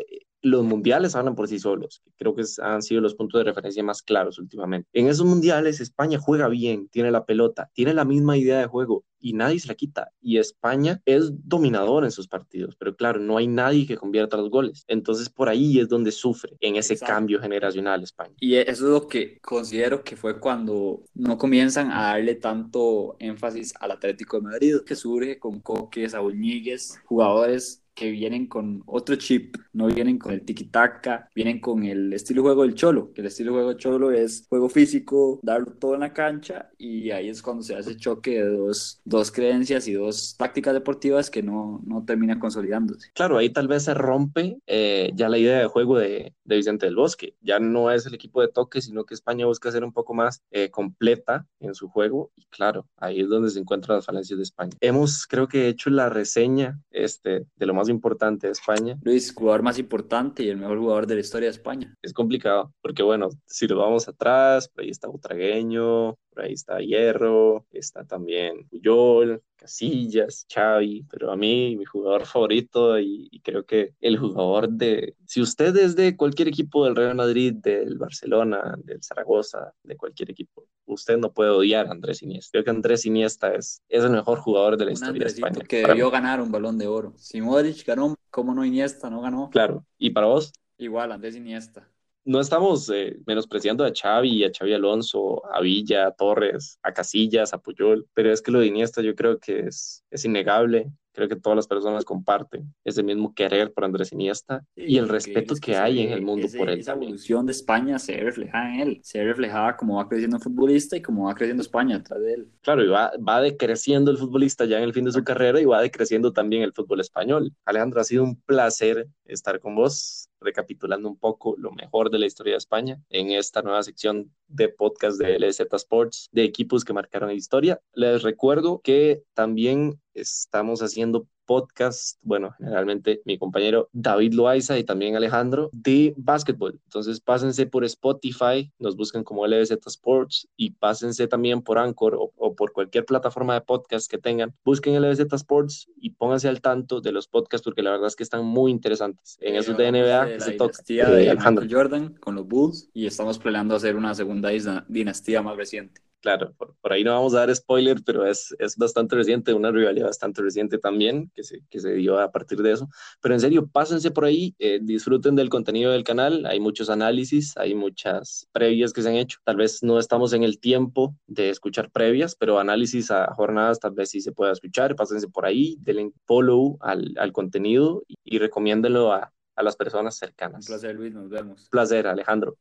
los 0.44 0.62
mundiales 0.62 1.16
hablan 1.16 1.34
por 1.34 1.48
sí 1.48 1.58
solos. 1.58 2.02
Creo 2.16 2.34
que 2.34 2.44
han 2.62 2.82
sido 2.82 3.00
los 3.00 3.14
puntos 3.14 3.38
de 3.40 3.44
referencia 3.44 3.82
más 3.82 4.02
claros 4.02 4.38
últimamente. 4.38 4.88
En 4.92 5.08
esos 5.08 5.26
mundiales 5.26 5.80
España 5.80 6.18
juega 6.18 6.48
bien, 6.48 6.88
tiene 6.88 7.10
la 7.10 7.24
pelota, 7.24 7.70
tiene 7.72 7.94
la 7.94 8.04
misma 8.04 8.36
idea 8.36 8.58
de 8.58 8.66
juego 8.66 9.04
y 9.18 9.32
nadie 9.32 9.58
se 9.58 9.68
la 9.68 9.74
quita. 9.74 10.10
Y 10.20 10.36
España 10.36 11.00
es 11.06 11.30
dominador 11.48 12.04
en 12.04 12.10
sus 12.10 12.28
partidos, 12.28 12.76
pero 12.76 12.94
claro, 12.94 13.18
no 13.20 13.38
hay 13.38 13.46
nadie 13.46 13.86
que 13.86 13.96
convierta 13.96 14.36
los 14.36 14.50
goles. 14.50 14.84
Entonces 14.86 15.30
por 15.30 15.48
ahí 15.48 15.80
es 15.80 15.88
donde 15.88 16.12
sufre 16.12 16.58
en 16.60 16.76
ese 16.76 16.98
cambio 16.98 17.40
generacional 17.40 18.02
España. 18.02 18.34
Y 18.38 18.56
eso 18.56 18.70
es 18.70 18.80
lo 18.80 19.08
que 19.08 19.38
considero 19.40 20.04
que 20.04 20.14
fue 20.14 20.38
cuando 20.38 21.04
no 21.14 21.38
comienzan 21.38 21.90
a 21.90 22.08
darle 22.08 22.34
tanto 22.34 23.16
énfasis 23.18 23.72
al 23.80 23.92
Atlético 23.92 24.36
de 24.36 24.42
Madrid, 24.42 24.76
que 24.84 24.94
surge 24.94 25.38
con 25.38 25.60
Coque, 25.60 26.06
Saúl 26.06 26.38
Ñíguez, 26.38 27.00
jugadores 27.06 27.83
que 27.94 28.10
vienen 28.10 28.46
con 28.46 28.82
otro 28.86 29.16
chip, 29.16 29.56
no 29.72 29.86
vienen 29.86 30.18
con 30.18 30.32
el 30.32 30.44
tiki-taka, 30.44 31.28
vienen 31.34 31.60
con 31.60 31.84
el 31.84 32.12
estilo 32.12 32.42
de 32.42 32.48
juego 32.48 32.62
del 32.62 32.74
cholo, 32.74 33.12
que 33.12 33.20
el 33.20 33.28
estilo 33.28 33.52
de 33.52 33.56
juego 33.56 33.68
del 33.70 33.78
cholo 33.78 34.10
es 34.10 34.46
juego 34.48 34.68
físico, 34.68 35.40
darlo 35.42 35.72
todo 35.72 35.94
en 35.94 36.00
la 36.00 36.12
cancha 36.12 36.70
y 36.78 37.10
ahí 37.10 37.28
es 37.28 37.42
cuando 37.42 37.62
se 37.62 37.76
hace 37.76 37.96
choque 37.96 38.42
de 38.42 38.48
dos, 38.48 39.00
dos 39.04 39.30
creencias 39.30 39.86
y 39.88 39.92
dos 39.92 40.36
tácticas 40.36 40.74
deportivas 40.74 41.30
que 41.30 41.42
no, 41.42 41.80
no 41.86 42.04
terminan 42.04 42.40
consolidándose. 42.40 43.10
Claro, 43.14 43.38
ahí 43.38 43.50
tal 43.50 43.68
vez 43.68 43.84
se 43.84 43.94
rompe 43.94 44.58
eh, 44.66 45.12
ya 45.14 45.28
la 45.28 45.38
idea 45.38 45.58
de 45.58 45.66
juego 45.66 45.98
de, 45.98 46.34
de, 46.44 46.56
Vicente 46.56 46.86
del 46.86 46.96
Bosque, 46.96 47.34
ya 47.40 47.58
no 47.58 47.90
es 47.90 48.06
el 48.06 48.14
equipo 48.14 48.40
de 48.40 48.48
toque, 48.48 48.80
sino 48.80 49.04
que 49.04 49.14
España 49.14 49.46
busca 49.46 49.70
ser 49.70 49.84
un 49.84 49.92
poco 49.92 50.14
más 50.14 50.42
eh, 50.50 50.70
completa 50.70 51.46
en 51.60 51.74
su 51.74 51.88
juego 51.88 52.32
y 52.36 52.44
claro, 52.46 52.86
ahí 52.96 53.20
es 53.20 53.28
donde 53.28 53.50
se 53.50 53.58
encuentran 53.58 53.96
las 53.96 54.06
falencias 54.06 54.38
de 54.38 54.42
España. 54.42 54.72
Hemos 54.80 55.26
creo 55.26 55.48
que 55.48 55.68
hecho 55.68 55.90
la 55.90 56.08
reseña 56.08 56.80
este, 56.90 57.46
de 57.56 57.66
lo 57.66 57.74
más 57.74 57.83
importante 57.88 58.46
de 58.46 58.52
España. 58.52 58.96
Luis, 59.02 59.32
jugador 59.34 59.62
más 59.62 59.78
importante 59.78 60.42
y 60.42 60.48
el 60.48 60.56
mejor 60.56 60.78
jugador 60.78 61.06
de 61.06 61.14
la 61.14 61.20
historia 61.20 61.48
de 61.48 61.56
España. 61.56 61.94
Es 62.02 62.12
complicado, 62.12 62.72
porque 62.82 63.02
bueno, 63.02 63.28
si 63.46 63.66
lo 63.66 63.78
vamos 63.78 64.08
atrás, 64.08 64.68
por 64.68 64.84
ahí 64.84 64.90
está 64.90 65.08
Butragueño, 65.08 66.16
por 66.34 66.44
ahí 66.44 66.52
está 66.52 66.80
Hierro, 66.80 67.64
está 67.70 68.04
también 68.04 68.66
Puyol, 68.68 69.42
Casillas, 69.56 70.46
Xavi, 70.52 71.06
pero 71.10 71.30
a 71.30 71.36
mí 71.36 71.76
mi 71.76 71.84
jugador 71.84 72.26
favorito 72.26 72.98
y, 72.98 73.28
y, 73.30 73.40
creo 73.40 73.64
que 73.64 73.94
el 74.00 74.18
jugador 74.18 74.68
de, 74.68 75.14
si 75.26 75.40
usted 75.40 75.74
es 75.76 75.96
de 75.96 76.16
cualquier 76.16 76.48
equipo 76.48 76.84
del 76.84 76.96
Real 76.96 77.14
Madrid, 77.14 77.54
del 77.54 77.96
Barcelona, 77.96 78.74
del 78.84 79.02
Zaragoza, 79.02 79.72
de 79.82 79.96
cualquier 79.96 80.30
equipo, 80.30 80.66
usted 80.86 81.16
no 81.16 81.32
puede 81.32 81.50
odiar 81.50 81.86
a 81.86 81.92
Andrés 81.92 82.22
Iniesta. 82.22 82.50
Creo 82.52 82.64
que 82.64 82.70
Andrés 82.70 83.06
Iniesta 83.06 83.54
es, 83.54 83.80
es 83.88 84.04
el 84.04 84.10
mejor 84.10 84.40
jugador 84.40 84.76
de 84.76 84.84
la 84.86 84.90
un 84.90 84.94
historia 84.94 85.24
de 85.24 85.30
España. 85.30 85.60
que 85.66 85.86
debió 85.86 86.10
ganar 86.10 86.40
un 86.40 86.50
balón 86.50 86.76
de 86.76 86.88
oro. 86.88 87.14
Si 87.16 87.40
Modric 87.40 87.86
ganó, 87.86 88.16
¿cómo 88.30 88.54
no 88.54 88.64
Iniesta 88.64 89.08
no 89.08 89.20
ganó? 89.20 89.50
Claro, 89.50 89.86
¿y 89.98 90.10
para 90.10 90.26
vos? 90.26 90.52
Igual, 90.76 91.12
Andrés 91.12 91.36
Iniesta 91.36 91.88
no 92.24 92.40
estamos 92.40 92.90
eh, 92.90 93.18
menospreciando 93.26 93.84
a 93.84 93.92
Xavi, 93.92 94.44
a 94.44 94.50
Xavi 94.50 94.72
Alonso, 94.72 95.42
a 95.52 95.60
Villa, 95.60 96.06
a 96.06 96.12
Torres, 96.12 96.78
a 96.82 96.92
Casillas, 96.92 97.52
a 97.52 97.58
Puyol, 97.58 98.06
pero 98.14 98.32
es 98.32 98.40
que 98.40 98.50
lo 98.50 98.60
de 98.60 98.66
Iniesta 98.66 99.02
yo 99.02 99.14
creo 99.14 99.38
que 99.38 99.60
es, 99.60 100.04
es 100.10 100.24
innegable. 100.24 100.90
Creo 101.12 101.28
que 101.28 101.36
todas 101.36 101.54
las 101.54 101.68
personas 101.68 102.04
comparten 102.04 102.74
ese 102.82 103.04
mismo 103.04 103.32
querer 103.34 103.72
por 103.72 103.84
Andrés 103.84 104.10
Iniesta 104.10 104.64
y 104.74 104.98
el 104.98 105.08
respeto 105.08 105.54
que, 105.62 105.76
hay 105.76 106.00
en 106.00 106.12
el 106.12 106.22
mundo 106.22 106.48
ese, 106.48 106.58
por 106.58 106.68
él. 106.68 106.80
Esa 106.80 106.94
evolución 106.94 107.46
de 107.46 107.52
España 107.52 108.00
se 108.00 108.16
ve 108.16 108.24
reflejada 108.24 108.74
en 108.74 108.80
él, 108.80 109.00
se 109.04 109.20
ve 109.20 109.26
reflejada 109.26 109.76
como 109.76 109.98
va 109.98 110.08
creciendo 110.08 110.38
el 110.38 110.42
futbolista 110.42 110.96
y 110.96 111.02
como 111.02 111.26
va 111.26 111.36
creciendo 111.36 111.62
España 111.62 111.98
atrás 111.98 112.20
de 112.20 112.34
él. 112.34 112.48
Claro, 112.62 112.82
y 112.82 112.88
va, 112.88 113.12
va 113.16 113.40
decreciendo 113.40 114.10
el 114.10 114.18
futbolista 114.18 114.64
ya 114.64 114.78
en 114.78 114.82
el 114.82 114.92
fin 114.92 115.04
de 115.04 115.12
su 115.12 115.22
carrera 115.22 115.60
y 115.60 115.66
va 115.66 115.80
decreciendo 115.80 116.32
también 116.32 116.64
el 116.64 116.72
fútbol 116.72 116.98
español. 116.98 117.52
Alejandro, 117.64 118.00
ha 118.00 118.04
sido 118.04 118.24
un 118.24 118.34
placer 118.34 119.06
estar 119.24 119.60
con 119.60 119.76
vos 119.76 120.28
recapitulando 120.44 121.08
un 121.08 121.16
poco 121.16 121.56
lo 121.58 121.72
mejor 121.72 122.10
de 122.10 122.18
la 122.18 122.26
historia 122.26 122.52
de 122.52 122.58
España 122.58 123.00
en 123.08 123.30
esta 123.32 123.62
nueva 123.62 123.82
sección 123.82 124.30
de 124.46 124.68
podcast 124.68 125.18
de 125.18 125.38
LZ 125.38 125.60
Sports 125.72 126.28
de 126.32 126.44
equipos 126.44 126.84
que 126.84 126.92
marcaron 126.92 127.30
la 127.30 127.34
historia. 127.34 127.80
Les 127.94 128.22
recuerdo 128.22 128.80
que 128.82 129.22
también 129.34 130.00
estamos 130.12 130.80
haciendo 130.80 131.26
podcast, 131.44 132.18
bueno, 132.22 132.54
generalmente 132.58 133.22
mi 133.24 133.38
compañero 133.38 133.88
David 133.92 134.34
Loaiza 134.34 134.78
y 134.78 134.84
también 134.84 135.16
Alejandro 135.16 135.70
de 135.72 136.14
básquetbol. 136.16 136.80
Entonces 136.84 137.20
pásense 137.20 137.66
por 137.66 137.84
Spotify, 137.84 138.70
nos 138.78 138.96
buscan 138.96 139.24
como 139.24 139.46
LBZ 139.46 139.86
Sports 139.86 140.48
y 140.56 140.70
pásense 140.70 141.26
también 141.28 141.62
por 141.62 141.78
Anchor 141.78 142.14
o, 142.14 142.32
o, 142.36 142.54
por 142.54 142.72
cualquier 142.72 143.04
plataforma 143.04 143.54
de 143.54 143.60
podcast 143.60 144.10
que 144.10 144.18
tengan. 144.18 144.54
Busquen 144.64 145.00
LBZ 145.00 145.32
Sports 145.32 145.88
y 145.96 146.10
pónganse 146.10 146.48
al 146.48 146.60
tanto 146.60 147.00
de 147.00 147.12
los 147.12 147.28
podcasts 147.28 147.64
porque 147.64 147.82
la 147.82 147.90
verdad 147.92 148.08
es 148.08 148.16
que 148.16 148.22
están 148.22 148.44
muy 148.44 148.70
interesantes. 148.70 149.36
En 149.40 149.54
eh, 149.54 149.58
esos 149.58 149.76
de 149.76 149.90
NBA 149.90 150.26
de 150.26 150.40
se 150.40 150.52
toca. 150.52 150.82
De 150.86 151.30
Alejandro 151.30 151.66
Jordan 151.68 152.14
con 152.14 152.34
los 152.34 152.46
Bulls 152.46 152.88
y 152.92 153.06
estamos 153.06 153.38
planeando 153.38 153.74
hacer 153.74 153.96
una 153.96 154.14
segunda 154.14 154.50
dinastía 154.88 155.42
más 155.42 155.56
reciente 155.56 156.03
claro, 156.24 156.54
por, 156.56 156.74
por, 156.80 156.90
ahí 156.90 157.04
no 157.04 157.12
vamos 157.12 157.34
a 157.34 157.40
dar 157.40 157.54
spoiler, 157.54 158.02
pero 158.02 158.24
es, 158.24 158.56
es 158.58 158.78
bastante 158.78 159.14
reciente, 159.14 159.52
una 159.52 159.70
rivalidad 159.70 160.06
bastante 160.06 160.40
reciente 160.40 160.78
también 160.78 161.30
que 161.34 161.42
se, 161.44 161.60
que 161.68 161.80
se 161.80 161.92
dio 161.92 162.18
a 162.18 162.32
partir 162.32 162.62
de 162.62 162.72
eso. 162.72 162.88
Pero 163.20 163.34
en 163.34 163.40
serio, 163.40 163.66
pásense 163.66 164.10
por 164.10 164.24
ahí, 164.24 164.54
eh, 164.58 164.80
disfruten 164.82 165.36
del 165.36 165.50
contenido 165.50 165.92
del 165.92 166.02
canal, 166.02 166.46
hay 166.46 166.60
muchos 166.60 166.88
análisis, 166.88 167.54
hay 167.58 167.74
muchas 167.74 168.48
previas 168.52 168.94
que 168.94 169.02
se 169.02 169.10
han 169.10 169.16
hecho. 169.16 169.38
Tal 169.44 169.56
vez 169.56 169.82
no 169.82 169.98
estamos 169.98 170.32
en 170.32 170.44
el 170.44 170.58
tiempo 170.58 171.14
de 171.26 171.50
escuchar 171.50 171.90
previas, 171.90 172.34
pero 172.34 172.58
análisis 172.58 173.10
a 173.10 173.34
jornadas 173.34 173.78
tal 173.78 173.92
vez 173.92 174.08
sí 174.08 174.22
se 174.22 174.32
pueda 174.32 174.52
escuchar. 174.52 174.96
Pásense 174.96 175.28
por 175.28 175.44
ahí, 175.44 175.76
denle 175.82 176.10
follow 176.24 176.78
al, 176.80 177.12
al 177.18 177.32
contenido 177.32 178.02
y, 178.08 178.14
y 178.24 178.38
recomiéndenlo 178.38 179.12
a, 179.12 179.30
a 179.56 179.62
las 179.62 179.76
personas 179.76 180.16
cercanas. 180.16 180.64
Un 180.64 180.74
placer, 180.74 180.94
Luis, 180.94 181.12
nos 181.12 181.28
vemos. 181.28 181.64
Un 181.64 181.68
placer, 181.68 182.06
Alejandro. 182.06 182.56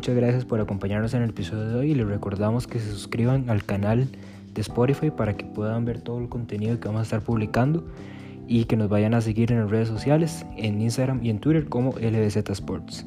Muchas 0.00 0.16
gracias 0.16 0.46
por 0.46 0.58
acompañarnos 0.60 1.12
en 1.12 1.20
el 1.20 1.28
episodio 1.28 1.68
de 1.68 1.74
hoy 1.74 1.90
y 1.90 1.94
les 1.94 2.06
recordamos 2.06 2.66
que 2.66 2.78
se 2.78 2.90
suscriban 2.90 3.50
al 3.50 3.64
canal 3.64 4.08
de 4.54 4.60
Spotify 4.62 5.10
para 5.10 5.36
que 5.36 5.44
puedan 5.44 5.84
ver 5.84 6.00
todo 6.00 6.20
el 6.20 6.30
contenido 6.30 6.80
que 6.80 6.88
vamos 6.88 7.00
a 7.00 7.02
estar 7.02 7.20
publicando 7.20 7.84
y 8.48 8.64
que 8.64 8.78
nos 8.78 8.88
vayan 8.88 9.12
a 9.12 9.20
seguir 9.20 9.52
en 9.52 9.60
las 9.60 9.70
redes 9.70 9.88
sociales, 9.88 10.46
en 10.56 10.80
Instagram 10.80 11.22
y 11.22 11.28
en 11.28 11.38
Twitter 11.38 11.68
como 11.68 11.90
LBZ 11.98 12.48
Sports. 12.48 13.04